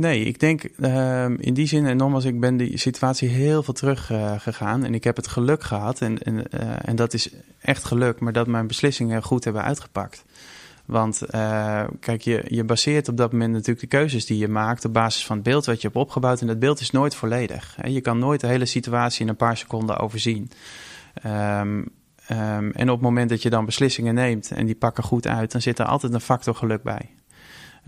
Nee, 0.00 0.24
ik 0.24 0.40
denk 0.40 0.62
uh, 0.76 1.24
in 1.36 1.54
die 1.54 1.66
zin, 1.66 1.86
en 1.86 1.96
nogmaals, 1.96 2.24
ik 2.24 2.40
ben 2.40 2.56
die 2.56 2.78
situatie 2.78 3.28
heel 3.28 3.62
veel 3.62 3.74
terug 3.74 4.10
uh, 4.10 4.32
gegaan. 4.38 4.84
En 4.84 4.94
ik 4.94 5.04
heb 5.04 5.16
het 5.16 5.28
geluk 5.28 5.62
gehad, 5.62 6.00
en, 6.00 6.18
en, 6.18 6.34
uh, 6.34 6.60
en 6.82 6.96
dat 6.96 7.14
is 7.14 7.30
echt 7.60 7.84
geluk, 7.84 8.20
maar 8.20 8.32
dat 8.32 8.46
mijn 8.46 8.66
beslissingen 8.66 9.22
goed 9.22 9.44
hebben 9.44 9.62
uitgepakt. 9.62 10.24
Want 10.84 11.22
uh, 11.34 11.84
kijk, 12.00 12.22
je, 12.22 12.44
je 12.48 12.64
baseert 12.64 13.08
op 13.08 13.16
dat 13.16 13.32
moment 13.32 13.52
natuurlijk 13.52 13.80
de 13.80 13.86
keuzes 13.86 14.26
die 14.26 14.38
je 14.38 14.48
maakt 14.48 14.84
op 14.84 14.92
basis 14.92 15.26
van 15.26 15.36
het 15.36 15.44
beeld 15.44 15.64
wat 15.64 15.80
je 15.80 15.86
hebt 15.86 16.00
opgebouwd. 16.00 16.40
En 16.40 16.46
dat 16.46 16.58
beeld 16.58 16.80
is 16.80 16.90
nooit 16.90 17.14
volledig. 17.14 17.76
Je 17.84 18.00
kan 18.00 18.18
nooit 18.18 18.40
de 18.40 18.46
hele 18.46 18.66
situatie 18.66 19.22
in 19.22 19.28
een 19.28 19.36
paar 19.36 19.56
seconden 19.56 19.98
overzien. 19.98 20.50
Um, 21.26 21.32
um, 21.72 22.72
en 22.72 22.88
op 22.88 22.96
het 22.96 23.00
moment 23.00 23.28
dat 23.28 23.42
je 23.42 23.50
dan 23.50 23.64
beslissingen 23.64 24.14
neemt 24.14 24.50
en 24.50 24.66
die 24.66 24.74
pakken 24.74 25.04
goed 25.04 25.26
uit, 25.26 25.52
dan 25.52 25.60
zit 25.60 25.78
er 25.78 25.84
altijd 25.84 26.12
een 26.12 26.20
factor 26.20 26.54
geluk 26.54 26.82
bij. 26.82 27.08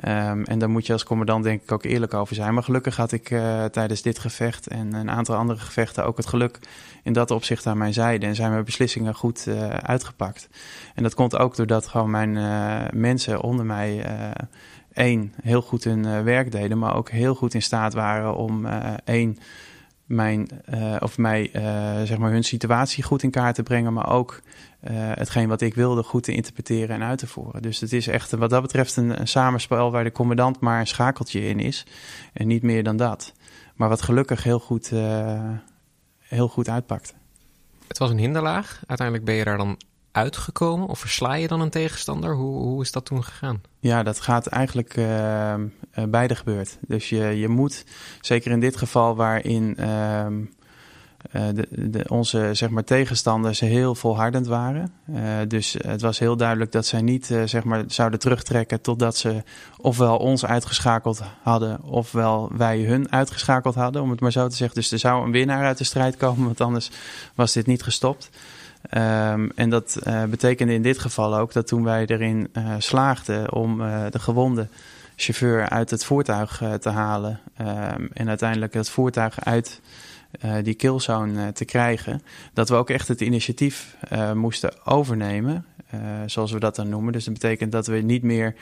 Um, 0.05 0.45
en 0.45 0.59
daar 0.59 0.71
moet 0.71 0.87
je 0.87 0.93
als 0.93 1.05
commandant 1.05 1.45
denk 1.45 1.63
ik 1.63 1.73
ook 1.73 1.85
eerlijk 1.85 2.15
over 2.15 2.35
zijn. 2.35 2.55
Maar 2.55 2.63
gelukkig 2.63 2.97
had 2.97 3.13
ik 3.13 3.31
uh, 3.31 3.65
tijdens 3.65 4.03
dit 4.03 4.19
gevecht 4.19 4.67
en 4.67 4.95
een 4.95 5.11
aantal 5.11 5.37
andere 5.37 5.59
gevechten 5.59 6.05
ook 6.05 6.17
het 6.17 6.27
geluk 6.27 6.59
in 7.03 7.13
dat 7.13 7.31
opzicht 7.31 7.67
aan 7.67 7.79
mijn 7.79 7.93
zijde. 7.93 8.27
En 8.27 8.35
zijn 8.35 8.51
mijn 8.51 8.65
beslissingen 8.65 9.15
goed 9.15 9.47
uh, 9.49 9.69
uitgepakt. 9.69 10.49
En 10.95 11.03
dat 11.03 11.15
komt 11.15 11.39
ook 11.39 11.57
doordat 11.57 11.87
gewoon 11.87 12.11
mijn 12.11 12.37
uh, 12.37 13.01
mensen 13.01 13.43
onder 13.43 13.67
mij 13.67 14.07
één, 14.93 15.35
heel 15.43 15.63
goed 15.63 15.85
hun 15.85 16.25
werk 16.25 16.53
deden. 16.53 16.79
Maar 16.79 16.97
ook 16.97 17.11
heel 17.11 17.35
goed 17.35 17.55
in 17.55 17.63
staat 17.63 17.95
waren 17.95 18.37
om 18.37 18.67
één, 19.05 19.39
mijn, 20.05 20.49
of 21.01 21.19
mij, 21.19 21.51
zeg 22.05 22.19
maar 22.19 22.31
hun 22.31 22.45
situatie 22.45 23.03
goed 23.03 23.23
in 23.23 23.31
kaart 23.31 23.55
te 23.55 23.63
brengen. 23.63 23.93
Maar 23.93 24.11
ook 24.11 24.41
hetgeen 24.91 25.49
wat 25.49 25.61
ik 25.61 25.75
wilde 25.75 26.03
goed 26.03 26.23
te 26.23 26.35
interpreteren 26.35 26.97
en 26.97 27.03
uit 27.03 27.19
te 27.19 27.27
voeren. 27.27 27.63
Dus 27.63 27.81
het 27.81 27.93
is 27.93 28.07
echt 28.07 28.31
wat 28.31 28.51
dat 28.51 28.63
betreft 28.63 28.97
een, 28.97 29.21
een, 29.21 29.29
samenspel 29.29 29.91
waar 29.91 30.05
de 30.05 30.13
commandant 30.13 30.61
maar 30.61 30.81
een 30.81 30.87
schakeltje 30.87 31.49
in 31.49 31.61
is. 31.61 31.87
En 32.33 32.47
niet 32.47 32.63
meer 32.63 32.83
dan 32.83 32.97
dat. 32.97 33.33
Maar 33.75 33.89
wat 33.89 34.03
gelukkig 34.03 34.43
heel 34.43 34.59
goed, 34.59 34.91
uh, 34.91 35.51
heel 36.19 36.49
goed 36.49 36.69
uitpakte. 36.69 37.13
Het 37.89 37.99
was 37.99 38.11
een 38.11 38.19
hinderlaag. 38.19 38.83
Uiteindelijk 38.87 39.27
ben 39.27 39.37
je 39.37 39.45
daar 39.45 39.57
dan 39.57 39.79
uitgekomen? 40.13 40.89
Of 40.89 40.99
versla 40.99 41.35
je 41.35 41.49
dan 41.49 41.61
een 41.61 41.71
tegenstander? 41.71 42.35
Hoe, 42.35 42.63
hoe 42.63 42.83
is 42.83 42.93
dat 42.93 43.05
toen 43.05 43.25
gegaan? 43.25 43.61
Ja, 43.81 44.03
dat 44.03 44.21
gaat 44.21 44.47
eigenlijk 44.47 44.97
uh, 44.97 45.55
uh, 45.55 46.05
beide 46.09 46.35
gebeurd. 46.35 46.79
Dus 46.81 47.09
je, 47.09 47.25
je 47.25 47.49
moet, 47.49 47.85
zeker 48.21 48.51
in 48.51 48.61
dit 48.61 48.77
geval 48.77 49.17
waarin... 49.17 49.77
Uh, 49.81 50.27
de, 51.31 51.67
de, 51.71 52.05
onze 52.09 52.51
zeg 52.53 52.71
maar, 52.71 52.85
tegenstanders 52.85 53.61
heel 53.61 53.95
volhardend 53.95 54.47
waren. 54.47 54.93
Uh, 55.11 55.21
dus 55.49 55.77
het 55.87 56.01
was 56.01 56.19
heel 56.19 56.37
duidelijk 56.37 56.73
dat 56.73 56.87
zij 56.87 57.03
niet 57.03 57.31
uh, 57.31 57.43
zeg 57.45 57.65
maar, 57.65 57.85
zouden 57.87 58.19
terugtrekken 58.19 58.81
totdat 58.81 59.17
ze 59.17 59.43
ofwel 59.77 60.17
ons 60.17 60.47
uitgeschakeld 60.47 61.23
hadden, 61.43 61.83
ofwel 61.83 62.51
wij 62.57 62.81
hun 62.81 63.13
uitgeschakeld 63.13 63.75
hadden, 63.75 64.03
om 64.03 64.11
het 64.11 64.21
maar 64.21 64.33
zo 64.33 64.49
te 64.49 64.57
zeggen. 64.57 64.77
Dus 64.81 64.93
er 64.93 64.99
zou 64.99 65.25
een 65.25 65.33
winnaar 65.33 65.65
uit 65.65 65.79
de 65.79 65.85
strijd 65.85 66.17
komen, 66.17 66.45
want 66.45 66.61
anders 66.61 66.91
was 67.35 67.53
dit 67.53 67.67
niet 67.67 67.83
gestopt. 67.83 68.31
Um, 68.95 69.51
en 69.55 69.71
dat 69.71 69.99
betekende 70.31 70.75
in 70.75 70.83
dit 70.83 70.99
geval 70.99 71.37
ook 71.37 71.53
dat 71.53 71.67
toen 71.67 71.85
wij 71.85 72.07
erin 72.07 72.51
slaagden 72.79 73.53
om 73.53 73.79
de 74.11 74.19
gewonde 74.19 74.69
chauffeur 75.17 75.69
uit 75.69 75.91
het 75.91 76.05
voertuig 76.05 76.63
te 76.81 76.89
halen 76.89 77.41
um, 77.61 78.09
en 78.13 78.29
uiteindelijk 78.29 78.75
het 78.75 78.91
voertuig 78.91 79.45
uit 79.45 79.81
uh, 80.45 80.55
die 80.63 80.75
killzone 80.75 81.47
uh, 81.47 81.49
te 81.49 81.65
krijgen, 81.65 82.23
dat 82.53 82.69
we 82.69 82.75
ook 82.75 82.91
echt 82.91 83.09
het 83.09 83.21
initiatief 83.21 83.97
uh, 84.13 84.33
moesten 84.33 84.87
overnemen. 84.87 85.67
zoals 86.27 86.53
we 86.53 86.59
dat 86.59 86.77
dan 86.77 86.89
noemen. 86.89 87.13
Dus 87.13 87.25
dat 87.25 87.35
betekent 87.35 87.73
dat 87.73 87.87
we 87.87 87.97
niet 87.97 88.23
meer 88.23 88.55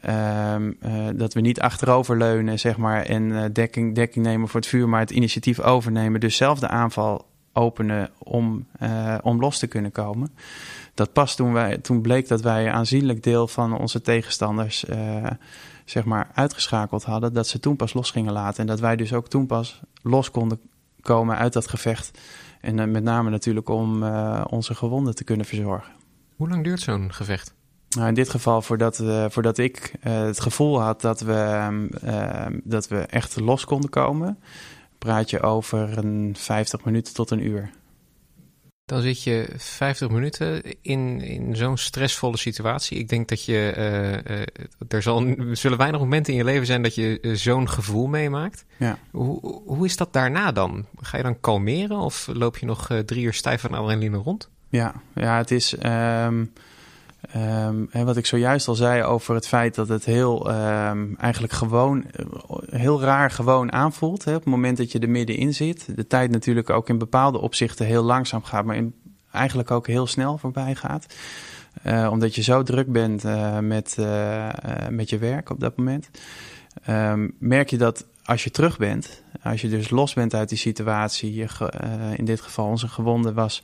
ehm, 0.00 0.72
dat 1.16 1.34
we 1.34 1.40
niet 1.40 1.60
achteroverleunen, 1.60 2.58
zeg 2.58 2.76
maar, 2.76 3.02
en 3.04 3.52
dekking, 3.52 3.94
dekking 3.94 4.24
nemen 4.24 4.48
voor 4.48 4.60
het 4.60 4.68
vuur, 4.68 4.88
maar 4.88 5.00
het 5.00 5.10
initiatief 5.10 5.60
overnemen. 5.60 6.20
Dus 6.20 6.36
zelf 6.36 6.58
de 6.58 6.68
aanval 6.68 7.26
openen 7.52 8.10
om, 8.18 8.66
om 9.22 9.40
los 9.40 9.58
te 9.58 9.66
kunnen 9.66 9.92
komen. 9.92 10.34
Dat 10.94 11.12
pas 11.12 11.36
toen, 11.36 11.52
wij, 11.52 11.78
toen 11.78 12.00
bleek 12.00 12.28
dat 12.28 12.40
wij 12.40 12.66
een 12.66 12.72
aanzienlijk 12.72 13.22
deel 13.22 13.48
van 13.48 13.78
onze 13.78 14.00
tegenstanders 14.00 14.84
zeg 15.84 16.04
maar 16.04 16.30
uitgeschakeld 16.34 17.04
hadden, 17.04 17.32
dat 17.32 17.48
ze 17.48 17.60
toen 17.60 17.76
pas 17.76 17.92
los 17.92 18.10
gingen 18.10 18.32
laten. 18.32 18.60
En 18.60 18.66
dat 18.66 18.80
wij 18.80 18.96
dus 18.96 19.12
ook 19.12 19.28
toen 19.28 19.46
pas 19.46 19.80
los 20.02 20.30
konden 20.30 20.60
komen 21.08 21.36
uit 21.36 21.52
dat 21.52 21.68
gevecht. 21.68 22.18
En 22.60 22.90
met 22.90 23.02
name 23.02 23.30
natuurlijk 23.30 23.68
om 23.68 24.02
onze 24.42 24.74
gewonden 24.74 25.14
te 25.14 25.24
kunnen 25.24 25.46
verzorgen. 25.46 25.92
Hoe 26.36 26.48
lang 26.48 26.64
duurt 26.64 26.80
zo'n 26.80 27.12
gevecht? 27.12 27.54
Nou, 27.88 28.08
in 28.08 28.14
dit 28.14 28.28
geval, 28.28 28.62
voordat, 28.62 29.02
voordat 29.28 29.58
ik 29.58 29.92
het 30.00 30.40
gevoel 30.40 30.80
had 30.80 31.00
dat 31.00 31.20
we, 31.20 31.68
ehm, 32.02 32.58
dat 32.64 32.88
we 32.88 32.98
echt 32.98 33.40
los 33.40 33.64
konden 33.64 33.90
komen, 33.90 34.38
praat 34.98 35.30
je 35.30 35.40
over 35.40 35.98
een 35.98 36.34
50 36.38 36.84
minuten 36.84 37.14
tot 37.14 37.30
een 37.30 37.46
uur. 37.46 37.70
Dan 38.88 39.02
zit 39.02 39.22
je 39.22 39.48
50 39.56 40.08
minuten 40.10 40.62
in, 40.82 41.20
in 41.20 41.56
zo'n 41.56 41.76
stressvolle 41.76 42.36
situatie. 42.36 42.98
Ik 42.98 43.08
denk 43.08 43.28
dat 43.28 43.44
je. 43.44 43.74
Uh, 43.76 44.40
er, 44.88 45.02
zal, 45.02 45.34
zullen 45.52 45.78
weinig 45.78 46.00
momenten 46.00 46.32
in 46.32 46.38
je 46.38 46.44
leven 46.44 46.66
zijn 46.66 46.82
dat 46.82 46.94
je 46.94 47.18
uh, 47.20 47.34
zo'n 47.34 47.68
gevoel 47.68 48.06
meemaakt. 48.06 48.64
Ja. 48.76 48.98
Hoe, 49.10 49.62
hoe 49.66 49.84
is 49.84 49.96
dat 49.96 50.12
daarna 50.12 50.52
dan? 50.52 50.86
Ga 51.00 51.16
je 51.16 51.22
dan 51.22 51.40
kalmeren 51.40 51.98
of 51.98 52.28
loop 52.32 52.58
je 52.58 52.66
nog 52.66 52.88
drie 53.06 53.24
uur 53.24 53.34
stijf 53.34 53.60
van 53.60 53.74
adrenaline 53.74 54.16
rond? 54.16 54.50
Ja, 54.68 54.94
ja 55.14 55.36
het 55.36 55.50
is. 55.50 55.74
Um, 55.82 56.52
En 57.90 58.04
wat 58.04 58.16
ik 58.16 58.26
zojuist 58.26 58.68
al 58.68 58.74
zei 58.74 59.02
over 59.02 59.34
het 59.34 59.48
feit 59.48 59.74
dat 59.74 59.88
het 59.88 60.04
heel 60.04 60.50
um, 60.50 61.16
eigenlijk 61.16 61.52
gewoon 61.52 62.04
heel 62.70 63.00
raar 63.00 63.30
gewoon 63.30 63.72
aanvoelt. 63.72 64.24
Hè, 64.24 64.34
op 64.34 64.40
het 64.44 64.48
moment 64.48 64.76
dat 64.76 64.92
je 64.92 64.98
er 64.98 65.10
middenin 65.10 65.54
zit. 65.54 65.96
De 65.96 66.06
tijd 66.06 66.30
natuurlijk 66.30 66.70
ook 66.70 66.88
in 66.88 66.98
bepaalde 66.98 67.40
opzichten 67.40 67.86
heel 67.86 68.02
langzaam 68.02 68.42
gaat, 68.42 68.64
maar 68.64 68.76
in, 68.76 68.94
eigenlijk 69.32 69.70
ook 69.70 69.86
heel 69.86 70.06
snel 70.06 70.38
voorbij 70.38 70.74
gaat. 70.74 71.06
Uh, 71.86 72.08
omdat 72.10 72.34
je 72.34 72.42
zo 72.42 72.62
druk 72.62 72.92
bent 72.92 73.24
uh, 73.24 73.58
met, 73.58 73.96
met 74.90 75.10
je 75.10 75.18
werk 75.18 75.50
op 75.50 75.60
dat 75.60 75.76
moment. 75.76 76.10
Um, 76.88 77.34
merk 77.38 77.70
je 77.70 77.78
dat 77.78 78.06
als 78.24 78.44
je 78.44 78.50
terug 78.50 78.78
bent, 78.78 79.22
als 79.50 79.60
je 79.60 79.68
dus 79.68 79.90
los 79.90 80.14
bent 80.14 80.34
uit 80.34 80.48
die 80.48 80.58
situatie, 80.58 81.34
je, 81.34 81.46
uh, 81.84 82.18
in 82.18 82.24
dit 82.24 82.40
geval 82.40 82.66
onze 82.66 82.88
gewonde 82.88 83.32
was 83.32 83.62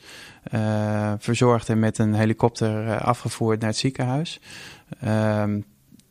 uh, 0.54 1.12
verzorgd 1.18 1.68
en 1.68 1.78
met 1.78 1.98
een 1.98 2.14
helikopter 2.14 2.84
uh, 2.84 3.00
afgevoerd 3.00 3.60
naar 3.60 3.68
het 3.68 3.78
ziekenhuis. 3.78 4.40
Ehm, 5.00 5.60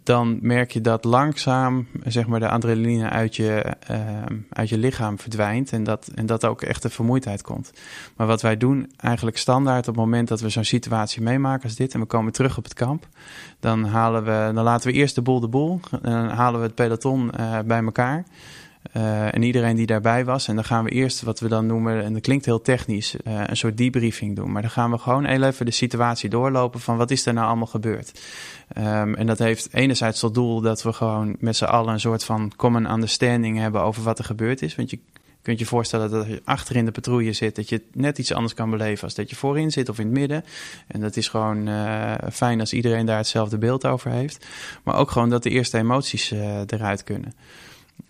dan 0.04 0.38
merk 0.42 0.72
je 0.72 0.82
dat 0.82 1.04
langzaam 1.04 1.88
zeg 2.04 2.28
maar, 2.28 2.40
de 2.40 2.50
adrenaline 2.50 3.10
uit 3.10 3.36
je, 3.36 3.76
ehm, 3.88 4.38
uit 4.50 4.70
je 4.70 4.78
lichaam 4.78 5.20
verdwijnt 5.20 5.72
en 5.72 5.84
dat, 5.84 6.08
en 6.16 6.26
dat 6.26 6.46
ook 6.46 6.62
echt 6.62 6.82
de 6.82 6.90
vermoeidheid 6.90 7.42
komt. 7.42 7.72
Maar 8.16 8.28
wat 8.28 8.42
wij 8.42 8.58
doen 8.58 8.92
eigenlijk 8.98 9.38
standaard 9.38 9.88
op 9.88 9.96
het 9.96 10.04
moment 10.04 10.28
dat 10.28 10.42
we 10.42 10.50
zo'n 10.50 10.64
situatie 10.64 11.22
meemaken 11.22 11.64
als 11.64 11.76
dit 11.76 11.94
en 11.94 12.00
we 12.00 12.06
komen 12.06 12.32
terug 12.32 12.58
op 12.58 12.64
het 12.64 12.74
kamp, 12.74 13.08
dan, 13.60 13.86
halen 13.86 14.24
we, 14.24 14.52
dan 14.54 14.64
laten 14.64 14.92
we 14.92 14.98
eerst 14.98 15.16
de 15.16 15.22
boel 15.22 15.40
de 15.40 15.48
boel 15.48 15.80
dan 16.02 16.30
halen 16.30 16.60
we 16.60 16.66
het 16.66 16.76
peloton 16.76 17.32
bij 17.66 17.84
elkaar. 17.84 18.26
Uh, 18.98 19.36
en 19.36 19.44
iedereen 19.44 19.76
die 19.76 19.86
daarbij 19.86 20.26
was. 20.26 20.48
En 20.48 20.56
dan 20.56 20.64
gaan 20.64 20.84
we 20.84 20.90
eerst 20.90 21.22
wat 21.22 21.40
we 21.40 21.48
dan 21.48 21.66
noemen, 21.66 22.04
en 22.04 22.14
dat 22.14 22.22
klinkt 22.22 22.46
heel 22.46 22.62
technisch, 22.62 23.16
uh, 23.28 23.42
een 23.46 23.58
soort 23.58 23.78
debriefing 23.78 24.36
doen. 24.36 24.52
Maar 24.52 24.62
dan 24.62 24.72
gaan 24.72 24.92
we 24.92 24.98
gewoon 24.98 25.26
heel 25.26 25.44
even 25.44 25.66
de 25.66 25.72
situatie 25.72 26.30
doorlopen 26.30 26.80
van 26.80 26.98
wat 26.98 27.12
is 27.12 27.26
er 27.26 27.34
nou 27.34 27.48
allemaal 27.48 27.68
gebeurd. 27.68 28.22
Um, 28.78 29.16
en 29.16 29.26
dat 29.26 29.40
heeft 29.40 29.74
enerzijds 29.74 30.20
tot 30.20 30.34
doel 30.34 30.62
dat 30.62 30.84
we 30.84 30.94
gewoon 30.94 31.36
met 31.40 31.56
z'n 31.56 31.64
allen 31.64 31.94
een 31.94 32.00
soort 32.00 32.24
van 32.24 32.52
common 32.56 32.92
understanding 32.92 33.58
hebben 33.58 33.82
over 33.82 34.04
wat 34.04 34.20
er 34.20 34.26
gebeurd 34.26 34.62
is. 34.62 34.76
Want 34.76 34.90
je 34.90 35.00
kunt 35.42 35.60
je 35.60 35.66
voorstellen 35.66 36.10
dat 36.12 36.28
je 36.28 36.42
achter 36.44 36.76
in 36.76 36.86
de 36.86 36.92
patrouille 36.92 37.34
zit, 37.34 37.56
dat 37.56 37.70
je 37.70 37.82
net 37.94 38.18
iets 38.18 38.34
anders 38.34 38.54
kan 38.54 38.70
beleven 38.70 39.04
als 39.04 39.16
dat 39.16 39.30
je 39.30 39.36
voorin 39.36 39.72
zit 39.72 39.90
of 39.90 40.00
in 40.00 40.06
het 40.06 40.14
midden. 40.14 40.44
En 40.88 41.00
dat 41.02 41.16
is 41.16 41.28
gewoon 41.28 41.68
uh, 41.68 42.14
fijn 42.32 42.60
als 42.60 42.74
iedereen 42.74 43.06
daar 43.06 43.18
hetzelfde 43.18 43.58
beeld 43.58 43.86
over 43.86 44.12
heeft. 44.12 44.46
Maar 44.84 44.96
ook 44.96 45.12
gewoon 45.12 45.30
dat 45.30 45.44
de 45.44 45.50
eerste 45.50 45.78
emoties 45.78 46.32
eruit 46.68 47.04
kunnen. 47.04 47.34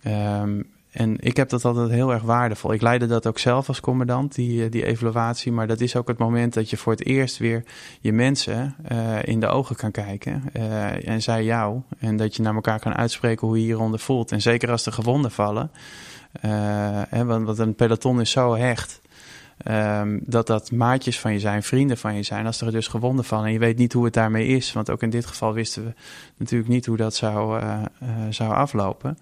Um, 0.06 0.72
en 0.94 1.16
ik 1.20 1.36
heb 1.36 1.48
dat 1.48 1.64
altijd 1.64 1.90
heel 1.90 2.12
erg 2.12 2.22
waardevol. 2.22 2.72
Ik 2.72 2.82
leidde 2.82 3.06
dat 3.06 3.26
ook 3.26 3.38
zelf 3.38 3.68
als 3.68 3.80
commandant, 3.80 4.34
die, 4.34 4.64
eh, 4.64 4.70
die 4.70 4.84
evaluatie. 4.84 5.52
Maar 5.52 5.66
dat 5.66 5.80
is 5.80 5.96
ook 5.96 6.08
het 6.08 6.18
moment 6.18 6.54
dat 6.54 6.70
je 6.70 6.76
voor 6.76 6.92
het 6.92 7.04
eerst 7.04 7.38
weer 7.38 7.64
je 8.00 8.12
mensen 8.12 8.74
uh, 8.92 9.22
in 9.22 9.40
de 9.40 9.46
ogen 9.46 9.76
kan 9.76 9.90
kijken. 9.90 10.42
Uh, 10.56 11.08
en 11.08 11.22
zij 11.22 11.44
jou. 11.44 11.80
En 11.98 12.16
dat 12.16 12.36
je 12.36 12.42
naar 12.42 12.54
elkaar 12.54 12.78
kan 12.80 12.94
uitspreken 12.94 13.46
hoe 13.46 13.56
je 13.56 13.64
hieronder 13.64 14.00
voelt. 14.00 14.32
En 14.32 14.42
zeker 14.42 14.70
als 14.70 14.86
er 14.86 14.92
gewonden 14.92 15.30
vallen. 15.30 15.70
Hè, 17.08 17.24
want, 17.24 17.46
want 17.46 17.58
een 17.58 17.74
peloton 17.74 18.20
is 18.20 18.30
zo 18.30 18.54
hecht. 18.56 19.00
Um, 19.68 20.20
dat 20.26 20.46
dat 20.46 20.72
maatjes 20.72 21.20
van 21.20 21.32
je 21.32 21.38
zijn, 21.38 21.62
vrienden 21.62 21.98
van 21.98 22.14
je 22.14 22.22
zijn. 22.22 22.46
Als 22.46 22.60
er 22.60 22.72
dus 22.72 22.86
gewonden 22.86 23.24
vallen 23.24 23.46
en 23.46 23.52
je 23.52 23.58
weet 23.58 23.78
niet 23.78 23.92
hoe 23.92 24.04
het 24.04 24.14
daarmee 24.14 24.46
is. 24.46 24.72
Want 24.72 24.90
ook 24.90 25.02
in 25.02 25.10
dit 25.10 25.26
geval 25.26 25.52
wisten 25.52 25.84
we 25.84 25.92
natuurlijk 26.36 26.70
niet 26.70 26.86
hoe 26.86 26.96
dat 26.96 27.14
zou, 27.14 27.62
zou 28.30 28.52
aflopen. 28.52 29.18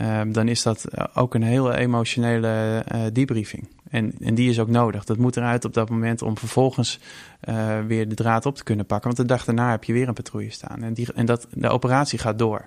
Um, 0.00 0.32
dan 0.32 0.48
is 0.48 0.62
dat 0.62 0.86
ook 1.14 1.34
een 1.34 1.42
hele 1.42 1.76
emotionele 1.76 2.84
uh, 2.94 3.00
debriefing. 3.12 3.68
En, 3.90 4.12
en 4.20 4.34
die 4.34 4.50
is 4.50 4.60
ook 4.60 4.68
nodig. 4.68 5.04
Dat 5.04 5.16
moet 5.16 5.36
eruit 5.36 5.64
op 5.64 5.74
dat 5.74 5.90
moment 5.90 6.22
om 6.22 6.38
vervolgens 6.38 7.00
uh, 7.48 7.80
weer 7.86 8.08
de 8.08 8.14
draad 8.14 8.46
op 8.46 8.56
te 8.56 8.64
kunnen 8.64 8.86
pakken. 8.86 9.06
Want 9.06 9.28
de 9.28 9.34
dag 9.34 9.44
daarna 9.44 9.70
heb 9.70 9.84
je 9.84 9.92
weer 9.92 10.08
een 10.08 10.14
patrouille 10.14 10.50
staan. 10.50 10.82
En, 10.82 10.94
die, 10.94 11.12
en 11.14 11.26
dat, 11.26 11.46
de 11.50 11.68
operatie 11.68 12.18
gaat 12.18 12.38
door. 12.38 12.64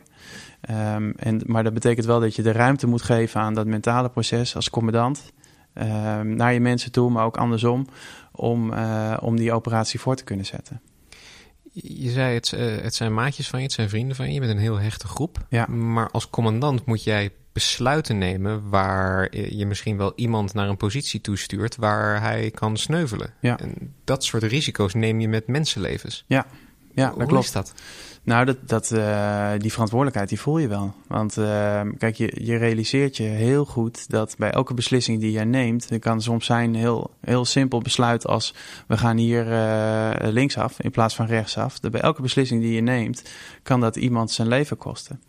Um, 0.96 1.14
en, 1.18 1.42
maar 1.46 1.64
dat 1.64 1.74
betekent 1.74 2.06
wel 2.06 2.20
dat 2.20 2.36
je 2.36 2.42
de 2.42 2.52
ruimte 2.52 2.88
moet 2.88 3.02
geven 3.02 3.42
aan 3.42 3.54
dat 3.54 3.66
mentale 3.66 4.10
proces 4.10 4.56
als 4.56 4.70
commandant. 4.70 5.32
Um, 5.74 6.36
naar 6.36 6.54
je 6.54 6.60
mensen 6.60 6.92
toe, 6.92 7.10
maar 7.10 7.26
ook 7.26 7.38
andersom. 7.38 7.88
Om, 8.32 8.74
om 9.20 9.36
die 9.36 9.54
operatie 9.54 10.00
voor 10.00 10.16
te 10.16 10.24
kunnen 10.24 10.46
zetten 10.46 10.82
je 11.84 12.10
zei 12.10 12.34
het, 12.34 12.52
uh, 12.56 12.82
het 12.82 12.96
zijn 12.96 13.14
maatjes 13.14 13.48
van 13.48 13.60
je, 13.60 13.66
het 13.66 13.74
zijn 13.74 13.90
vrienden 13.90 14.16
van 14.16 14.28
je. 14.28 14.34
Je 14.34 14.40
bent 14.40 14.52
een 14.52 14.58
heel 14.58 14.80
hechte 14.80 15.08
groep. 15.08 15.46
Ja. 15.50 15.66
Maar 15.66 16.10
als 16.10 16.30
commandant 16.30 16.86
moet 16.86 17.04
jij 17.04 17.32
besluiten 17.54 18.18
nemen 18.18 18.70
waar 18.70 19.38
je 19.38 19.66
misschien 19.66 19.98
wel 19.98 20.14
iemand 20.16 20.54
naar 20.54 20.70
een 20.70 20.78
positie 20.78 21.22
toestuurt 21.22 21.76
waar 21.76 22.22
hij 22.22 22.52
kan 22.52 22.78
sneuvelen. 22.78 23.34
Ja. 23.42 23.60
En 23.60 23.94
dat 24.04 24.24
soort 24.24 24.44
risico's 24.44 24.94
neem 24.94 25.20
je 25.20 25.28
met 25.28 25.48
mensenlevens. 25.48 26.24
Ja, 26.28 26.46
ja 26.96 27.12
Hoe 27.14 27.26
klopt. 27.26 27.46
is 27.46 27.52
dat? 27.52 27.74
Nou, 28.24 28.46
dat, 28.46 28.58
dat, 28.66 28.92
uh, 28.92 29.52
die 29.58 29.72
verantwoordelijkheid 29.72 30.30
die 30.30 30.40
voel 30.40 30.58
je 30.58 30.68
wel. 30.68 30.94
Want 31.08 31.38
uh, 31.38 31.82
kijk, 31.98 32.16
je, 32.16 32.32
je 32.44 32.56
realiseert 32.56 33.18
je 33.18 33.24
heel 33.24 33.66
goed 33.66 34.10
dat 34.10 34.36
bij 34.38 34.52
elke 34.52 34.74
beslissing 34.74 35.20
die 35.20 35.32
je 35.32 35.40
neemt, 35.40 35.90
het 35.90 36.02
kan 36.02 36.22
soms 36.22 36.46
zijn 36.46 36.70
een 36.70 36.80
heel, 36.80 37.12
heel 37.22 37.46
simpel 37.46 37.82
besluit 37.82 38.28
als 38.28 38.54
we 38.88 38.98
gaan 38.98 39.18
hier 39.18 39.48
uh, 39.48 40.32
linksaf 40.32 40.80
in 40.80 40.92
plaats 40.92 41.16
van 41.16 41.26
rechtsaf. 41.26 41.80
Dat 41.80 41.92
bij 41.92 42.02
elke 42.02 42.22
beslissing 42.22 42.62
die 42.62 42.74
je 42.74 42.82
neemt, 42.82 43.24
kan 43.64 43.80
dat 43.80 43.96
iemand 43.96 44.32
zijn 44.32 44.48
leven 44.48 44.78
kosten. 44.78 45.22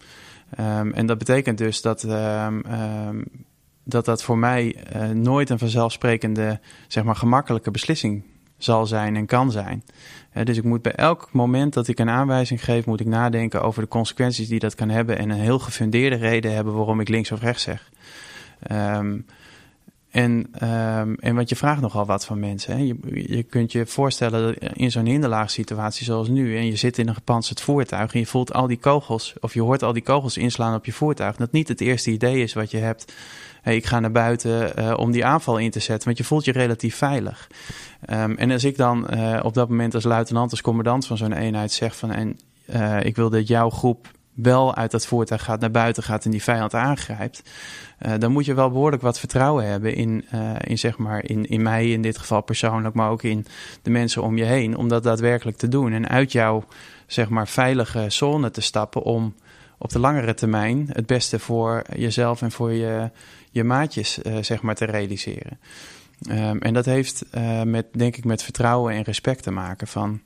Um, 0.61 0.93
en 0.93 1.07
dat 1.07 1.19
betekent 1.19 1.59
dus 1.59 1.83
dat, 1.83 2.03
um, 2.03 2.63
um, 2.73 3.25
dat 3.85 4.05
dat 4.05 4.23
voor 4.23 4.39
mij 4.39 4.77
nooit 5.13 5.51
een 5.51 5.59
vanzelfsprekende, 5.59 6.61
zeg 6.89 7.05
maar, 7.05 7.17
gemakkelijke 7.17 7.71
beslissing 7.71 8.25
zal 8.59 8.87
zijn 8.87 9.17
en 9.17 9.27
kan 9.27 9.51
zijn. 9.51 9.85
dus 10.45 10.57
ik 10.57 10.65
moet 10.65 10.83
bij 10.83 10.95
elk 10.95 11.29
moment 11.33 11.75
dat 11.75 11.89
ik 11.89 11.99
een 11.99 12.11
aanwijzing 12.11 12.65
geef, 12.65 12.87
moet 12.87 13.01
ik 13.01 13.07
nadenken 13.07 13.63
over 13.63 13.83
de 13.83 13.89
consequenties 13.89 14.49
die 14.49 14.59
dat 14.59 14.75
kan 14.75 14.89
hebben 14.89 15.19
en 15.19 15.31
een 15.31 15.41
heel 15.41 15.59
gefundeerde 15.59 16.17
reden 16.17 16.55
hebben 16.55 16.75
waarom 16.75 17.01
ik 17.01 17.09
links 17.09 17.33
of 17.33 17.41
rechts 17.41 17.63
zeg. 17.63 17.91
Um, 18.71 19.27
en, 20.17 20.33
um, 20.63 21.17
en 21.21 21.35
want 21.35 21.49
je 21.49 21.57
vraagt 21.57 21.81
nogal 21.81 22.07
wat 22.07 22.25
van 22.25 22.41
mensen. 22.41 22.77
Hè. 22.77 22.83
Je, 22.83 22.97
je 23.37 23.43
kunt 23.43 23.73
je 23.73 23.87
voorstellen 23.87 24.43
dat 24.61 24.73
in 24.73 24.91
zo'n 24.91 25.07
hinderlaagsituatie 25.07 26.05
zoals 26.05 26.29
nu, 26.29 26.57
en 26.57 26.67
je 26.67 26.77
zit 26.77 26.99
in 26.99 27.09
een 27.09 27.15
gepantserd 27.15 27.61
voertuig 27.61 28.13
en 28.13 28.21
je 28.21 28.27
voelt 28.27 28.53
al 28.53 28.67
die 28.67 28.79
kogels, 28.79 29.35
of 29.41 29.55
je 29.55 29.63
hoort 29.63 29.83
al 29.83 29.93
die 29.93 30.03
kogels 30.03 30.37
inslaan 30.37 30.75
op 30.75 30.85
je 30.85 30.93
voertuig, 30.93 31.37
dat 31.37 31.53
niet 31.53 31.69
het 31.69 31.81
eerste 31.81 32.11
idee 32.11 32.43
is 32.43 32.53
wat 32.53 32.71
je 32.71 32.77
hebt. 32.77 33.13
Ik 33.75 33.87
ga 33.87 34.01
naar 34.01 34.13
buiten 34.13 34.73
uh, 34.79 34.95
om 34.97 35.11
die 35.11 35.25
aanval 35.25 35.59
in 35.59 35.71
te 35.71 35.81
zetten, 35.81 36.05
want 36.05 36.19
je 36.19 36.25
voelt 36.25 36.45
je 36.45 36.53
relatief 36.53 36.97
veilig. 36.97 37.51
Um, 38.11 38.37
en 38.37 38.51
als 38.51 38.65
ik 38.65 38.77
dan 38.77 39.07
uh, 39.15 39.41
op 39.43 39.55
dat 39.55 39.69
moment 39.69 39.95
als 39.95 40.05
luitenant, 40.05 40.51
als 40.51 40.61
commandant 40.61 41.07
van 41.07 41.17
zo'n 41.17 41.33
eenheid 41.33 41.73
zeg 41.73 41.97
van 41.97 42.11
en 42.11 42.39
uh, 42.75 43.05
ik 43.05 43.17
wil 43.17 43.31
dat 43.31 43.49
jouw 43.49 43.71
groep 43.71 44.09
wel 44.35 44.75
uit 44.75 44.91
dat 44.91 45.07
voertuig 45.07 45.43
gaat, 45.43 45.61
naar 45.61 45.71
buiten 45.71 46.03
gaat 46.03 46.25
en 46.25 46.31
die 46.31 46.43
vijand 46.43 46.75
aangrijpt, 46.75 47.43
dan 48.19 48.33
moet 48.33 48.45
je 48.45 48.55
wel 48.55 48.71
behoorlijk 48.71 49.03
wat 49.03 49.19
vertrouwen 49.19 49.67
hebben 49.67 49.95
in, 49.95 50.25
in, 50.61 50.79
zeg 50.79 50.99
maar, 50.99 51.25
in, 51.25 51.47
in 51.47 51.63
mij 51.63 51.91
in 51.91 52.03
dit 52.03 52.19
geval 52.19 52.41
persoonlijk, 52.41 52.95
maar 52.95 53.11
ook 53.11 53.23
in 53.23 53.47
de 53.83 53.91
mensen 53.91 54.23
om 54.23 54.37
je 54.37 54.45
heen, 54.45 54.77
om 54.77 54.89
dat 54.89 55.03
daadwerkelijk 55.03 55.57
te 55.57 55.69
doen. 55.69 55.93
En 55.93 56.09
uit 56.09 56.33
jouw 56.33 56.65
zeg 57.07 57.29
maar, 57.29 57.49
veilige 57.49 58.05
zone 58.09 58.51
te 58.51 58.61
stappen 58.61 59.03
om 59.03 59.35
op 59.79 59.91
de 59.91 59.99
langere 59.99 60.35
termijn 60.35 60.89
het 60.93 61.07
beste 61.07 61.39
voor 61.39 61.83
jezelf 61.97 62.43
en 62.43 62.51
voor 62.51 62.73
je, 62.73 63.11
je 63.57 63.65
maatjes 63.65 64.19
uh, 64.23 64.37
zeg 64.41 64.63
maar, 64.63 64.75
te 64.75 64.85
realiseren. 64.85 65.59
Um, 66.31 66.59
en 66.59 66.75
dat 66.75 66.85
heeft 66.85 67.25
met, 67.65 67.87
denk 67.93 68.17
ik, 68.17 68.25
met 68.25 68.43
vertrouwen 68.43 68.95
en 68.95 69.03
respect 69.03 69.43
te 69.43 69.51
maken 69.51 69.87
van 69.87 70.21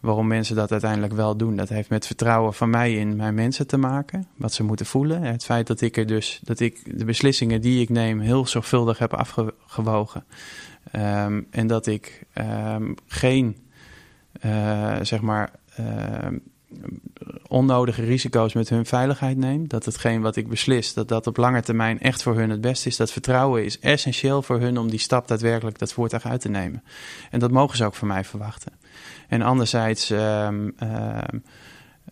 waarom 0.00 0.26
mensen 0.26 0.56
dat 0.56 0.72
uiteindelijk 0.72 1.12
wel 1.12 1.36
doen. 1.36 1.56
Dat 1.56 1.68
heeft 1.68 1.88
met 1.88 2.06
vertrouwen 2.06 2.54
van 2.54 2.70
mij 2.70 2.94
in 2.94 3.16
mijn 3.16 3.34
mensen 3.34 3.66
te 3.66 3.76
maken. 3.76 4.26
Wat 4.36 4.52
ze 4.52 4.62
moeten 4.62 4.86
voelen. 4.86 5.22
Het 5.22 5.44
feit 5.44 5.66
dat 5.66 5.80
ik 5.80 5.96
er 5.96 6.06
dus, 6.06 6.40
dat 6.42 6.60
ik 6.60 6.98
de 6.98 7.04
beslissingen 7.04 7.60
die 7.60 7.80
ik 7.80 7.88
neem 7.88 8.20
heel 8.20 8.46
zorgvuldig 8.46 8.98
heb 8.98 9.14
afgewogen. 9.14 10.24
Um, 10.92 11.46
en 11.50 11.66
dat 11.66 11.86
ik 11.86 12.22
um, 12.74 12.94
geen, 13.06 13.56
uh, 14.44 14.96
zeg 15.02 15.20
maar, 15.20 15.50
onnodige 17.48 18.04
risico's 18.04 18.52
met 18.52 18.68
hun 18.68 18.86
veiligheid 18.86 19.36
neem. 19.36 19.68
Dat 19.68 19.84
hetgeen 19.84 20.20
wat 20.20 20.36
ik 20.36 20.48
beslis, 20.48 20.94
dat 20.94 21.08
dat 21.08 21.26
op 21.26 21.36
lange 21.36 21.62
termijn 21.62 22.00
echt 22.00 22.22
voor 22.22 22.36
hun 22.36 22.50
het 22.50 22.60
beste 22.60 22.88
is. 22.88 22.96
Dat 22.96 23.12
vertrouwen 23.12 23.64
is 23.64 23.78
essentieel 23.78 24.42
voor 24.42 24.60
hun 24.60 24.78
om 24.78 24.90
die 24.90 24.98
stap 24.98 25.28
daadwerkelijk 25.28 25.78
dat 25.78 25.92
voertuig 25.92 26.26
uit 26.26 26.40
te 26.40 26.48
nemen. 26.48 26.82
En 27.30 27.38
dat 27.38 27.50
mogen 27.50 27.76
ze 27.76 27.84
ook 27.84 27.94
van 27.94 28.08
mij 28.08 28.24
verwachten. 28.24 28.72
En 29.28 29.42
anderzijds 29.42 30.10
um, 30.10 30.74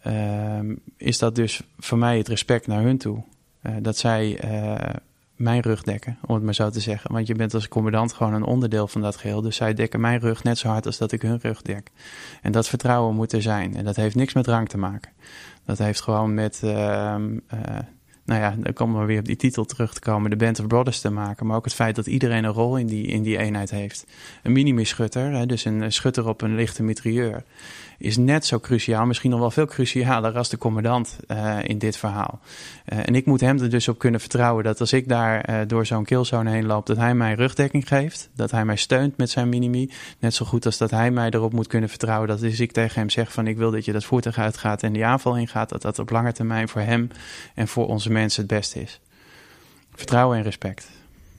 um, 0.06 0.80
is 0.96 1.18
dat 1.18 1.34
dus 1.34 1.60
voor 1.78 1.98
mij 1.98 2.18
het 2.18 2.28
respect 2.28 2.66
naar 2.66 2.82
hun 2.82 2.98
toe. 2.98 3.22
Uh, 3.62 3.72
dat 3.80 3.96
zij 3.96 4.44
uh, 4.44 4.94
mijn 5.36 5.60
rug 5.60 5.82
dekken, 5.82 6.18
om 6.26 6.34
het 6.34 6.44
maar 6.44 6.54
zo 6.54 6.70
te 6.70 6.80
zeggen. 6.80 7.12
Want 7.12 7.26
je 7.26 7.34
bent 7.34 7.54
als 7.54 7.68
commandant 7.68 8.12
gewoon 8.12 8.34
een 8.34 8.44
onderdeel 8.44 8.88
van 8.88 9.00
dat 9.00 9.16
geheel. 9.16 9.40
Dus 9.40 9.56
zij 9.56 9.74
dekken 9.74 10.00
mijn 10.00 10.20
rug 10.20 10.42
net 10.42 10.58
zo 10.58 10.68
hard 10.68 10.86
als 10.86 10.98
dat 10.98 11.12
ik 11.12 11.22
hun 11.22 11.38
rug 11.42 11.62
dek. 11.62 11.90
En 12.42 12.52
dat 12.52 12.68
vertrouwen 12.68 13.14
moet 13.14 13.32
er 13.32 13.42
zijn. 13.42 13.76
En 13.76 13.84
dat 13.84 13.96
heeft 13.96 14.14
niks 14.14 14.34
met 14.34 14.46
rang 14.46 14.68
te 14.68 14.78
maken. 14.78 15.12
Dat 15.64 15.78
heeft 15.78 16.00
gewoon 16.00 16.34
met, 16.34 16.60
uh, 16.64 17.14
nou 18.26 18.40
ja, 18.40 18.54
dan 18.58 18.72
komen 18.72 19.00
we 19.00 19.06
weer 19.06 19.18
op 19.18 19.24
die 19.24 19.36
titel 19.36 19.64
terug 19.64 19.94
te 19.94 20.00
komen, 20.00 20.30
de 20.30 20.36
Band 20.36 20.60
of 20.60 20.66
Brothers 20.66 21.00
te 21.00 21.10
maken. 21.10 21.46
Maar 21.46 21.56
ook 21.56 21.64
het 21.64 21.74
feit 21.74 21.96
dat 21.96 22.06
iedereen 22.06 22.44
een 22.44 22.52
rol 22.52 22.76
in 22.76 22.86
die, 22.86 23.06
in 23.06 23.22
die 23.22 23.38
eenheid 23.38 23.70
heeft. 23.70 24.06
Een 24.42 24.52
minimischutter, 24.52 25.48
dus 25.48 25.64
een 25.64 25.92
schutter 25.92 26.28
op 26.28 26.42
een 26.42 26.54
lichte 26.54 26.82
mitrailleur 26.82 27.44
is 27.98 28.16
net 28.16 28.46
zo 28.46 28.60
cruciaal, 28.60 29.06
misschien 29.06 29.30
nog 29.30 29.40
wel 29.40 29.50
veel 29.50 29.66
crucialer 29.66 30.36
als 30.36 30.48
de 30.48 30.58
commandant 30.58 31.16
uh, 31.28 31.58
in 31.62 31.78
dit 31.78 31.96
verhaal. 31.96 32.40
Uh, 32.92 32.98
en 33.06 33.14
ik 33.14 33.26
moet 33.26 33.40
hem 33.40 33.58
er 33.58 33.70
dus 33.70 33.88
op 33.88 33.98
kunnen 33.98 34.20
vertrouwen 34.20 34.64
dat 34.64 34.80
als 34.80 34.92
ik 34.92 35.08
daar 35.08 35.50
uh, 35.50 35.60
door 35.66 35.86
zo'n 35.86 36.04
killzone 36.04 36.50
heen 36.50 36.66
loop, 36.66 36.86
dat 36.86 36.96
hij 36.96 37.14
mij 37.14 37.34
rugdekking 37.34 37.88
geeft, 37.88 38.28
dat 38.34 38.50
hij 38.50 38.64
mij 38.64 38.76
steunt 38.76 39.16
met 39.16 39.30
zijn 39.30 39.48
minimi, 39.48 39.90
net 40.18 40.34
zo 40.34 40.44
goed 40.44 40.66
als 40.66 40.78
dat 40.78 40.90
hij 40.90 41.10
mij 41.10 41.30
erop 41.30 41.52
moet 41.52 41.66
kunnen 41.66 41.88
vertrouwen 41.88 42.28
dat 42.28 42.42
als 42.42 42.60
ik 42.60 42.72
tegen 42.72 43.00
hem 43.00 43.10
zeg 43.10 43.32
van 43.32 43.46
ik 43.46 43.56
wil 43.56 43.70
dat 43.70 43.84
je 43.84 43.92
dat 43.92 44.04
voertuig 44.04 44.38
uitgaat 44.38 44.82
en 44.82 44.92
die 44.92 45.04
aanval 45.04 45.36
ingaat, 45.36 45.68
dat 45.68 45.82
dat 45.82 45.98
op 45.98 46.10
lange 46.10 46.32
termijn 46.32 46.68
voor 46.68 46.80
hem 46.80 47.10
en 47.54 47.68
voor 47.68 47.86
onze 47.86 48.10
mensen 48.16 48.42
het 48.42 48.50
beste 48.50 48.80
is. 48.80 49.00
Vertrouwen 49.94 50.38
en 50.38 50.42
respect. 50.42 50.88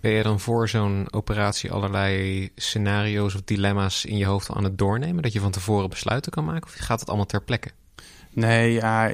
Ben 0.01 0.11
je 0.11 0.23
dan 0.23 0.39
voor 0.39 0.69
zo'n 0.69 1.07
operatie 1.11 1.71
allerlei 1.71 2.49
scenario's 2.55 3.35
of 3.35 3.41
dilemma's 3.41 4.05
in 4.05 4.17
je 4.17 4.25
hoofd 4.25 4.49
aan 4.51 4.63
het 4.63 4.77
doornemen? 4.77 5.23
Dat 5.23 5.33
je 5.33 5.39
van 5.39 5.51
tevoren 5.51 5.89
besluiten 5.89 6.31
kan 6.31 6.45
maken? 6.45 6.63
Of 6.63 6.73
gaat 6.73 6.99
het 6.99 7.07
allemaal 7.07 7.25
ter 7.25 7.43
plekke? 7.43 7.71
Nee, 8.37 8.73
ja, 8.73 9.11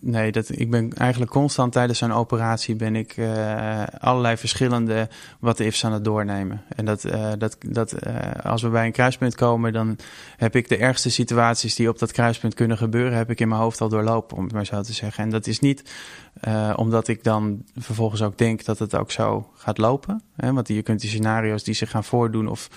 nee 0.00 0.32
dat, 0.32 0.58
ik 0.58 0.70
ben 0.70 0.92
eigenlijk 0.92 1.30
constant 1.30 1.72
tijdens 1.72 1.98
zo'n 1.98 2.12
operatie 2.12 2.74
ben 2.74 2.96
ik 2.96 3.16
uh, 3.16 3.82
allerlei 3.98 4.36
verschillende 4.36 5.08
wat 5.40 5.60
ifs 5.60 5.84
aan 5.84 5.92
het 5.92 6.04
doornemen. 6.04 6.62
En 6.68 6.84
dat, 6.84 7.04
uh, 7.04 7.32
dat, 7.38 7.56
dat 7.66 8.06
uh, 8.06 8.14
als 8.42 8.62
we 8.62 8.68
bij 8.68 8.86
een 8.86 8.92
kruispunt 8.92 9.34
komen, 9.34 9.72
dan 9.72 9.96
heb 10.36 10.56
ik 10.56 10.68
de 10.68 10.76
ergste 10.76 11.10
situaties 11.10 11.74
die 11.74 11.88
op 11.88 11.98
dat 11.98 12.12
kruispunt 12.12 12.54
kunnen 12.54 12.78
gebeuren, 12.78 13.16
heb 13.16 13.30
ik 13.30 13.40
in 13.40 13.48
mijn 13.48 13.60
hoofd 13.60 13.80
al 13.80 13.88
doorlopen, 13.88 14.36
om 14.36 14.44
het 14.44 14.52
maar 14.52 14.66
zo 14.66 14.80
te 14.80 14.92
zeggen. 14.92 15.24
En 15.24 15.30
dat 15.30 15.46
is 15.46 15.60
niet 15.60 15.82
omdat 16.74 17.08
ik 17.08 17.24
dan 17.24 17.64
vervolgens 17.76 18.22
ook 18.22 18.38
denk 18.38 18.64
dat 18.64 18.78
het 18.78 18.96
ook 18.96 19.10
zo 19.10 19.50
gaat 19.54 19.78
lopen. 19.78 20.22
Hè? 20.36 20.52
Want 20.52 20.68
je 20.68 20.82
kunt 20.82 21.00
die 21.00 21.10
scenario's 21.10 21.64
die 21.64 21.74
zich 21.74 21.90
gaan 21.90 22.04
voordoen 22.04 22.48
of 22.48 22.68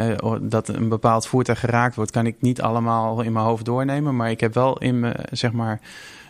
uh, 0.00 0.36
dat 0.40 0.68
een 0.68 0.88
bepaald 0.88 1.26
voertuig 1.26 1.60
geraakt 1.60 1.94
wordt, 1.94 2.10
kan 2.10 2.26
ik 2.26 2.36
niet 2.40 2.62
allemaal 2.62 3.20
in 3.22 3.32
mijn 3.32 3.44
hoofd 3.44 3.64
doornemen. 3.64 4.16
Maar 4.16 4.30
ik 4.30 4.40
heb 4.40 4.54
wel 4.54 4.78
in 4.78 5.00
me, 5.00 5.14
zeg 5.30 5.52
maar, 5.52 5.80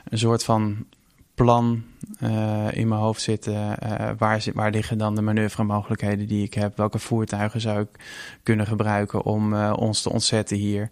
een 0.08 0.18
soort 0.18 0.44
van 0.44 0.86
plan 1.34 1.82
uh, 2.20 2.66
in 2.72 2.88
mijn 2.88 3.00
hoofd 3.00 3.22
zitten. 3.22 3.54
Uh, 3.54 4.10
waar, 4.18 4.44
waar 4.54 4.70
liggen 4.70 4.98
dan 4.98 5.14
de 5.14 5.22
manoeuvremogelijkheden 5.22 6.26
die 6.26 6.44
ik 6.44 6.54
heb? 6.54 6.76
Welke 6.76 6.98
voertuigen 6.98 7.60
zou 7.60 7.80
ik 7.80 7.88
kunnen 8.42 8.66
gebruiken 8.66 9.22
om 9.22 9.52
uh, 9.52 9.72
ons 9.76 10.02
te 10.02 10.12
ontzetten 10.12 10.56
hier? 10.56 10.90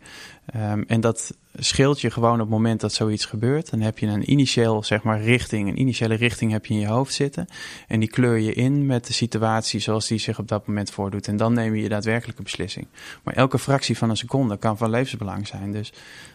Um, 0.57 0.85
en 0.87 1.01
dat 1.01 1.37
scheelt 1.59 2.01
je 2.01 2.11
gewoon 2.11 2.33
op 2.33 2.39
het 2.39 2.49
moment 2.49 2.81
dat 2.81 2.93
zoiets 2.93 3.25
gebeurt. 3.25 3.71
Dan 3.71 3.81
heb 3.81 3.99
je 3.99 4.07
een 4.07 4.31
initieel, 4.31 4.83
zeg 4.83 5.03
maar, 5.03 5.23
richting. 5.23 5.69
Een 5.69 5.81
initiële 5.81 6.15
richting 6.15 6.53
heb 6.53 6.67
je 6.67 6.75
in 6.75 6.81
je 6.81 6.87
hoofd 6.87 7.15
zitten. 7.15 7.47
En 7.89 8.01
die 8.01 8.09
kleur 8.09 8.39
je 8.39 8.53
in 8.53 8.87
met 8.87 9.07
de 9.07 9.13
situatie 9.13 9.81
zoals 9.81 10.07
die 10.07 10.19
zich 10.19 10.39
op 10.39 10.49
dat 10.49 10.67
moment 10.67 10.91
voordoet. 10.91 11.29
En 11.29 11.37
dan 11.37 11.53
neem 11.53 11.75
je 11.75 11.83
je 11.83 11.89
daadwerkelijke 11.89 12.43
beslissing. 12.43 12.87
Maar 13.23 13.35
elke 13.35 13.59
fractie 13.59 13.99
van 13.99 14.11
een 14.11 14.17
seconde 14.17 14.57
kan 14.57 14.77
van 14.77 14.91
levensbelang 14.91 15.47
zijn. 15.47 15.73
Dus, 15.73 15.93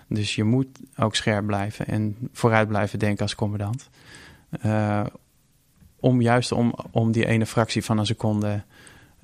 dus 0.08 0.36
je 0.36 0.44
moet 0.44 0.68
ook 0.98 1.16
scherp 1.16 1.46
blijven 1.46 1.88
en 1.88 2.16
vooruit 2.34 2.68
blijven 2.68 3.00
denken 3.00 3.22
als 3.22 3.36
commandant. 3.36 3.90
Uh, 4.66 5.06
om 6.00 6.22
juist 6.22 6.52
om, 6.52 6.74
om 6.92 7.12
die 7.12 7.26
ene 7.26 7.46
fractie 7.46 7.84
van 7.84 7.98
een 7.98 8.06
seconde 8.06 8.64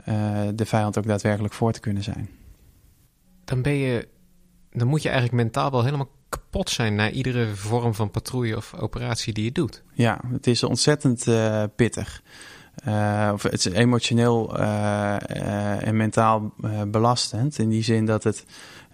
uh, 0.09 0.41
de 0.55 0.65
vijand 0.65 0.97
ook 0.97 1.07
daadwerkelijk 1.07 1.53
voor 1.53 1.71
te 1.71 1.79
kunnen 1.79 2.03
zijn. 2.03 2.29
Dan 3.45 3.61
ben 3.61 3.73
je 3.73 4.07
dan 4.71 4.87
moet 4.87 5.01
je 5.01 5.09
eigenlijk 5.09 5.43
mentaal 5.43 5.71
wel 5.71 5.83
helemaal 5.83 6.09
kapot 6.29 6.69
zijn 6.69 6.95
na 6.95 7.09
iedere 7.09 7.55
vorm 7.55 7.93
van 7.93 8.11
patrouille 8.11 8.57
of 8.57 8.73
operatie 8.73 9.33
die 9.33 9.43
je 9.43 9.51
doet. 9.51 9.83
Ja, 9.93 10.19
het 10.31 10.47
is 10.47 10.63
ontzettend 10.63 11.27
uh, 11.27 11.63
pittig. 11.75 12.21
Uh, 12.87 13.29
of 13.33 13.43
het 13.43 13.53
is 13.53 13.65
emotioneel 13.65 14.57
en 14.57 15.97
mentaal 15.97 16.53
belastend. 16.87 17.59
In 17.59 17.69
die 17.69 17.83
zin 17.83 18.05
dat 18.05 18.23
het 18.23 18.45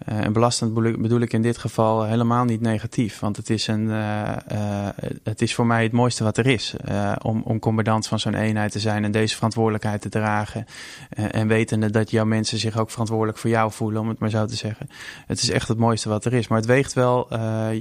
en 0.04 0.32
belastend 0.32 0.74
bedoel 0.74 1.20
ik 1.20 1.32
in 1.32 1.42
dit 1.42 1.58
geval 1.58 2.04
helemaal 2.04 2.44
niet 2.44 2.60
negatief. 2.60 3.18
Want 3.18 3.36
het 3.36 3.50
is, 3.50 3.66
een, 3.66 3.86
uh, 3.86 4.36
uh, 4.52 4.88
het 5.22 5.42
is 5.42 5.54
voor 5.54 5.66
mij 5.66 5.82
het 5.82 5.92
mooiste 5.92 6.24
wat 6.24 6.36
er 6.36 6.46
is. 6.46 6.74
om, 7.22 7.42
om 7.42 7.58
commandant 7.58 8.06
van 8.06 8.18
zo'n 8.18 8.34
eenheid 8.34 8.72
te 8.72 8.78
zijn 8.78 9.04
en 9.04 9.10
deze 9.10 9.34
verantwoordelijkheid 9.34 10.00
te 10.00 10.08
dragen. 10.08 10.66
en 11.10 11.48
wetende 11.48 11.90
dat 11.90 12.10
jouw 12.10 12.24
mensen 12.24 12.58
zich 12.58 12.78
ook 12.78 12.90
verantwoordelijk 12.90 13.38
voor 13.38 13.50
jou 13.50 13.72
voelen, 13.72 14.00
om 14.00 14.08
het 14.08 14.18
maar 14.18 14.30
zo 14.30 14.44
te 14.44 14.56
zeggen. 14.56 14.88
Het 15.26 15.42
is 15.42 15.50
echt 15.50 15.68
het 15.68 15.78
mooiste 15.78 16.08
wat 16.08 16.24
er 16.24 16.32
is. 16.32 16.48
Maar 16.48 16.58
het 16.58 16.66
weegt 16.66 16.92
wel 16.92 17.28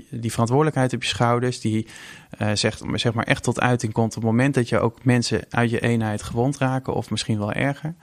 die 0.09 0.31
verantwoordelijkheid 0.31 0.93
op 0.93 1.03
je 1.03 1.09
schouders, 1.09 1.59
die 1.59 1.87
zegt, 2.53 2.83
zeg 2.93 3.13
maar 3.13 3.25
echt 3.25 3.43
tot 3.43 3.59
uiting 3.59 3.93
komt 3.93 4.15
op 4.15 4.21
het 4.21 4.31
moment 4.31 4.53
dat 4.53 4.69
je 4.69 4.79
ook 4.79 5.03
mensen 5.03 5.41
uit 5.49 5.69
je 5.69 5.79
eenheid 5.79 6.23
gewond 6.23 6.57
raken, 6.57 6.93
of 6.93 7.09
misschien 7.09 7.39
wel 7.39 7.51
erger. 7.51 7.93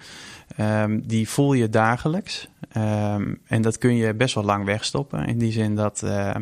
Um, 0.61 1.07
die 1.07 1.28
voel 1.28 1.52
je 1.52 1.68
dagelijks. 1.68 2.48
Um, 2.76 3.40
en 3.46 3.62
dat 3.62 3.78
kun 3.78 3.96
je 3.96 4.14
best 4.14 4.35
wel 4.35 4.44
lang 4.44 4.64
wegstoppen. 4.64 5.26
In 5.26 5.38
die 5.38 5.52
zin 5.52 5.74
dat 5.74 6.02
uh, 6.04 6.35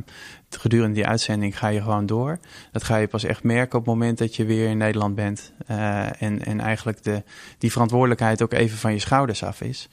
gedurende 0.51 0.95
die 0.95 1.07
uitzending 1.07 1.59
ga 1.59 1.69
je 1.69 1.83
gewoon 1.83 2.07
door. 2.07 2.39
Dat 2.73 2.85
ga 2.85 2.97
je 2.97 3.07
pas 3.07 3.25
echt 3.25 3.43
merken 3.43 3.79
op 3.79 3.85
het 3.85 3.95
moment 3.95 4.19
dat 4.19 4.37
je 4.37 4.45
weer 4.45 4.69
in 4.69 4.79
Nederland 4.79 5.15
bent. 5.15 5.53
Uh, 5.71 6.23
en, 6.23 6.45
en 6.45 6.61
eigenlijk 6.61 7.03
de, 7.03 7.23
die 7.59 7.73
verantwoordelijkheid 7.73 8.43
ook 8.43 8.53
even 8.53 8.79
van 8.79 8.93
je 8.93 8.99
schouders 8.99 9.43
af 9.43 9.61
is. 9.61 9.89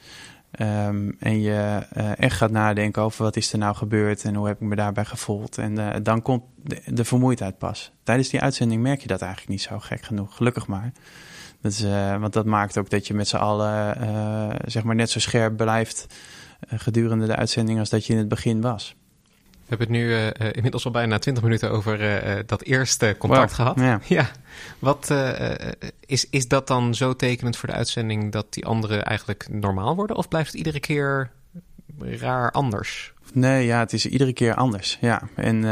Um, 0.60 1.16
en 1.20 1.42
je 1.42 1.86
uh, 1.98 2.20
echt 2.20 2.38
gaat 2.38 2.52
nadenken 2.52 3.02
over 3.02 3.24
wat 3.24 3.36
is 3.36 3.52
er 3.52 3.58
nou 3.58 3.76
gebeurd 3.76 4.24
en 4.24 4.36
hoe 4.36 4.48
heb 4.48 4.62
ik 4.62 4.68
me 4.68 4.76
daarbij 4.76 5.06
gevoeld. 5.06 5.58
En 5.58 5.80
uh, 5.80 5.90
dan 6.04 6.22
komt 6.22 6.44
de, 6.86 7.06
vermoeidheid 7.06 7.58
pas. 7.58 7.92
Tijdens 8.04 8.30
die 8.30 8.42
uitzending 8.42 8.82
merk 8.82 9.02
je 9.02 9.08
dat 9.08 9.22
eigenlijk 9.22 9.52
niet 9.52 9.62
zo 9.62 9.80
gek 9.80 10.02
genoeg, 10.02 10.36
gelukkig 10.36 10.68
maar. 10.68 10.92
Uh, 11.64 12.20
want 12.20 12.34
dat 12.34 12.46
maakt 12.46 12.78
ook 12.78 12.90
dat 12.90 13.08
je 13.08 13.14
met 13.14 13.28
z'n 13.28 13.36
allen 13.36 13.98
uh, 14.02 14.56
zeg 14.66 14.84
maar 14.84 14.96
net 14.96 15.10
zo 15.10 15.20
scherp 15.20 15.58
blijft 15.58 16.06
uh, 16.74 16.80
gedurende 16.80 17.26
de 17.26 17.36
uitzending 17.36 17.80
als 17.80 17.90
dat 17.90 18.06
je 18.06 18.14
in 18.14 18.20
het 18.20 18.28
begin 18.28 18.62
was. 18.62 18.96
We 19.52 19.76
hebben 19.76 19.88
het 19.88 19.98
nu 19.98 20.16
inmiddels 20.52 20.86
al 20.86 20.92
bijna 20.92 21.18
20 21.18 21.44
minuten 21.44 21.72
over 21.72 22.00
dat 22.46 22.62
eerste 22.62 23.16
contact 23.18 23.58
wow, 23.58 23.76
gehad. 23.76 23.80
Ja. 23.80 24.00
ja. 24.18 24.32
Wat 24.80 25.14
is, 26.06 26.30
is 26.30 26.48
dat 26.48 26.68
dan 26.68 26.96
zo 26.96 27.16
tekenend 27.16 27.58
voor 27.58 27.70
de 27.70 27.76
uitzending 27.76 28.32
dat 28.32 28.54
die 28.54 28.66
anderen 28.66 29.04
eigenlijk 29.04 29.48
normaal 29.50 29.96
worden? 29.96 30.16
Of 30.16 30.28
blijft 30.28 30.48
het 30.48 30.58
iedere 30.58 30.80
keer 30.80 31.32
raar 32.00 32.52
anders? 32.52 33.14
Nee, 33.34 33.66
ja, 33.66 33.80
het 33.80 33.94
is 33.94 34.06
iedere 34.06 34.34
keer 34.34 34.56
anders. 34.56 34.98
Ja. 35.02 35.22
En 35.36 35.64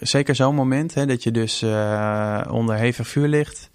zeker 0.00 0.34
zo'n 0.34 0.54
moment 0.54 0.94
hè, 0.94 1.06
dat 1.06 1.22
je 1.22 1.30
dus 1.30 1.62
onder 2.50 2.74
hevig 2.74 3.08
vuur 3.08 3.28
ligt. 3.28 3.70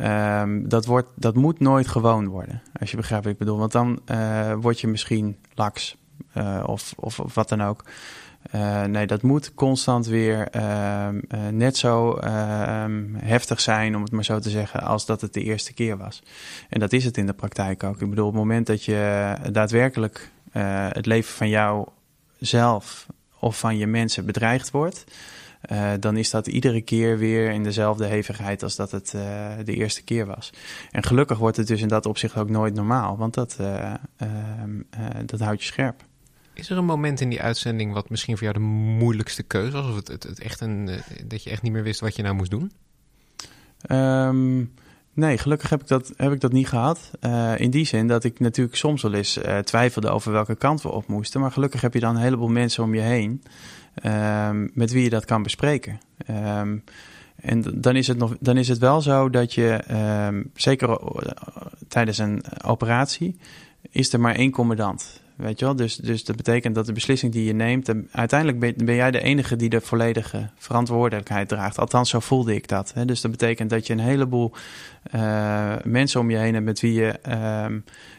Um, 0.00 0.68
dat, 0.68 0.86
wordt, 0.86 1.08
dat 1.14 1.34
moet 1.34 1.60
nooit 1.60 1.88
gewoon 1.88 2.28
worden, 2.28 2.62
als 2.80 2.90
je 2.90 2.96
begrijpt 2.96 3.24
wat 3.24 3.32
ik 3.32 3.38
bedoel. 3.38 3.58
Want 3.58 3.72
dan 3.72 4.00
uh, 4.10 4.54
word 4.60 4.80
je 4.80 4.86
misschien 4.86 5.36
laks 5.54 5.96
uh, 6.36 6.62
of, 6.66 6.92
of, 6.96 7.20
of, 7.20 7.34
wat 7.34 7.48
dan 7.48 7.62
ook. 7.62 7.84
Uh, 8.54 8.84
nee, 8.84 9.06
dat 9.06 9.22
moet 9.22 9.54
constant 9.54 10.06
weer 10.06 10.48
ehm, 10.48 11.20
net 11.50 11.76
zo 11.76 12.14
ehm, 12.14 13.14
heftig 13.14 13.60
zijn, 13.60 13.96
om 13.96 14.02
het 14.02 14.12
maar 14.12 14.24
zo 14.24 14.38
te 14.38 14.50
zeggen, 14.50 14.80
als 14.80 15.06
dat 15.06 15.20
het 15.20 15.32
de 15.34 15.42
eerste 15.42 15.74
keer 15.74 15.96
was. 15.96 16.22
En 16.68 16.80
dat 16.80 16.92
is 16.92 17.04
het 17.04 17.16
in 17.16 17.26
de 17.26 17.32
praktijk 17.32 17.82
ook. 17.82 18.00
Ik 18.00 18.10
bedoel, 18.10 18.26
op 18.26 18.32
het 18.32 18.40
moment 18.40 18.66
dat 18.66 18.84
je 18.84 19.34
daadwerkelijk 19.52 20.30
het 20.92 21.06
leven 21.06 21.34
van 21.34 21.48
jou 21.48 21.88
zelf 22.38 23.06
of 23.38 23.58
van 23.58 23.76
je 23.76 23.86
mensen 23.86 24.26
bedreigd 24.26 24.70
wordt 24.70 25.04
uh, 25.72 25.92
dan 26.00 26.16
is 26.16 26.30
dat 26.30 26.46
iedere 26.46 26.80
keer 26.80 27.18
weer 27.18 27.50
in 27.50 27.62
dezelfde 27.62 28.06
hevigheid 28.06 28.62
als 28.62 28.76
dat 28.76 28.90
het 28.90 29.12
uh, 29.16 29.48
de 29.64 29.74
eerste 29.74 30.02
keer 30.02 30.26
was. 30.26 30.52
En 30.90 31.02
gelukkig 31.02 31.38
wordt 31.38 31.56
het 31.56 31.66
dus 31.66 31.80
in 31.80 31.88
dat 31.88 32.06
opzicht 32.06 32.36
ook 32.36 32.50
nooit 32.50 32.74
normaal, 32.74 33.16
want 33.16 33.34
dat, 33.34 33.56
uh, 33.60 33.94
dat 35.26 35.40
houdt 35.40 35.60
je 35.60 35.66
scherp. 35.66 36.04
Is 36.54 36.70
er 36.70 36.76
een 36.76 36.84
moment 36.84 37.20
in 37.20 37.28
die 37.28 37.42
uitzending 37.42 37.92
wat 37.92 38.10
misschien 38.10 38.36
voor 38.36 38.46
jou 38.46 38.58
de 38.58 38.64
moeilijkste 38.98 39.42
keuze 39.42 39.72
was? 39.72 39.86
Of 39.86 39.96
het, 39.96 40.08
het, 40.08 40.22
het 40.22 40.40
echt 40.40 40.60
een, 40.60 40.90
dat 41.26 41.42
je 41.42 41.50
echt 41.50 41.62
niet 41.62 41.72
meer 41.72 41.82
wist 41.82 42.00
wat 42.00 42.16
je 42.16 42.22
nou 42.22 42.34
moest 42.34 42.50
doen? 42.50 42.72
Um, 43.90 44.74
Nee, 45.18 45.38
gelukkig 45.38 45.70
heb 45.70 45.80
ik 45.80 45.88
dat, 45.88 46.12
heb 46.16 46.32
ik 46.32 46.40
dat 46.40 46.52
niet 46.52 46.68
gehad. 46.68 47.10
Uh, 47.20 47.58
in 47.58 47.70
die 47.70 47.84
zin 47.84 48.06
dat 48.06 48.24
ik 48.24 48.40
natuurlijk 48.40 48.76
soms 48.76 49.02
wel 49.02 49.14
eens 49.14 49.38
uh, 49.38 49.58
twijfelde 49.58 50.08
over 50.08 50.32
welke 50.32 50.56
kant 50.56 50.82
we 50.82 50.90
op 50.90 51.06
moesten. 51.06 51.40
Maar 51.40 51.52
gelukkig 51.52 51.80
heb 51.80 51.94
je 51.94 52.00
dan 52.00 52.16
een 52.16 52.22
heleboel 52.22 52.48
mensen 52.48 52.82
om 52.82 52.94
je 52.94 53.00
heen 53.00 53.42
uh, 54.02 54.50
met 54.72 54.92
wie 54.92 55.02
je 55.02 55.10
dat 55.10 55.24
kan 55.24 55.42
bespreken. 55.42 56.00
Um, 56.30 56.84
en 57.36 57.64
dan 57.74 57.96
is, 57.96 58.06
het 58.06 58.18
nog, 58.18 58.36
dan 58.40 58.56
is 58.56 58.68
het 58.68 58.78
wel 58.78 59.00
zo 59.00 59.30
dat 59.30 59.54
je, 59.54 59.80
um, 60.26 60.50
zeker 60.54 60.98
tijdens 61.88 62.18
een 62.18 62.42
operatie, 62.64 63.36
is 63.90 64.12
er 64.12 64.20
maar 64.20 64.34
één 64.34 64.50
commandant. 64.50 65.22
Weet 65.38 65.58
je 65.58 65.64
wel? 65.64 65.76
Dus, 65.76 65.96
dus 65.96 66.24
dat 66.24 66.36
betekent 66.36 66.74
dat 66.74 66.86
de 66.86 66.92
beslissing 66.92 67.32
die 67.32 67.44
je 67.44 67.52
neemt, 67.52 67.92
uiteindelijk 68.10 68.84
ben, 68.84 68.94
jij 68.94 69.10
de 69.10 69.22
enige 69.22 69.56
die 69.56 69.68
de 69.68 69.80
volledige 69.80 70.50
verantwoordelijkheid 70.56 71.48
draagt. 71.48 71.78
Althans, 71.78 72.10
zo 72.10 72.20
voelde 72.20 72.54
ik 72.54 72.68
dat. 72.68 72.92
Hè? 72.94 73.04
Dus 73.04 73.20
dat 73.20 73.30
betekent 73.30 73.70
dat 73.70 73.86
je 73.86 73.92
een 73.92 73.98
heleboel 73.98 74.52
uh, 75.14 75.72
mensen 75.84 76.20
om 76.20 76.30
je 76.30 76.36
heen 76.36 76.54
hebt 76.54 76.64
met 76.64 76.80
wie 76.80 76.92
je 76.92 77.18
uh, 77.28 77.66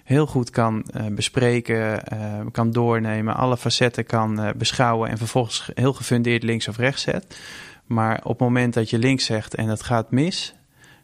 heel 0.04 0.28
goed 0.28 0.50
kan 0.50 0.86
uh, 0.96 1.06
bespreken, 1.08 2.02
uh, 2.14 2.46
kan 2.52 2.72
doornemen, 2.72 3.36
alle 3.36 3.58
facetten 3.58 4.06
kan 4.06 4.54
beschouwen 4.58 5.10
en 5.10 5.18
vervolgens 5.18 5.70
heel 5.74 5.94
gefundeerd 5.94 6.44
links 6.44 6.68
of 6.68 6.78
rechts 6.78 7.02
zet. 7.02 7.40
Maar 7.86 8.20
op 8.24 8.30
het 8.30 8.40
moment 8.40 8.74
dat 8.74 8.90
je 8.90 8.98
links 8.98 9.26
zegt 9.26 9.56
en 9.56 9.68
dat 9.68 9.84
gaat 9.84 10.12
mis, 10.12 10.54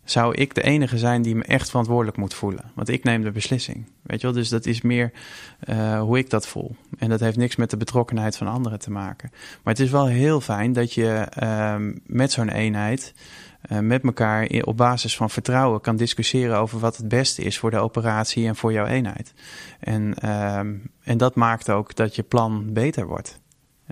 zou 0.05 0.33
ik 0.35 0.55
de 0.55 0.61
enige 0.61 0.97
zijn 0.97 1.21
die 1.21 1.35
me 1.35 1.43
echt 1.43 1.69
verantwoordelijk 1.69 2.17
moet 2.17 2.33
voelen. 2.33 2.71
Want 2.73 2.89
ik 2.89 3.03
neem 3.03 3.23
de 3.23 3.31
beslissing. 3.31 3.85
Weet 4.01 4.21
je 4.21 4.27
wel? 4.27 4.35
Dus 4.35 4.49
dat 4.49 4.65
is 4.65 4.81
meer 4.81 5.11
uh, 5.69 5.99
hoe 5.99 6.17
ik 6.17 6.29
dat 6.29 6.47
voel. 6.47 6.75
En 6.97 7.09
dat 7.09 7.19
heeft 7.19 7.37
niks 7.37 7.55
met 7.55 7.69
de 7.69 7.77
betrokkenheid 7.77 8.37
van 8.37 8.47
anderen 8.47 8.79
te 8.79 8.91
maken. 8.91 9.29
Maar 9.31 9.73
het 9.73 9.83
is 9.83 9.89
wel 9.89 10.05
heel 10.05 10.41
fijn 10.41 10.73
dat 10.73 10.93
je 10.93 11.27
uh, 11.43 11.75
met 12.05 12.31
zo'n 12.31 12.49
eenheid. 12.49 13.13
Uh, 13.71 13.79
met 13.79 14.03
elkaar 14.03 14.47
op 14.61 14.77
basis 14.77 15.15
van 15.15 15.29
vertrouwen 15.29 15.81
kan 15.81 15.95
discussiëren 15.95 16.57
over 16.57 16.79
wat 16.79 16.97
het 16.97 17.07
beste 17.07 17.41
is 17.41 17.57
voor 17.57 17.71
de 17.71 17.77
operatie 17.77 18.47
en 18.47 18.55
voor 18.55 18.73
jouw 18.73 18.85
eenheid. 18.85 19.33
En, 19.79 20.13
ehm, 20.13 20.73
en 21.03 21.17
dat 21.17 21.35
maakt 21.35 21.69
ook 21.69 21.95
dat 21.95 22.15
je 22.15 22.23
plan 22.23 22.73
beter 22.73 23.07
wordt. 23.07 23.39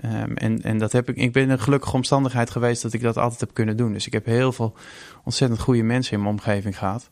Um, 0.04 0.36
en, 0.36 0.62
en 0.62 0.78
dat 0.78 0.92
heb 0.92 1.08
ik, 1.08 1.16
ik 1.16 1.32
ben 1.32 1.50
een 1.50 1.60
gelukkige 1.60 1.94
omstandigheid 1.94 2.50
geweest 2.50 2.82
dat 2.82 2.92
ik 2.92 3.00
dat 3.00 3.16
altijd 3.16 3.40
heb 3.40 3.54
kunnen 3.54 3.76
doen. 3.76 3.92
Dus 3.92 4.06
ik 4.06 4.12
heb 4.12 4.24
heel 4.24 4.52
veel 4.52 4.76
ontzettend 5.24 5.60
goede 5.60 5.82
mensen 5.82 6.12
in 6.12 6.22
mijn 6.22 6.34
omgeving 6.34 6.78
gehad. 6.78 7.08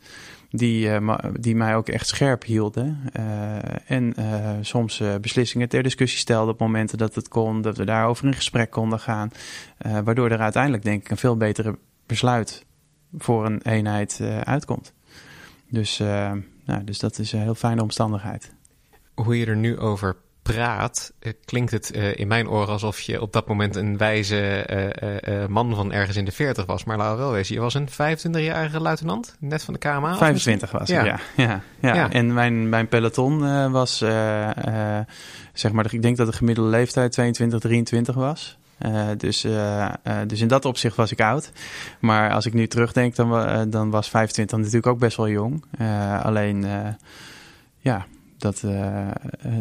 Die, 0.51 1.01
uh, 1.01 1.19
die 1.41 1.57
mij 1.57 1.77
ook 1.77 1.89
echt 1.89 2.07
scherp 2.07 2.45
hielden. 2.45 3.01
Uh, 3.17 3.91
en 3.91 4.15
uh, 4.19 4.51
soms 4.61 5.03
beslissingen 5.21 5.69
ter 5.69 5.83
discussie 5.83 6.19
stelden 6.19 6.55
op 6.55 6.61
momenten 6.61 6.99
dat 6.99 7.15
het 7.15 7.29
kon. 7.29 7.63
Dat 7.63 7.77
we 7.77 7.85
daarover 7.85 8.27
in 8.27 8.35
gesprek 8.35 8.71
konden 8.71 9.01
gaan. 9.01 9.31
waardoor 10.05 10.31
er 10.31 10.41
uiteindelijk 10.41 10.83
denk 10.83 11.03
ik 11.03 11.11
een 11.11 11.17
veel 11.17 11.37
betere 11.37 11.79
besluit 12.07 12.65
voor 13.19 13.47
een 13.47 13.63
eenheid 13.63 14.21
uitkomt. 14.45 14.93
Dus, 15.69 15.99
nou, 16.65 16.85
dus 16.85 16.99
dat 16.99 17.19
is 17.19 17.33
een 17.33 17.41
heel 17.41 17.55
fijne 17.55 17.83
omstandigheid. 17.83 18.53
Hoe 19.15 19.39
je 19.39 19.47
er 19.47 19.57
nu 19.57 19.79
over 19.79 20.17
praat, 20.43 21.13
uh, 21.21 21.33
klinkt 21.45 21.71
het 21.71 21.97
uh, 21.97 22.17
in 22.17 22.29
mijn 22.29 22.49
oren 22.49 22.69
alsof 22.69 23.01
je 23.01 23.21
op 23.21 23.33
dat 23.33 23.49
moment 23.49 23.77
een 23.77 23.97
wijze 23.97 24.67
uh, 25.29 25.47
man 25.47 25.75
van 25.75 25.93
ergens 25.93 26.17
in 26.17 26.25
de 26.25 26.33
40 26.33 26.67
was. 26.67 26.85
Maar 26.85 26.97
laat 26.97 27.17
wel 27.17 27.33
wezen, 27.33 27.55
je 27.55 27.61
was 27.61 27.75
een 27.75 27.89
25-jarige 27.89 28.81
luitenant, 28.81 29.37
net 29.39 29.65
van 29.65 29.75
de 29.75 29.81
KMA. 29.81 30.17
25 30.17 30.71
was 30.71 30.89
ja. 30.89 31.05
ja. 31.05 31.21
Ja, 31.37 31.61
ja. 31.81 31.95
ja. 31.95 32.11
En 32.11 32.33
mijn, 32.33 32.69
mijn 32.69 32.89
peloton 32.89 33.71
was, 33.71 33.99
zeg 35.53 35.73
maar, 35.73 35.95
ik 35.95 36.03
denk 36.03 36.17
dat 36.17 36.27
de 36.27 36.33
gemiddelde 36.33 36.71
leeftijd 36.71 37.13
22, 37.13 37.61
23 37.61 38.15
was. 38.15 38.59
Uh, 38.87 39.09
dus, 39.17 39.45
uh, 39.45 39.89
uh, 40.05 40.17
dus 40.27 40.41
in 40.41 40.49
dat 40.49 40.65
opzicht 40.65 40.97
was 40.97 41.13
ik 41.13 41.21
oud. 41.21 41.53
Maar 42.01 42.33
als 42.33 42.47
ik 42.47 42.53
nu 42.53 42.67
terugdenk, 42.67 43.15
dan, 43.15 43.71
dan 43.71 43.91
was 43.91 44.09
25 44.09 44.59
natuurlijk 44.59 44.87
ook 44.87 44.99
best 44.99 45.17
wel 45.17 45.29
jong. 45.29 45.65
alleen, 46.23 46.67
ja, 47.79 48.07
dat, 48.43 48.63
uh, 48.65 49.09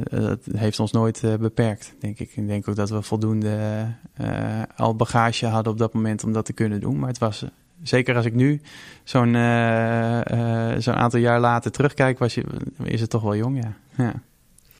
dat 0.09 0.39
heeft 0.55 0.79
ons 0.79 0.91
nooit 0.91 1.23
uh, 1.23 1.35
beperkt, 1.35 1.95
denk 1.99 2.19
ik. 2.19 2.31
Ik 2.35 2.47
denk 2.47 2.67
ook 2.67 2.75
dat 2.75 2.89
we 2.89 3.01
voldoende 3.01 3.85
uh, 4.21 4.61
al 4.75 4.95
bagage 4.95 5.45
hadden 5.45 5.71
op 5.71 5.77
dat 5.77 5.93
moment 5.93 6.23
om 6.23 6.33
dat 6.33 6.45
te 6.45 6.53
kunnen 6.53 6.79
doen. 6.79 6.99
Maar 6.99 7.07
het 7.07 7.17
was, 7.17 7.45
zeker 7.83 8.15
als 8.15 8.25
ik 8.25 8.33
nu 8.33 8.61
zo'n 9.03 9.33
zo'n 10.81 10.95
aantal 10.95 11.19
jaar 11.19 11.39
later 11.39 11.71
terugkijk, 11.71 12.19
was 12.19 12.33
je, 12.33 12.43
is 12.83 13.01
het 13.01 13.09
toch 13.09 13.21
wel 13.21 13.35
jong, 13.35 13.63
ja. 13.63 13.73
ja. 14.03 14.13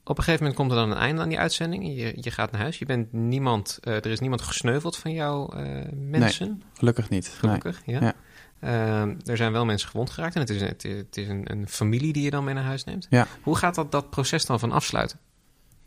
Op 0.03 0.17
een 0.17 0.23
gegeven 0.23 0.45
moment 0.45 0.55
komt 0.55 0.71
er 0.71 0.77
dan 0.77 0.91
een 0.91 0.97
einde 0.97 1.21
aan 1.21 1.29
die 1.29 1.39
uitzending. 1.39 1.85
Je, 1.85 2.13
je 2.15 2.31
gaat 2.31 2.51
naar 2.51 2.61
huis. 2.61 2.79
Je 2.79 2.85
bent 2.85 3.13
niemand, 3.13 3.77
er 3.81 4.05
is 4.05 4.19
niemand 4.19 4.41
gesneuveld 4.41 4.97
van 4.97 5.11
jouw 5.11 5.49
mensen. 5.93 6.47
Nee, 6.47 6.63
gelukkig 6.73 7.09
niet. 7.09 7.27
Gelukkig, 7.27 7.85
nee. 7.85 7.95
ja. 7.95 8.01
ja. 8.01 8.13
Uh, 8.63 9.01
er 9.01 9.37
zijn 9.37 9.51
wel 9.51 9.65
mensen 9.65 9.89
gewond 9.89 10.09
geraakt 10.09 10.35
en 10.35 10.41
het 10.41 10.49
is, 10.49 10.61
het, 10.61 10.83
het 10.83 11.17
is 11.17 11.27
een, 11.27 11.51
een, 11.51 11.67
familie 11.67 12.13
die 12.13 12.23
je 12.23 12.31
dan 12.31 12.43
mee 12.43 12.53
naar 12.53 12.63
huis 12.63 12.83
neemt. 12.83 13.07
Ja. 13.09 13.27
Hoe 13.41 13.55
gaat 13.55 13.75
dat, 13.75 13.91
dat 13.91 14.09
proces 14.09 14.45
dan 14.45 14.59
van 14.59 14.71
afsluiten? 14.71 15.19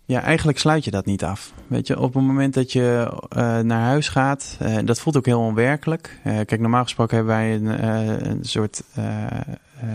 Ja, 0.06 0.22
eigenlijk 0.22 0.58
sluit 0.58 0.84
je 0.84 0.90
dat 0.90 1.06
niet 1.06 1.24
af. 1.24 1.52
Weet 1.66 1.86
je, 1.86 2.00
op 2.00 2.14
het 2.14 2.22
moment 2.22 2.54
dat 2.54 2.72
je 2.72 3.12
uh, 3.36 3.58
naar 3.58 3.82
huis 3.82 4.08
gaat, 4.08 4.58
uh, 4.62 4.78
dat 4.84 5.00
voelt 5.00 5.16
ook 5.16 5.26
heel 5.26 5.40
onwerkelijk. 5.40 6.18
Uh, 6.26 6.34
kijk, 6.34 6.60
normaal 6.60 6.82
gesproken 6.82 7.16
hebben 7.16 7.34
wij 7.34 7.54
een, 7.54 7.84
een 8.30 8.44
soort 8.44 8.82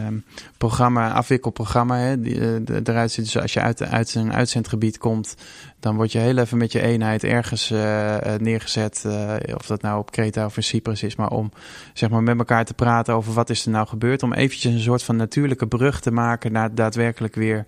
um, 0.07 0.23
programma, 0.57 1.11
afwikkelprogramma, 1.11 1.97
hè, 1.97 2.21
die 2.21 2.61
eruit 2.83 3.11
ziet. 3.11 3.23
Dus 3.23 3.37
als 3.37 3.53
je 3.53 3.61
uit, 3.61 3.83
uit 3.83 4.15
een 4.15 4.33
uitzendgebied 4.33 4.97
komt, 4.97 5.35
dan 5.79 5.95
word 5.95 6.11
je 6.11 6.19
heel 6.19 6.37
even 6.37 6.57
met 6.57 6.71
je 6.71 6.81
eenheid 6.81 7.23
ergens 7.23 7.69
neergezet. 8.37 9.05
of 9.55 9.65
dat 9.65 9.81
nou 9.81 9.99
op 9.99 10.11
Kreta 10.11 10.45
of 10.45 10.57
in 10.57 10.63
Cyprus 10.63 11.03
is, 11.03 11.15
maar 11.15 11.29
om 11.29 11.51
zeg 11.93 12.09
maar 12.09 12.23
met 12.23 12.37
elkaar 12.37 12.65
te 12.65 12.73
praten 12.73 13.13
over 13.13 13.33
wat 13.33 13.49
is 13.49 13.65
er 13.65 13.71
nou 13.71 13.87
gebeurd. 13.87 14.23
Om 14.23 14.33
eventjes 14.33 14.73
een 14.73 14.79
soort 14.79 15.03
van 15.03 15.15
natuurlijke 15.15 15.67
brug 15.67 15.99
te 15.99 16.11
maken 16.11 16.51
naar 16.51 16.75
daadwerkelijk 16.75 17.35
weer 17.35 17.65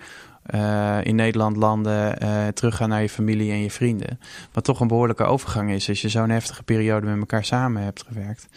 uh, 0.55 0.97
in 1.03 1.15
Nederland 1.15 1.55
landen, 1.55 2.23
uh, 2.23 2.47
teruggaan 2.47 2.89
naar 2.89 3.01
je 3.01 3.09
familie 3.09 3.51
en 3.51 3.61
je 3.61 3.71
vrienden. 3.71 4.19
Wat 4.51 4.63
toch 4.63 4.79
een 4.79 4.87
behoorlijke 4.87 5.23
overgang 5.23 5.71
is 5.71 5.89
als 5.89 6.01
je 6.01 6.09
zo'n 6.09 6.29
heftige 6.29 6.63
periode 6.63 7.05
met 7.05 7.19
elkaar 7.19 7.45
samen 7.45 7.83
hebt 7.83 8.03
gewerkt. 8.07 8.47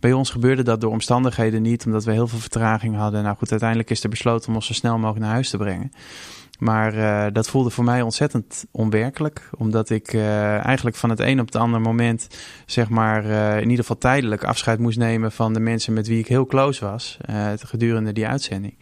Bij 0.00 0.12
ons 0.12 0.30
gebeurde 0.30 0.62
dat 0.62 0.80
door 0.80 0.90
omstandigheden 0.90 1.62
niet, 1.62 1.86
omdat 1.86 2.04
we 2.04 2.12
heel 2.12 2.28
veel 2.28 2.38
vertraging 2.38 2.96
hadden. 2.96 3.22
Nou 3.22 3.36
goed, 3.36 3.50
uiteindelijk 3.50 3.90
is 3.90 4.02
er 4.02 4.08
besloten 4.08 4.48
om 4.48 4.54
ons 4.54 4.66
zo 4.66 4.72
snel 4.72 4.98
mogelijk 4.98 5.20
naar 5.24 5.32
huis 5.32 5.50
te 5.50 5.56
brengen. 5.56 5.92
Maar 6.58 6.94
uh, 6.94 7.26
dat 7.32 7.48
voelde 7.48 7.70
voor 7.70 7.84
mij 7.84 8.02
ontzettend 8.02 8.64
onwerkelijk. 8.70 9.50
Omdat 9.58 9.90
ik 9.90 10.12
uh, 10.12 10.64
eigenlijk 10.64 10.96
van 10.96 11.10
het 11.10 11.20
een 11.20 11.40
op 11.40 11.46
het 11.46 11.56
andere 11.56 11.82
moment, 11.82 12.26
zeg 12.66 12.88
maar, 12.88 13.24
uh, 13.24 13.56
in 13.56 13.62
ieder 13.62 13.78
geval 13.78 13.98
tijdelijk 13.98 14.44
afscheid 14.44 14.78
moest 14.78 14.98
nemen 14.98 15.32
van 15.32 15.52
de 15.52 15.60
mensen 15.60 15.92
met 15.92 16.06
wie 16.06 16.18
ik 16.18 16.26
heel 16.26 16.46
close 16.46 16.84
was. 16.84 17.18
gedurende 17.58 18.12
die 18.12 18.26
uitzending. 18.26 18.74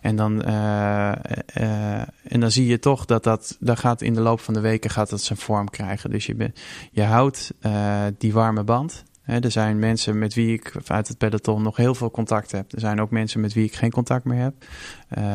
En 0.00 0.16
dan, 0.16 0.42
en 0.42 2.40
dan 2.40 2.50
zie 2.50 2.66
je 2.66 2.78
toch 2.78 3.04
dat 3.04 3.24
dat, 3.24 3.56
dat 3.60 3.78
gaat 3.78 4.02
in 4.02 4.14
de 4.14 4.20
loop 4.20 4.40
van 4.40 4.54
de 4.54 4.60
weken 4.60 4.90
gaat 4.90 5.10
dat 5.10 5.20
zijn 5.20 5.38
vorm 5.38 5.70
krijgen. 5.70 6.10
Dus 6.10 6.26
je, 6.26 6.52
je 6.90 7.02
houdt 7.02 7.52
die 8.18 8.32
warme 8.32 8.64
band 8.64 9.04
er 9.26 9.50
zijn 9.50 9.78
mensen 9.78 10.18
met 10.18 10.34
wie 10.34 10.52
ik 10.52 10.72
uit 10.86 11.08
het 11.08 11.18
peloton 11.18 11.62
nog 11.62 11.76
heel 11.76 11.94
veel 11.94 12.10
contact 12.10 12.52
heb. 12.52 12.72
Er 12.72 12.80
zijn 12.80 13.00
ook 13.00 13.10
mensen 13.10 13.40
met 13.40 13.52
wie 13.52 13.64
ik 13.64 13.74
geen 13.74 13.90
contact 13.90 14.24
meer 14.24 14.42
heb. 14.42 14.54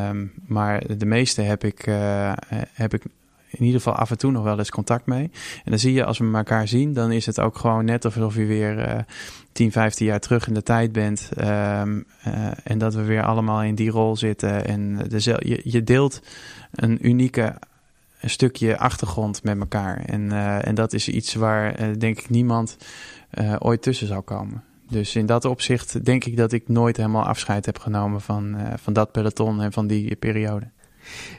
Um, 0.08 0.32
maar 0.46 0.96
de 0.96 1.06
meeste 1.06 1.42
heb 1.42 1.64
ik, 1.64 1.86
uh, 1.86 2.32
heb 2.72 2.94
ik 2.94 3.04
in 3.50 3.64
ieder 3.64 3.80
geval 3.80 3.98
af 3.98 4.10
en 4.10 4.18
toe 4.18 4.30
nog 4.30 4.44
wel 4.44 4.58
eens 4.58 4.70
contact 4.70 5.06
mee. 5.06 5.30
En 5.64 5.70
dan 5.70 5.78
zie 5.78 5.92
je 5.92 6.04
als 6.04 6.18
we 6.18 6.30
elkaar 6.32 6.68
zien, 6.68 6.92
dan 6.92 7.12
is 7.12 7.26
het 7.26 7.40
ook 7.40 7.58
gewoon 7.58 7.84
net 7.84 8.04
alsof 8.04 8.34
je 8.34 8.44
weer 8.44 8.88
uh, 8.88 9.00
10, 9.52 9.72
15 9.72 10.06
jaar 10.06 10.20
terug 10.20 10.48
in 10.48 10.54
de 10.54 10.62
tijd 10.62 10.92
bent. 10.92 11.30
Um, 11.38 11.46
uh, 11.46 12.50
en 12.64 12.78
dat 12.78 12.94
we 12.94 13.02
weer 13.02 13.22
allemaal 13.22 13.62
in 13.62 13.74
die 13.74 13.90
rol 13.90 14.16
zitten. 14.16 14.66
En 14.66 14.96
de, 15.08 15.36
je, 15.38 15.60
je 15.64 15.84
deelt 15.84 16.20
een 16.72 17.06
unieke 17.08 17.54
een 18.22 18.30
stukje 18.30 18.78
achtergrond 18.78 19.42
met 19.42 19.58
elkaar. 19.58 20.04
En, 20.04 20.20
uh, 20.30 20.66
en 20.66 20.74
dat 20.74 20.92
is 20.92 21.08
iets 21.08 21.34
waar 21.34 21.80
uh, 21.80 21.96
denk 21.98 22.18
ik 22.18 22.30
niemand 22.30 22.76
uh, 23.34 23.56
ooit 23.58 23.82
tussen 23.82 24.06
zou 24.06 24.20
komen. 24.20 24.64
Dus 24.88 25.16
in 25.16 25.26
dat 25.26 25.44
opzicht 25.44 26.04
denk 26.04 26.24
ik 26.24 26.36
dat 26.36 26.52
ik 26.52 26.68
nooit 26.68 26.96
helemaal 26.96 27.24
afscheid 27.24 27.66
heb 27.66 27.78
genomen 27.78 28.20
van, 28.20 28.56
van 28.76 28.92
dat 28.92 29.12
peloton 29.12 29.60
en 29.60 29.72
van 29.72 29.86
die 29.86 30.16
periode. 30.16 30.70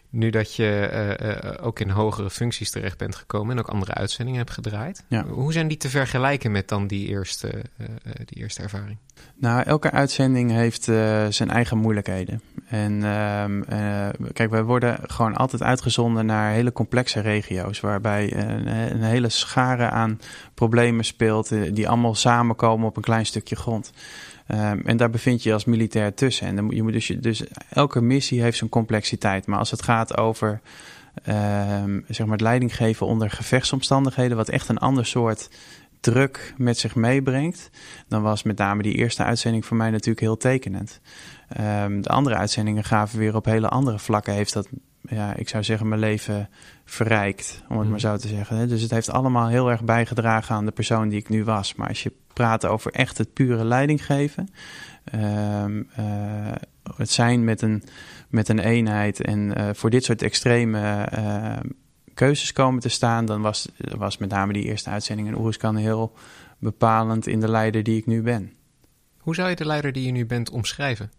Nu 0.10 0.30
dat 0.30 0.56
je 0.56 0.90
uh, 1.58 1.66
ook 1.66 1.80
in 1.80 1.90
hogere 1.90 2.30
functies 2.30 2.72
terecht 2.72 2.98
bent 2.98 3.16
gekomen 3.16 3.52
en 3.52 3.60
ook 3.60 3.70
andere 3.70 3.94
uitzendingen 3.94 4.40
hebt 4.40 4.54
gedraaid, 4.54 5.04
ja. 5.08 5.26
hoe 5.26 5.54
zijn 5.54 5.68
die 5.68 5.78
te 5.78 5.90
vergelijken 5.90 6.52
met 6.52 6.68
dan 6.68 6.88
die 6.88 7.08
eerste, 7.08 7.64
die 8.26 8.38
eerste 8.38 8.62
ervaring? 8.62 8.98
Nou, 9.36 9.64
elke 9.64 9.92
uitzending 9.92 10.52
heeft 10.52 10.84
zijn 11.30 11.50
eigen 11.50 11.78
moeilijkheden. 11.78 12.42
En 12.68 12.94
uh, 12.94 13.46
kijk, 14.34 14.50
wij 14.50 14.64
worden 14.64 15.00
gewoon 15.02 15.36
altijd 15.36 15.64
uitgezonden 15.64 16.26
naar 16.26 16.52
hele 16.52 16.72
complexe 16.72 17.20
regio's, 17.20 17.80
waarbij 17.80 18.34
een, 18.36 18.68
een 18.68 19.04
hele 19.04 19.30
schare 19.30 19.90
aan 19.90 20.20
problemen 20.54 21.06
speelt, 21.06 21.76
die 21.76 21.88
allemaal 21.88 22.16
samenkomen 22.16 22.88
op 22.88 22.96
een 22.96 23.04
klein 23.04 23.26
stukje 23.26 23.56
grond. 23.56 23.92
Um, 24.54 24.82
en 24.86 24.98
daar 24.98 25.10
bevind 25.10 25.44
je 25.44 25.54
als 25.54 25.66
militair 25.66 26.14
tussen. 26.14 26.48
En 26.48 26.56
dan 26.56 26.66
moet 26.66 26.76
je 26.76 26.84
moet 26.84 26.94
dus, 26.94 27.08
dus 27.08 27.44
elke 27.70 28.02
missie 28.02 28.42
heeft 28.42 28.58
zijn 28.58 28.70
complexiteit. 28.70 29.48
Maar 29.48 29.60
als 29.60 29.72
het 29.72 29.82
gaat 29.82 30.18
over 30.18 30.62
um, 31.30 32.06
zeg 32.08 32.26
maar 32.26 32.36
het 32.36 32.42
leiding 32.42 32.76
geven 32.76 33.06
onder 33.06 33.30
gevechtsomstandigheden, 33.30 34.38
wat 34.38 34.50
echt 34.50 34.70
een 34.70 34.78
ander 34.78 35.06
soort 35.06 35.50
druk 36.00 36.54
met 36.58 36.78
zich 36.78 36.96
meebrengt, 36.96 37.70
dan 38.08 38.22
was 38.22 38.44
met 38.44 38.58
name 38.58 38.84
die 38.84 38.94
eerste 38.94 39.24
uitzending 39.24 39.66
voor 39.66 39.78
mij 39.78 39.90
natuurlijk 39.90 40.20
heel 40.20 40.38
tekenend. 40.38 41.00
Ehm, 41.50 42.02
de 42.02 42.10
andere 42.10 42.36
uitzendingen 42.36 42.84
gaven 42.84 43.20
weer 43.20 43.36
op 43.36 43.46
hele 43.46 43.70
andere 43.70 44.00
vlakken. 44.00 44.34
Heeft 44.34 44.54
dat, 44.54 44.68
ja, 45.02 45.36
ik 45.36 45.50
zou 45.50 45.64
zeggen, 45.64 45.88
mijn 45.88 46.00
leven 46.00 46.50
verrijkt, 46.86 47.64
om 47.70 47.80
het 47.80 47.90
maar 47.90 48.00
zo 48.00 48.18
te 48.18 48.28
zeggen. 48.28 48.68
Dus 48.68 48.82
het 48.82 48.92
heeft 48.92 49.10
allemaal 49.10 49.48
heel 49.48 49.72
erg 49.72 49.84
bijgedragen 49.84 50.56
aan 50.56 50.66
de 50.66 50.72
persoon 50.72 51.10
die 51.10 51.20
ik 51.20 51.30
nu 51.30 51.44
was. 51.44 51.76
Maar 51.76 51.88
als 51.88 52.04
je 52.04 52.12
praat 52.34 52.66
over 52.66 52.92
echt 52.92 53.18
het 53.18 53.34
pure 53.34 53.66
leiding 53.66 54.06
geven, 54.06 54.50
ehm, 55.04 55.84
eh, 55.96 56.52
het 56.96 57.12
zijn 57.12 57.44
met 57.44 57.62
een, 57.62 57.84
met 58.30 58.50
een 58.50 58.60
eenheid 58.60 59.22
en 59.22 59.40
uh, 59.40 59.70
voor 59.74 59.90
dit 59.90 60.04
soort 60.04 60.22
extreme 60.22 61.10
uh, 61.18 61.72
keuzes 62.14 62.54
komen 62.54 62.82
te 62.82 62.90
staan, 62.90 63.26
dan 63.26 63.42
was, 63.42 63.70
was 63.78 64.18
met 64.18 64.30
name 64.30 64.54
die 64.54 64.64
eerste 64.64 64.90
uitzending 64.90 65.28
in 65.28 65.38
Oeruskan 65.38 65.76
heel 65.76 66.14
bepalend 66.60 67.28
in 67.28 67.40
de 67.40 67.50
leider 67.50 67.84
die 67.84 67.98
ik 67.98 68.06
nu 68.06 68.22
ben. 68.22 68.54
Hoe 69.18 69.36
zou 69.36 69.50
je 69.50 69.56
de 69.56 69.66
leider 69.66 69.92
die 69.92 70.06
je 70.06 70.12
nu 70.12 70.26
bent 70.26 70.50
omschrijven? 70.50 71.12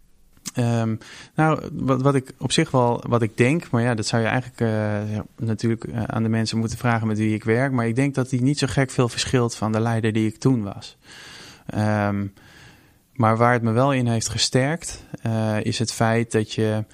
Um, 0.59 0.99
nou, 1.35 1.61
wat, 1.73 2.03
wat 2.03 2.15
ik 2.15 2.33
op 2.39 2.53
zich 2.53 2.71
wel, 2.71 3.05
wat 3.09 3.23
ik 3.23 3.37
denk, 3.37 3.71
maar 3.71 3.83
ja, 3.83 3.95
dat 3.95 4.07
zou 4.07 4.23
je 4.23 4.29
eigenlijk 4.29 4.61
uh, 4.61 5.21
natuurlijk 5.37 5.85
uh, 5.85 6.03
aan 6.03 6.23
de 6.23 6.29
mensen 6.29 6.59
moeten 6.59 6.79
vragen 6.79 7.07
met 7.07 7.19
wie 7.19 7.35
ik 7.35 7.45
werk. 7.45 7.73
Maar 7.73 7.87
ik 7.87 7.97
denk 7.97 8.15
dat 8.15 8.31
die 8.31 8.43
niet 8.43 8.59
zo 8.59 8.67
gek 8.71 8.91
veel 8.91 9.09
verschilt 9.09 9.55
van 9.55 9.73
de 9.73 9.81
leider 9.81 10.13
die 10.13 10.27
ik 10.27 10.39
toen 10.39 10.63
was. 10.63 10.97
Um, 11.75 12.33
maar 13.13 13.37
waar 13.37 13.53
het 13.53 13.63
me 13.63 13.73
wel 13.73 13.93
in 13.93 14.07
heeft 14.07 14.29
gesterkt, 14.29 15.05
uh, 15.27 15.57
is 15.63 15.79
het 15.79 15.93
feit 15.93 16.33
dat 16.33 16.53
je, 16.53 16.85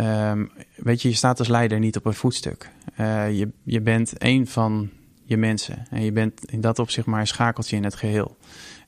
um, 0.00 0.50
weet 0.76 1.02
je, 1.02 1.08
je 1.08 1.14
staat 1.14 1.38
als 1.38 1.48
leider 1.48 1.78
niet 1.78 1.96
op 1.96 2.06
een 2.06 2.14
voetstuk. 2.14 2.70
je, 2.96 3.48
je 3.62 3.80
bent 3.80 4.12
een 4.18 4.46
van 4.46 4.90
je 5.24 5.36
mensen 5.36 5.86
en 5.90 6.02
je 6.02 6.12
bent 6.12 6.44
in 6.44 6.60
dat 6.60 6.78
opzicht 6.78 7.06
maar 7.06 7.20
een 7.20 7.26
schakeltje 7.26 7.76
in 7.76 7.84
het 7.84 7.94
geheel. 7.94 8.36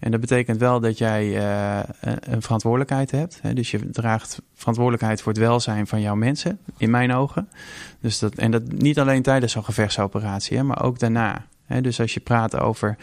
En 0.01 0.11
dat 0.11 0.21
betekent 0.21 0.59
wel 0.59 0.81
dat 0.81 0.99
jij 0.99 1.27
uh, 1.27 1.79
een 2.21 2.43
verantwoordelijkheid 2.43 3.11
hebt. 3.11 3.39
Hè? 3.43 3.53
Dus 3.55 3.71
je 3.71 3.91
draagt 3.91 4.43
verantwoordelijkheid 4.55 5.23
voor 5.23 5.33
het 5.33 5.41
welzijn 5.41 5.87
van 5.87 6.01
jouw 6.01 6.15
mensen, 6.15 6.59
in 6.77 6.91
mijn 6.91 7.13
ogen. 7.13 7.49
Dus 8.01 8.19
dat, 8.19 8.35
en 8.35 8.51
dat 8.51 8.73
niet 8.73 8.99
alleen 8.99 9.23
tijdens 9.23 9.53
zo'n 9.53 9.65
gevechtsoperatie, 9.65 10.57
hè, 10.57 10.63
maar 10.63 10.83
ook 10.83 10.99
daarna. 10.99 11.47
Hè? 11.65 11.81
Dus 11.81 12.01
als 12.01 12.15
je 12.15 12.21
praat 12.21 12.61
over 12.61 12.97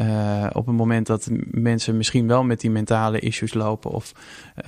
uh, 0.00 0.46
op 0.52 0.66
het 0.66 0.76
moment 0.76 1.06
dat 1.06 1.28
mensen 1.50 1.96
misschien 1.96 2.26
wel 2.26 2.44
met 2.44 2.60
die 2.60 2.70
mentale 2.70 3.18
issues 3.18 3.54
lopen 3.54 3.90
of, 3.90 4.12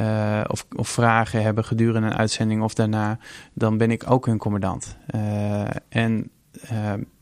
uh, 0.00 0.40
of, 0.46 0.66
of, 0.76 0.88
vragen 0.88 1.42
hebben 1.42 1.64
gedurende 1.64 2.08
een 2.08 2.16
uitzending 2.16 2.62
of 2.62 2.74
daarna, 2.74 3.18
dan 3.52 3.76
ben 3.76 3.90
ik 3.90 4.10
ook 4.10 4.26
hun 4.26 4.38
commandant. 4.38 4.96
en 5.88 6.30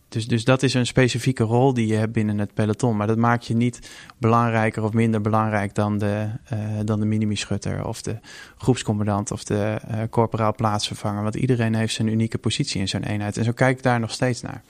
dus, 0.09 0.29
dus 0.29 0.45
dat 0.45 0.63
is 0.63 0.75
een 0.75 0.87
specifieke 0.87 1.43
rol 1.43 1.75
die 1.75 1.87
je 1.87 1.95
hebt 1.95 2.13
binnen 2.13 2.39
het 2.39 2.55
peloton. 2.55 2.97
Maar 2.97 3.07
dat 3.07 3.17
maakt 3.17 3.47
je 3.47 3.55
niet 3.55 3.91
belangrijker 4.19 4.83
of 4.83 4.93
minder 4.93 5.21
belangrijk 5.21 5.75
dan 5.75 5.99
de, 5.99 6.29
uh, 6.53 6.59
dan 6.85 7.01
de 7.01 7.07
minimischutter 7.07 7.87
of 7.87 8.03
de 8.03 8.19
groepscommandant 8.57 9.31
of 9.31 9.45
de 9.45 9.81
uh, 9.91 10.01
corporaal 10.11 10.55
plaatsvervanger. 10.55 11.23
Want 11.23 11.35
iedereen 11.35 11.75
heeft 11.75 11.95
zijn 11.95 12.09
unieke 12.09 12.39
positie 12.39 12.81
in 12.81 12.89
zo'n 12.89 13.03
eenheid. 13.03 13.37
En 13.37 13.45
zo 13.45 13.53
kijk 13.53 13.77
ik 13.77 13.83
daar 13.83 14.01
nog 14.01 14.11
steeds 14.11 14.43
naar. 14.43 14.63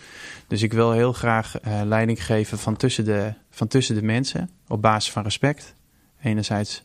Dus 0.46 0.62
ik 0.62 0.72
wil 0.72 0.92
heel 0.92 1.12
graag 1.12 1.54
uh, 1.66 1.80
leiding 1.84 2.24
geven 2.24 2.58
van 2.58 2.76
tussen, 2.76 3.04
de, 3.04 3.32
van 3.50 3.68
tussen 3.68 3.94
de 3.94 4.02
mensen 4.02 4.50
op 4.68 4.82
basis 4.82 5.12
van 5.12 5.22
respect. 5.22 5.74
Enerzijds 6.22 6.84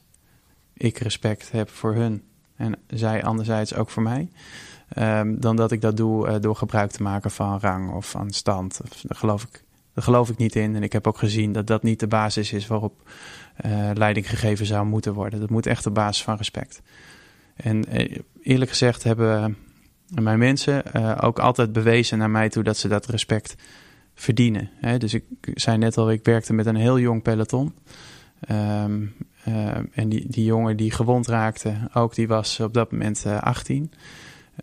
ik 0.73 0.97
respect 0.97 1.51
heb 1.51 1.69
voor 1.69 1.95
hun 1.95 2.23
en 2.55 2.75
zij 2.87 3.23
anderzijds 3.23 3.75
ook 3.75 3.89
voor 3.89 4.03
mij. 4.03 4.29
Um, 4.97 5.39
dan 5.39 5.55
dat 5.55 5.71
ik 5.71 5.81
dat 5.81 5.97
doe 5.97 6.27
uh, 6.27 6.35
door 6.39 6.55
gebruik 6.55 6.91
te 6.91 7.03
maken 7.03 7.31
van 7.31 7.59
rang 7.59 7.91
of 7.91 8.09
van 8.09 8.31
stand. 8.31 8.81
Daar 9.03 9.17
geloof, 9.17 9.43
ik, 9.43 9.63
daar 9.93 10.03
geloof 10.03 10.29
ik 10.29 10.37
niet 10.37 10.55
in. 10.55 10.75
En 10.75 10.83
ik 10.83 10.93
heb 10.93 11.07
ook 11.07 11.17
gezien 11.17 11.51
dat 11.51 11.67
dat 11.67 11.83
niet 11.83 11.99
de 11.99 12.07
basis 12.07 12.53
is 12.53 12.67
waarop 12.67 13.09
uh, 13.65 13.89
leiding 13.93 14.29
gegeven 14.29 14.65
zou 14.65 14.85
moeten 14.85 15.13
worden. 15.13 15.39
Dat 15.39 15.49
moet 15.49 15.65
echt 15.65 15.83
de 15.83 15.91
basis 15.91 16.23
van 16.23 16.37
respect. 16.37 16.81
En 17.55 18.01
uh, 18.01 18.17
eerlijk 18.41 18.71
gezegd 18.71 19.03
hebben 19.03 19.57
mijn 20.07 20.39
mensen 20.39 20.93
ook 21.21 21.39
altijd 21.39 21.73
bewezen 21.73 22.17
naar 22.17 22.29
mij 22.29 22.49
toe 22.49 22.63
dat 22.63 22.77
ze 22.77 22.87
dat 22.87 23.05
respect 23.05 23.55
verdienen. 24.13 24.69
Hè? 24.75 24.97
Dus 24.97 25.13
ik 25.13 25.23
zei 25.41 25.77
net 25.77 25.97
al, 25.97 26.11
ik 26.11 26.25
werkte 26.25 26.53
met 26.53 26.65
een 26.65 26.75
heel 26.75 26.99
jong 26.99 27.21
peloton. 27.21 27.73
Um, 28.49 29.13
en 29.91 30.09
die, 30.09 30.25
die 30.29 30.45
jongen 30.45 30.77
die 30.77 30.91
gewond 30.91 31.27
raakte, 31.27 31.89
ook 31.93 32.15
die 32.15 32.27
was 32.27 32.59
op 32.59 32.73
dat 32.73 32.91
moment 32.91 33.25
18. 33.25 33.91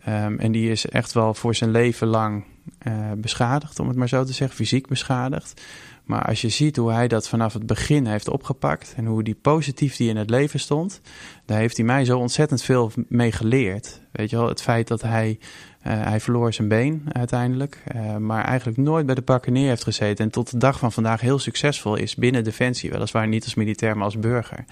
Um, 0.09 0.39
en 0.39 0.53
die 0.53 0.71
is 0.71 0.87
echt 0.87 1.13
wel 1.13 1.35
voor 1.35 1.55
zijn 1.55 1.71
leven 1.71 2.07
lang 2.07 2.45
uh, 2.87 3.13
beschadigd, 3.17 3.79
om 3.79 3.89
het 3.89 3.97
maar 3.97 4.09
zo 4.09 4.25
te 4.25 4.33
zeggen, 4.33 4.57
fysiek 4.57 4.87
beschadigd. 4.87 5.63
Maar 6.05 6.25
als 6.25 6.41
je 6.41 6.49
ziet 6.49 6.77
hoe 6.77 6.93
hij 6.93 7.09
dat 7.09 7.29
vanaf 7.29 7.53
het 7.53 7.67
begin 7.67 8.07
heeft 8.07 8.29
opgepakt 8.29 8.95
en 8.97 9.07
hoe 9.07 9.23
die 9.23 9.35
positief 9.35 9.97
die 9.97 10.09
in 10.09 10.17
het 10.17 10.31
leven 10.31 10.61
stond, 10.61 11.01
daar 11.45 11.59
heeft 11.59 11.77
hij 11.77 11.87
mij 11.87 12.05
zo 12.05 12.19
ontzettend 12.19 12.63
veel 12.63 12.93
mee 13.09 13.33
geleerd. 13.33 14.01
Weet 14.13 14.31
je 14.31 14.37
wel, 14.37 14.49
het 14.49 14.63
feit 14.63 14.89
dat 14.89 15.03
hij, 15.03 15.39
uh, 15.87 15.93
hij 16.05 16.21
verloor 16.21 16.53
zijn 16.53 16.69
been 16.69 17.03
uiteindelijk, 17.13 17.83
uh, 17.95 18.17
maar 18.17 18.45
eigenlijk 18.45 18.79
nooit 18.79 19.07
bij 19.07 19.15
de 19.15 19.23
pakken 19.23 19.53
neer 19.53 19.69
heeft 19.69 19.85
gezeten 19.85 20.25
en 20.25 20.31
tot 20.31 20.51
de 20.51 20.59
dag 20.59 20.79
van 20.79 20.93
vandaag 20.93 21.21
heel 21.21 21.39
succesvol 21.39 21.97
is 21.97 22.15
binnen 22.15 22.45
Defensie, 22.45 22.91
weliswaar 22.91 23.29
niet 23.29 23.45
als 23.45 23.55
militair, 23.55 23.95
maar 23.97 24.05
als 24.05 24.19
burger 24.19 24.65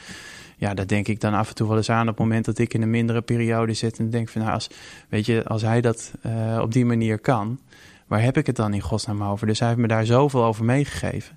ja, 0.56 0.74
dat 0.74 0.88
denk 0.88 1.08
ik 1.08 1.20
dan 1.20 1.34
af 1.34 1.48
en 1.48 1.54
toe 1.54 1.68
wel 1.68 1.76
eens 1.76 1.90
aan 1.90 2.08
op 2.08 2.16
het 2.16 2.18
moment 2.18 2.44
dat 2.44 2.58
ik 2.58 2.74
in 2.74 2.82
een 2.82 2.90
mindere 2.90 3.22
periode 3.22 3.74
zit 3.74 3.98
en 3.98 4.10
denk 4.10 4.28
van 4.28 4.40
nou, 4.40 4.54
als, 4.54 4.70
weet 5.08 5.26
je, 5.26 5.44
als 5.44 5.62
hij 5.62 5.80
dat 5.80 6.12
uh, 6.26 6.58
op 6.62 6.72
die 6.72 6.84
manier 6.84 7.18
kan, 7.18 7.60
waar 8.06 8.22
heb 8.22 8.36
ik 8.36 8.46
het 8.46 8.56
dan 8.56 8.74
in 8.74 8.80
godsnaam 8.80 9.22
over? 9.22 9.46
Dus 9.46 9.58
hij 9.58 9.68
heeft 9.68 9.80
me 9.80 9.86
daar 9.86 10.06
zoveel 10.06 10.44
over 10.44 10.64
meegegeven. 10.64 11.36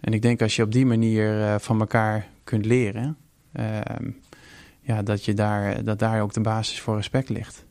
En 0.00 0.12
ik 0.12 0.22
denk 0.22 0.42
als 0.42 0.56
je 0.56 0.62
op 0.62 0.72
die 0.72 0.86
manier 0.86 1.38
uh, 1.38 1.54
van 1.58 1.80
elkaar 1.80 2.26
kunt 2.44 2.64
leren, 2.64 3.16
uh, 3.52 3.64
ja, 4.80 5.02
dat, 5.02 5.24
je 5.24 5.34
daar, 5.34 5.84
dat 5.84 5.98
daar 5.98 6.22
ook 6.22 6.32
de 6.32 6.40
basis 6.40 6.80
voor 6.80 6.96
respect 6.96 7.28
ligt 7.28 7.66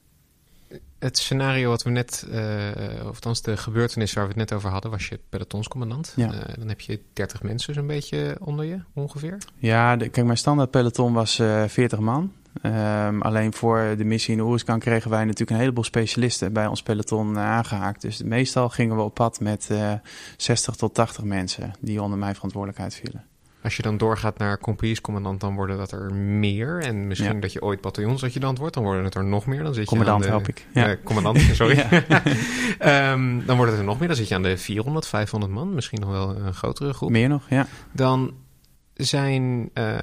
het 0.99 1.17
scenario 1.17 1.69
wat 1.69 1.83
we 1.83 1.89
net, 1.89 2.27
uh, 2.31 2.69
of 2.99 3.05
althans 3.05 3.41
de 3.41 3.57
gebeurtenis 3.57 4.13
waar 4.13 4.23
we 4.23 4.29
het 4.29 4.39
net 4.39 4.53
over 4.53 4.69
hadden, 4.69 4.91
was 4.91 5.07
je 5.07 5.19
pelotonscommandant. 5.29 6.13
Ja. 6.15 6.33
Uh, 6.33 6.39
dan 6.57 6.67
heb 6.67 6.81
je 6.81 6.99
30 7.13 7.43
mensen 7.43 7.73
zo'n 7.73 7.87
beetje 7.87 8.37
onder 8.39 8.65
je 8.65 8.79
ongeveer. 8.93 9.37
Ja, 9.57 9.95
de, 9.95 10.09
kijk, 10.09 10.25
mijn 10.25 10.37
standaard 10.37 10.71
peloton 10.71 11.13
was 11.13 11.39
uh, 11.39 11.63
eh, 11.63 11.69
40 11.69 11.99
man. 11.99 12.31
Um, 12.61 13.21
alleen 13.21 13.53
voor 13.53 13.93
de 13.97 14.03
missie 14.03 14.33
in 14.33 14.41
Oeruzkan 14.41 14.79
kregen 14.79 15.09
wij 15.09 15.23
natuurlijk 15.23 15.51
een 15.51 15.57
heleboel 15.57 15.83
specialisten 15.83 16.53
bij 16.53 16.67
ons 16.67 16.83
peloton 16.83 17.37
aangehaakt. 17.37 18.01
Dus 18.01 18.23
meestal 18.23 18.69
gingen 18.69 18.95
we 18.95 19.01
op 19.01 19.13
pad 19.13 19.39
met 19.39 19.69
60 20.37 20.75
tot 20.75 20.93
80 20.93 21.23
mensen 21.23 21.73
die 21.79 22.01
onder 22.01 22.17
mijn 22.17 22.35
verantwoordelijkheid 22.35 22.95
vielen. 22.95 23.25
Als 23.67 23.75
je 23.75 23.81
dan 23.81 23.97
doorgaat 23.97 24.37
naar 24.37 24.59
compagniescommandant, 24.59 25.39
dan 25.39 25.55
worden 25.55 25.77
dat 25.77 25.91
er 25.91 26.13
meer. 26.13 26.79
En 26.81 27.07
misschien 27.07 27.33
ja. 27.33 27.39
dat 27.39 27.53
je 27.53 27.61
ooit 27.61 27.81
bataljonsadjudant 27.81 28.57
wordt, 28.57 28.73
dan 28.73 28.83
worden 28.83 29.03
het 29.03 29.15
er 29.15 29.25
nog 29.25 29.45
meer. 29.45 29.63
Dan 29.63 29.73
zit 29.73 29.85
commandant 29.85 30.23
je 30.23 30.31
aan 30.31 30.37
de, 30.37 30.43
help 30.43 30.57
ik. 30.57 30.65
Ja. 30.73 30.89
Uh, 30.89 30.95
commandant, 31.03 31.39
sorry. 31.53 31.79
um, 33.11 33.45
dan 33.47 33.55
wordt 33.55 33.71
het 33.71 33.79
er 33.79 33.85
nog 33.85 33.99
meer. 33.99 34.07
Dan 34.07 34.17
zit 34.17 34.27
je 34.27 34.35
aan 34.35 34.43
de 34.43 34.57
400, 34.57 35.07
500 35.07 35.51
man. 35.51 35.73
Misschien 35.73 35.99
nog 35.99 36.09
wel 36.09 36.35
een 36.35 36.53
grotere 36.53 36.93
groep. 36.93 37.09
Meer 37.09 37.29
nog, 37.29 37.49
ja. 37.49 37.67
Dan 37.91 38.33
zijn 38.93 39.69
uh, 39.73 39.93
uh, 39.93 39.99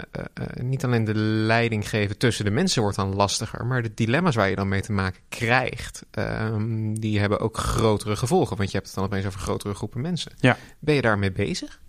niet 0.61 0.85
alleen 0.85 1.05
de 1.05 1.15
leiding 1.15 1.89
geven 1.89 2.19
tussen 2.19 2.45
de 2.45 2.51
mensen 2.51 2.83
wordt 2.83 2.97
dan 2.97 3.15
lastiger, 3.15 3.67
maar 3.67 3.83
de 3.83 3.95
dilemma's 3.95 4.35
waar 4.35 4.49
je 4.49 4.57
dan 4.57 4.69
mee 4.69 4.83
te 4.83 4.93
maken 4.93 5.21
krijgt, 5.29 6.05
um, 6.19 7.01
die 7.01 7.21
hebben 7.21 7.41
ook 7.41 7.57
grotere 7.57 8.17
gevolgen. 8.17 8.57
Want 8.57 8.71
je 8.71 8.77
hebt 8.77 8.89
het 8.89 8.97
dan 8.97 9.05
opeens 9.05 9.27
over 9.27 9.41
grotere 9.41 9.75
groepen 9.75 10.01
mensen. 10.01 10.33
Ja. 10.37 10.57
Ben 10.79 10.95
je 10.95 11.03
daarmee 11.03 11.33
bezig? 11.33 11.83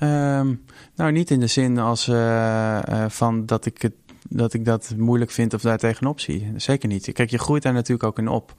Um, 0.00 0.64
nou, 0.94 1.12
niet 1.12 1.30
in 1.30 1.40
de 1.40 1.46
zin 1.46 1.78
als 1.78 2.08
uh, 2.08 2.14
uh, 2.88 3.04
van 3.08 3.46
dat 3.46 3.66
ik, 3.66 3.82
het, 3.82 3.92
dat 4.28 4.52
ik 4.54 4.64
dat 4.64 4.94
moeilijk 4.96 5.30
vind 5.30 5.54
of 5.54 5.60
daar 5.60 5.78
tegenop 5.78 6.20
zie. 6.20 6.52
Zeker 6.56 6.88
niet. 6.88 7.12
Kijk, 7.12 7.30
je 7.30 7.38
groeit 7.38 7.62
daar 7.62 7.72
natuurlijk 7.72 8.08
ook 8.08 8.18
in 8.18 8.28
op. 8.28 8.54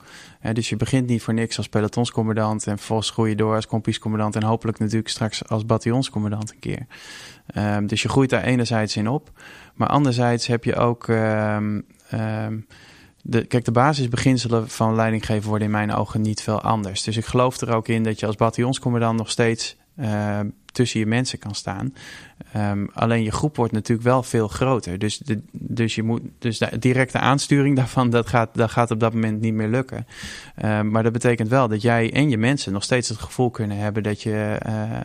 Dus 0.53 0.69
je 0.69 0.75
begint 0.75 1.07
niet 1.07 1.21
voor 1.21 1.33
niks 1.33 1.57
als 1.57 1.69
pelotonscommandant 1.69 2.67
en 2.67 2.77
vervolgens 2.77 3.09
groei 3.09 3.29
je 3.29 3.35
door 3.35 3.55
als 3.55 3.67
kompiescommandant 3.67 4.35
en 4.35 4.43
hopelijk 4.43 4.79
natuurlijk 4.79 5.09
straks 5.09 5.47
als 5.47 5.65
bataljonscommandant 5.65 6.51
een 6.51 6.59
keer. 6.59 6.85
Um, 7.55 7.87
dus 7.87 8.01
je 8.01 8.09
groeit 8.09 8.29
daar 8.29 8.43
enerzijds 8.43 8.95
in 8.95 9.09
op. 9.09 9.31
Maar 9.73 9.87
anderzijds 9.87 10.47
heb 10.47 10.63
je 10.63 10.75
ook. 10.75 11.07
Um, 11.07 11.85
de, 13.23 13.45
kijk, 13.45 13.65
de 13.65 13.71
basisbeginselen 13.71 14.69
van 14.69 14.95
leidinggeven 14.95 15.49
worden 15.49 15.65
in 15.67 15.73
mijn 15.73 15.93
ogen 15.93 16.21
niet 16.21 16.41
veel 16.41 16.61
anders. 16.61 17.03
Dus 17.03 17.17
ik 17.17 17.25
geloof 17.25 17.61
er 17.61 17.75
ook 17.75 17.87
in 17.87 18.03
dat 18.03 18.19
je 18.19 18.25
als 18.25 18.35
bataljonscommandant 18.35 19.17
nog 19.17 19.29
steeds 19.29 19.77
tussen 20.71 20.99
je 20.99 21.05
mensen 21.05 21.39
kan 21.39 21.55
staan. 21.55 21.93
Um, 22.57 22.89
alleen 22.93 23.23
je 23.23 23.31
groep 23.31 23.55
wordt 23.55 23.73
natuurlijk 23.73 24.07
wel 24.07 24.23
veel 24.23 24.47
groter. 24.47 24.99
Dus, 24.99 25.17
de, 25.17 25.41
dus, 25.51 25.95
je 25.95 26.03
moet, 26.03 26.21
dus 26.39 26.61
directe 26.79 27.19
aansturing 27.19 27.75
daarvan, 27.81 28.09
dat 28.09 28.27
gaat, 28.27 28.49
dat 28.53 28.71
gaat 28.71 28.91
op 28.91 28.99
dat 28.99 29.13
moment 29.13 29.41
niet 29.41 29.53
meer 29.53 29.67
lukken. 29.67 30.07
Um, 30.65 30.91
maar 30.91 31.03
dat 31.03 31.11
betekent 31.11 31.49
wel 31.49 31.67
dat 31.67 31.81
jij 31.81 32.13
en 32.13 32.29
je 32.29 32.37
mensen 32.37 32.73
nog 32.73 32.83
steeds 32.83 33.09
het 33.09 33.17
gevoel 33.17 33.49
kunnen 33.49 33.77
hebben 33.77 34.03
dat 34.03 34.21
je 34.21 34.59
uh, 34.67 34.99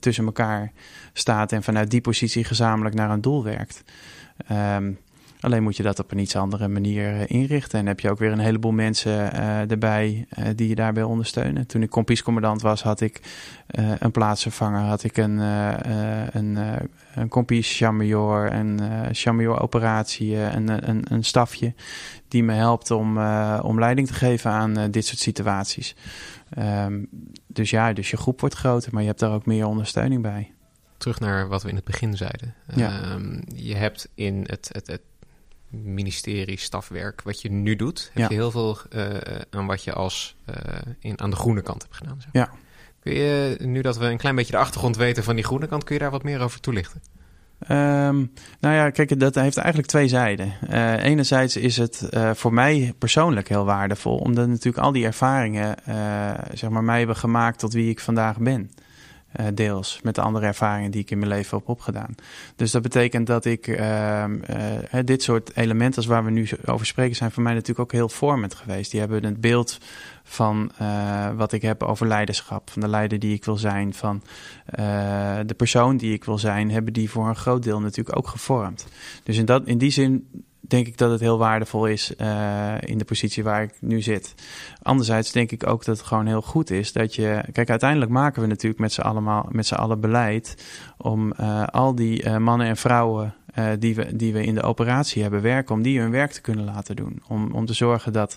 tussen 0.00 0.24
elkaar 0.24 0.72
staat 1.12 1.52
en 1.52 1.62
vanuit 1.62 1.90
die 1.90 2.00
positie 2.00 2.44
gezamenlijk 2.44 2.94
naar 2.94 3.10
een 3.10 3.20
doel 3.20 3.44
werkt. 3.44 3.84
Um, 4.52 4.98
Alleen 5.40 5.62
moet 5.62 5.76
je 5.76 5.82
dat 5.82 5.98
op 5.98 6.12
een 6.12 6.18
iets 6.18 6.36
andere 6.36 6.68
manier 6.68 7.20
eh, 7.20 7.24
inrichten. 7.26 7.78
En 7.78 7.86
heb 7.86 8.00
je 8.00 8.10
ook 8.10 8.18
weer 8.18 8.32
een 8.32 8.38
heleboel 8.38 8.72
mensen 8.72 9.10
uh, 9.10 9.70
erbij 9.70 10.26
uh, 10.38 10.44
die 10.54 10.68
je 10.68 10.74
daarbij 10.74 11.02
ondersteunen. 11.02 11.66
Toen 11.66 11.82
ik 11.82 11.90
kompiescommandant 11.90 12.62
was, 12.62 12.82
had 12.82 13.00
ik 13.00 13.20
een 13.98 14.10
plaatsvervanger, 14.10 14.80
had 14.80 15.04
ik 15.04 15.16
een, 15.16 15.38
een, 16.36 16.58
een 17.14 17.28
kompies 17.28 17.76
chamajor, 17.76 18.52
een 18.52 18.80
chamajor 19.12 19.60
operatie, 19.60 20.36
een, 20.36 20.88
een, 20.88 21.04
een 21.10 21.24
stafje 21.24 21.74
die 22.28 22.42
me 22.42 22.52
helpt 22.52 22.90
om, 22.90 23.18
om 23.60 23.78
leiding 23.78 24.06
te 24.06 24.14
geven 24.14 24.50
aan 24.50 24.90
dit 24.90 25.06
soort 25.06 25.18
situaties. 25.18 25.96
Um, 26.58 27.08
dus 27.46 27.70
ja, 27.70 27.92
dus 27.92 28.10
je 28.10 28.16
groep 28.16 28.40
wordt 28.40 28.54
groter, 28.54 28.92
maar 28.92 29.02
je 29.02 29.08
hebt 29.08 29.20
daar 29.20 29.32
ook 29.32 29.46
meer 29.46 29.66
ondersteuning 29.66 30.22
bij. 30.22 30.52
Terug 30.96 31.20
naar 31.20 31.48
wat 31.48 31.62
we 31.62 31.68
in 31.68 31.76
het 31.76 31.84
begin 31.84 32.16
zeiden. 32.16 32.54
Ja. 32.74 33.12
Um, 33.12 33.42
je 33.54 33.74
hebt 33.74 34.08
in 34.14 34.44
het, 34.46 34.70
het, 34.72 34.86
het 34.86 35.00
ministerie, 35.70 36.58
stafwerk, 36.58 37.22
wat 37.22 37.42
je 37.42 37.50
nu 37.50 37.76
doet, 37.76 38.10
heb 38.14 38.30
je 38.30 38.36
heel 38.36 38.50
veel 38.50 38.78
uh, 38.90 39.06
aan 39.50 39.66
wat 39.66 39.84
je 39.84 39.92
als 39.92 40.36
uh, 40.50 40.54
in, 40.98 41.20
aan 41.20 41.30
de 41.30 41.36
groene 41.36 41.62
kant 41.62 41.82
hebt 41.82 41.96
gedaan. 41.96 42.20
Zeg. 42.20 42.32
Ja. 42.32 42.50
Kun 43.00 43.14
je, 43.14 43.56
nu 43.60 43.80
dat 43.80 43.98
we 43.98 44.04
een 44.04 44.16
klein 44.16 44.34
beetje 44.34 44.52
de 44.52 44.58
achtergrond 44.58 44.96
weten 44.96 45.24
van 45.24 45.34
die 45.34 45.44
groene 45.44 45.66
kant, 45.66 45.84
kun 45.84 45.94
je 45.94 46.00
daar 46.00 46.10
wat 46.10 46.22
meer 46.22 46.40
over 46.40 46.60
toelichten? 46.60 47.02
Um, 47.62 48.32
nou 48.60 48.74
ja, 48.74 48.90
kijk, 48.90 49.20
dat 49.20 49.34
heeft 49.34 49.56
eigenlijk 49.56 49.88
twee 49.88 50.08
zijden. 50.08 50.52
Uh, 50.70 51.04
enerzijds 51.04 51.56
is 51.56 51.76
het 51.76 52.08
uh, 52.10 52.30
voor 52.34 52.52
mij 52.52 52.94
persoonlijk 52.98 53.48
heel 53.48 53.64
waardevol, 53.64 54.16
omdat 54.16 54.48
natuurlijk 54.48 54.84
al 54.84 54.92
die 54.92 55.04
ervaringen, 55.04 55.76
uh, 55.88 56.30
zeg 56.52 56.70
maar, 56.70 56.84
mij 56.84 56.98
hebben 56.98 57.16
gemaakt 57.16 57.58
tot 57.58 57.72
wie 57.72 57.90
ik 57.90 58.00
vandaag 58.00 58.38
ben. 58.38 58.70
Uh, 59.40 59.46
deels 59.54 60.00
met 60.02 60.14
de 60.14 60.20
andere 60.20 60.46
ervaringen 60.46 60.90
die 60.90 61.00
ik 61.00 61.10
in 61.10 61.18
mijn 61.18 61.30
leven 61.30 61.58
heb 61.58 61.68
opgedaan. 61.68 62.14
Dus 62.56 62.70
dat 62.70 62.82
betekent 62.82 63.26
dat 63.26 63.44
ik 63.44 63.66
uh, 63.66 64.24
uh, 64.24 65.00
dit 65.04 65.22
soort 65.22 65.56
elementen 65.56 65.96
als 65.96 66.06
waar 66.06 66.24
we 66.24 66.30
nu 66.30 66.48
over 66.66 66.86
spreken, 66.86 67.16
zijn 67.16 67.30
voor 67.30 67.42
mij 67.42 67.52
natuurlijk 67.52 67.80
ook 67.80 67.92
heel 67.92 68.08
vormend 68.08 68.54
geweest. 68.54 68.90
Die 68.90 69.00
hebben 69.00 69.24
het 69.24 69.40
beeld 69.40 69.78
van 70.22 70.70
wat 71.36 71.52
ik 71.52 71.62
heb 71.62 71.82
over 71.82 72.06
leiderschap, 72.06 72.70
van 72.70 72.80
de 72.80 72.88
leider 72.88 73.18
die 73.18 73.34
ik 73.34 73.44
wil 73.44 73.56
zijn, 73.56 73.94
van 73.94 74.22
de 75.46 75.54
persoon 75.56 75.96
die 75.96 76.12
ik 76.12 76.24
wil 76.24 76.38
zijn, 76.38 76.70
hebben 76.70 76.92
die 76.92 77.10
voor 77.10 77.28
een 77.28 77.36
groot 77.36 77.62
deel 77.62 77.80
natuurlijk 77.80 78.16
ook 78.16 78.28
gevormd. 78.28 78.86
Dus 79.22 79.36
in, 79.36 79.44
dat, 79.44 79.66
in 79.66 79.78
die 79.78 79.90
zin 79.90 80.28
denk 80.68 80.86
ik 80.86 80.98
dat 80.98 81.10
het 81.10 81.20
heel 81.20 81.38
waardevol 81.38 81.86
is 81.86 82.12
uh, 82.20 82.74
in 82.80 82.98
de 82.98 83.04
positie 83.04 83.44
waar 83.44 83.62
ik 83.62 83.72
nu 83.80 84.02
zit. 84.02 84.34
Anderzijds 84.82 85.32
denk 85.32 85.50
ik 85.50 85.66
ook 85.66 85.84
dat 85.84 85.96
het 85.96 86.06
gewoon 86.06 86.26
heel 86.26 86.42
goed 86.42 86.70
is 86.70 86.92
dat 86.92 87.14
je. 87.14 87.44
Kijk, 87.52 87.70
uiteindelijk 87.70 88.10
maken 88.10 88.42
we 88.42 88.48
natuurlijk 88.48 88.80
met 88.80 88.92
z'n 88.92 89.00
allemaal, 89.00 89.46
met 89.50 89.66
z'n 89.66 89.74
allen 89.74 90.00
beleid 90.00 90.56
om 90.96 91.32
uh, 91.40 91.66
al 91.66 91.94
die 91.94 92.24
uh, 92.24 92.36
mannen 92.36 92.66
en 92.66 92.76
vrouwen 92.76 93.34
uh, 93.58 93.68
die, 93.78 93.94
we, 93.94 94.16
die 94.16 94.32
we 94.32 94.44
in 94.44 94.54
de 94.54 94.62
operatie 94.62 95.22
hebben 95.22 95.42
werken, 95.42 95.74
om 95.74 95.82
die 95.82 96.00
hun 96.00 96.10
werk 96.10 96.32
te 96.32 96.40
kunnen 96.40 96.64
laten 96.64 96.96
doen. 96.96 97.22
Om, 97.28 97.52
om 97.52 97.66
te 97.66 97.72
zorgen 97.72 98.12
dat 98.12 98.36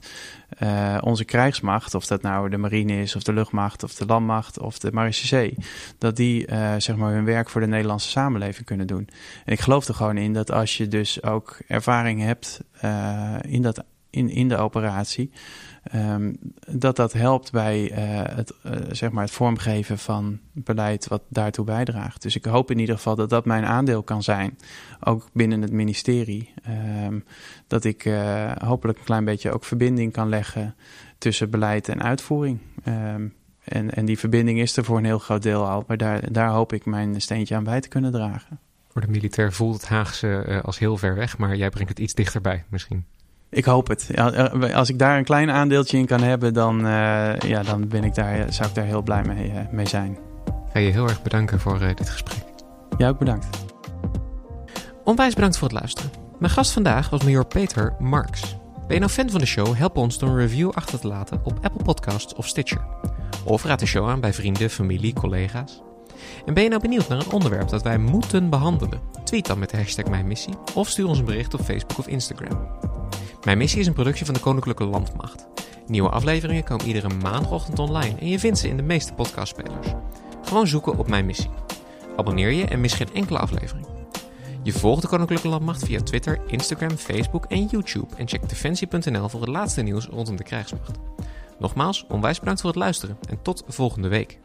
uh, 0.63 0.97
onze 1.01 1.25
krijgsmacht, 1.25 1.95
of 1.95 2.05
dat 2.05 2.21
nou 2.21 2.49
de 2.49 2.57
marine 2.57 3.01
is, 3.01 3.15
of 3.15 3.23
de 3.23 3.33
luchtmacht, 3.33 3.83
of 3.83 3.93
de 3.93 4.05
landmacht, 4.05 4.59
of 4.59 4.79
de 4.79 4.91
marechaussee, 4.91 5.55
dat 5.97 6.15
die 6.15 6.47
uh, 6.47 6.73
zeg 6.77 6.95
maar 6.95 7.13
hun 7.13 7.25
werk 7.25 7.49
voor 7.49 7.61
de 7.61 7.67
Nederlandse 7.67 8.09
samenleving 8.09 8.65
kunnen 8.65 8.87
doen. 8.87 9.09
En 9.45 9.53
ik 9.53 9.59
geloof 9.59 9.87
er 9.87 9.93
gewoon 9.93 10.17
in 10.17 10.33
dat 10.33 10.51
als 10.51 10.77
je 10.77 10.87
dus 10.87 11.23
ook 11.23 11.59
ervaring 11.67 12.21
hebt 12.21 12.59
in, 13.41 13.61
dat, 13.61 13.83
in, 14.11 14.29
in 14.29 14.47
de 14.47 14.57
operatie, 14.57 15.31
Um, 15.95 16.37
dat 16.69 16.95
dat 16.95 17.13
helpt 17.13 17.51
bij 17.51 17.91
uh, 17.91 17.97
het, 18.35 18.53
uh, 18.65 18.71
zeg 18.91 19.11
maar 19.11 19.23
het 19.23 19.33
vormgeven 19.33 19.97
van 19.97 20.39
beleid 20.51 21.07
wat 21.07 21.21
daartoe 21.29 21.65
bijdraagt. 21.65 22.21
Dus 22.21 22.35
ik 22.35 22.45
hoop 22.45 22.71
in 22.71 22.79
ieder 22.79 22.95
geval 22.95 23.15
dat 23.15 23.29
dat 23.29 23.45
mijn 23.45 23.65
aandeel 23.65 24.03
kan 24.03 24.23
zijn, 24.23 24.57
ook 24.99 25.29
binnen 25.33 25.61
het 25.61 25.71
ministerie. 25.71 26.53
Um, 27.05 27.23
dat 27.67 27.83
ik 27.83 28.05
uh, 28.05 28.51
hopelijk 28.51 28.97
een 28.97 29.05
klein 29.05 29.25
beetje 29.25 29.51
ook 29.51 29.63
verbinding 29.63 30.13
kan 30.13 30.29
leggen 30.29 30.75
tussen 31.17 31.49
beleid 31.49 31.89
en 31.89 32.03
uitvoering. 32.03 32.59
Um, 32.87 33.33
en, 33.63 33.93
en 33.93 34.05
die 34.05 34.19
verbinding 34.19 34.59
is 34.59 34.77
er 34.77 34.85
voor 34.85 34.97
een 34.97 35.05
heel 35.05 35.19
groot 35.19 35.43
deel 35.43 35.67
al, 35.67 35.83
maar 35.87 35.97
daar, 35.97 36.31
daar 36.31 36.49
hoop 36.49 36.73
ik 36.73 36.85
mijn 36.85 37.21
steentje 37.21 37.55
aan 37.55 37.63
bij 37.63 37.81
te 37.81 37.89
kunnen 37.89 38.11
dragen. 38.11 38.59
Voor 38.87 39.01
de 39.01 39.07
militair 39.07 39.53
voelt 39.53 39.73
het 39.73 39.87
Haagse 39.87 40.61
als 40.63 40.79
heel 40.79 40.97
ver 40.97 41.15
weg, 41.15 41.37
maar 41.37 41.55
jij 41.55 41.69
brengt 41.69 41.89
het 41.89 41.99
iets 41.99 42.13
dichterbij 42.13 42.63
misschien. 42.69 43.05
Ik 43.51 43.65
hoop 43.65 43.87
het. 43.87 44.09
Als 44.73 44.89
ik 44.89 44.99
daar 44.99 45.17
een 45.17 45.23
klein 45.23 45.51
aandeeltje 45.51 45.97
in 45.97 46.05
kan 46.05 46.21
hebben, 46.21 46.53
dan, 46.53 46.85
uh, 46.85 47.39
ja, 47.39 47.63
dan 47.63 47.87
ben 47.87 48.03
ik 48.03 48.15
daar, 48.15 48.53
zou 48.53 48.69
ik 48.69 48.75
daar 48.75 48.85
heel 48.85 49.01
blij 49.01 49.23
mee, 49.23 49.51
uh, 49.51 49.59
mee 49.71 49.87
zijn. 49.87 50.11
Ik 50.45 50.71
ga 50.73 50.79
je 50.79 50.91
heel 50.91 51.07
erg 51.07 51.21
bedanken 51.21 51.59
voor 51.59 51.81
uh, 51.81 51.87
dit 51.95 52.09
gesprek. 52.09 52.43
Jij 52.97 53.09
ook 53.09 53.19
bedankt. 53.19 53.47
Onwijs 55.03 55.33
bedankt 55.33 55.57
voor 55.57 55.67
het 55.67 55.77
luisteren. 55.79 56.11
Mijn 56.39 56.51
gast 56.51 56.71
vandaag 56.71 57.09
was 57.09 57.23
major 57.23 57.45
Peter 57.45 57.93
Marks. 57.99 58.55
Ben 58.87 58.93
je 58.93 58.99
nou 58.99 59.11
fan 59.11 59.29
van 59.29 59.39
de 59.39 59.45
show? 59.45 59.75
Help 59.75 59.97
ons 59.97 60.19
door 60.19 60.29
een 60.29 60.37
review 60.37 60.69
achter 60.73 60.99
te 60.99 61.07
laten 61.07 61.41
op 61.43 61.59
Apple 61.61 61.83
Podcasts 61.83 62.35
of 62.35 62.47
Stitcher. 62.47 62.85
Of 63.43 63.63
raad 63.63 63.79
de 63.79 63.85
show 63.85 64.09
aan 64.09 64.19
bij 64.19 64.33
vrienden, 64.33 64.69
familie, 64.69 65.13
collega's. 65.13 65.81
En 66.45 66.53
ben 66.53 66.63
je 66.63 66.69
nou 66.69 66.81
benieuwd 66.81 67.07
naar 67.07 67.19
een 67.19 67.31
onderwerp 67.31 67.69
dat 67.69 67.83
wij 67.83 67.97
moeten 67.97 68.49
behandelen? 68.49 68.99
Tweet 69.23 69.47
dan 69.47 69.59
met 69.59 69.69
de 69.69 69.77
hashtag 69.77 70.05
Mijn 70.05 70.27
Missie 70.27 70.53
of 70.73 70.87
stuur 70.87 71.07
ons 71.07 71.19
een 71.19 71.25
bericht 71.25 71.53
op 71.53 71.61
Facebook 71.61 71.97
of 71.97 72.07
Instagram. 72.07 72.90
Mijn 73.45 73.57
missie 73.57 73.79
is 73.79 73.87
een 73.87 73.93
productie 73.93 74.25
van 74.25 74.33
de 74.33 74.39
Koninklijke 74.39 74.83
Landmacht. 74.83 75.47
Nieuwe 75.87 76.09
afleveringen 76.09 76.63
komen 76.63 76.85
iedere 76.85 77.09
maandagochtend 77.09 77.79
online 77.79 78.15
en 78.19 78.27
je 78.27 78.39
vindt 78.39 78.59
ze 78.59 78.67
in 78.67 78.77
de 78.77 78.83
meeste 78.83 79.13
podcastspelers. 79.13 79.87
Gewoon 80.43 80.67
zoeken 80.67 80.97
op 80.97 81.07
Mijn 81.07 81.25
Missie. 81.25 81.49
Abonneer 82.17 82.51
je 82.51 82.65
en 82.65 82.81
mis 82.81 82.93
geen 82.93 83.13
enkele 83.13 83.39
aflevering. 83.39 83.85
Je 84.63 84.73
volgt 84.73 85.01
de 85.01 85.07
Koninklijke 85.07 85.47
Landmacht 85.47 85.85
via 85.85 86.01
Twitter, 86.01 86.39
Instagram, 86.47 86.97
Facebook 86.97 87.45
en 87.45 87.65
YouTube 87.65 88.15
en 88.15 88.27
check 88.27 88.49
defensie.nl 88.49 89.29
voor 89.29 89.41
het 89.41 89.49
laatste 89.49 89.81
nieuws 89.81 90.05
rondom 90.05 90.35
de 90.35 90.43
krijgsmacht. 90.43 90.97
Nogmaals, 91.59 92.05
onwijs 92.07 92.39
bedankt 92.39 92.61
voor 92.61 92.69
het 92.69 92.79
luisteren 92.79 93.17
en 93.29 93.41
tot 93.41 93.63
volgende 93.67 94.07
week. 94.07 94.39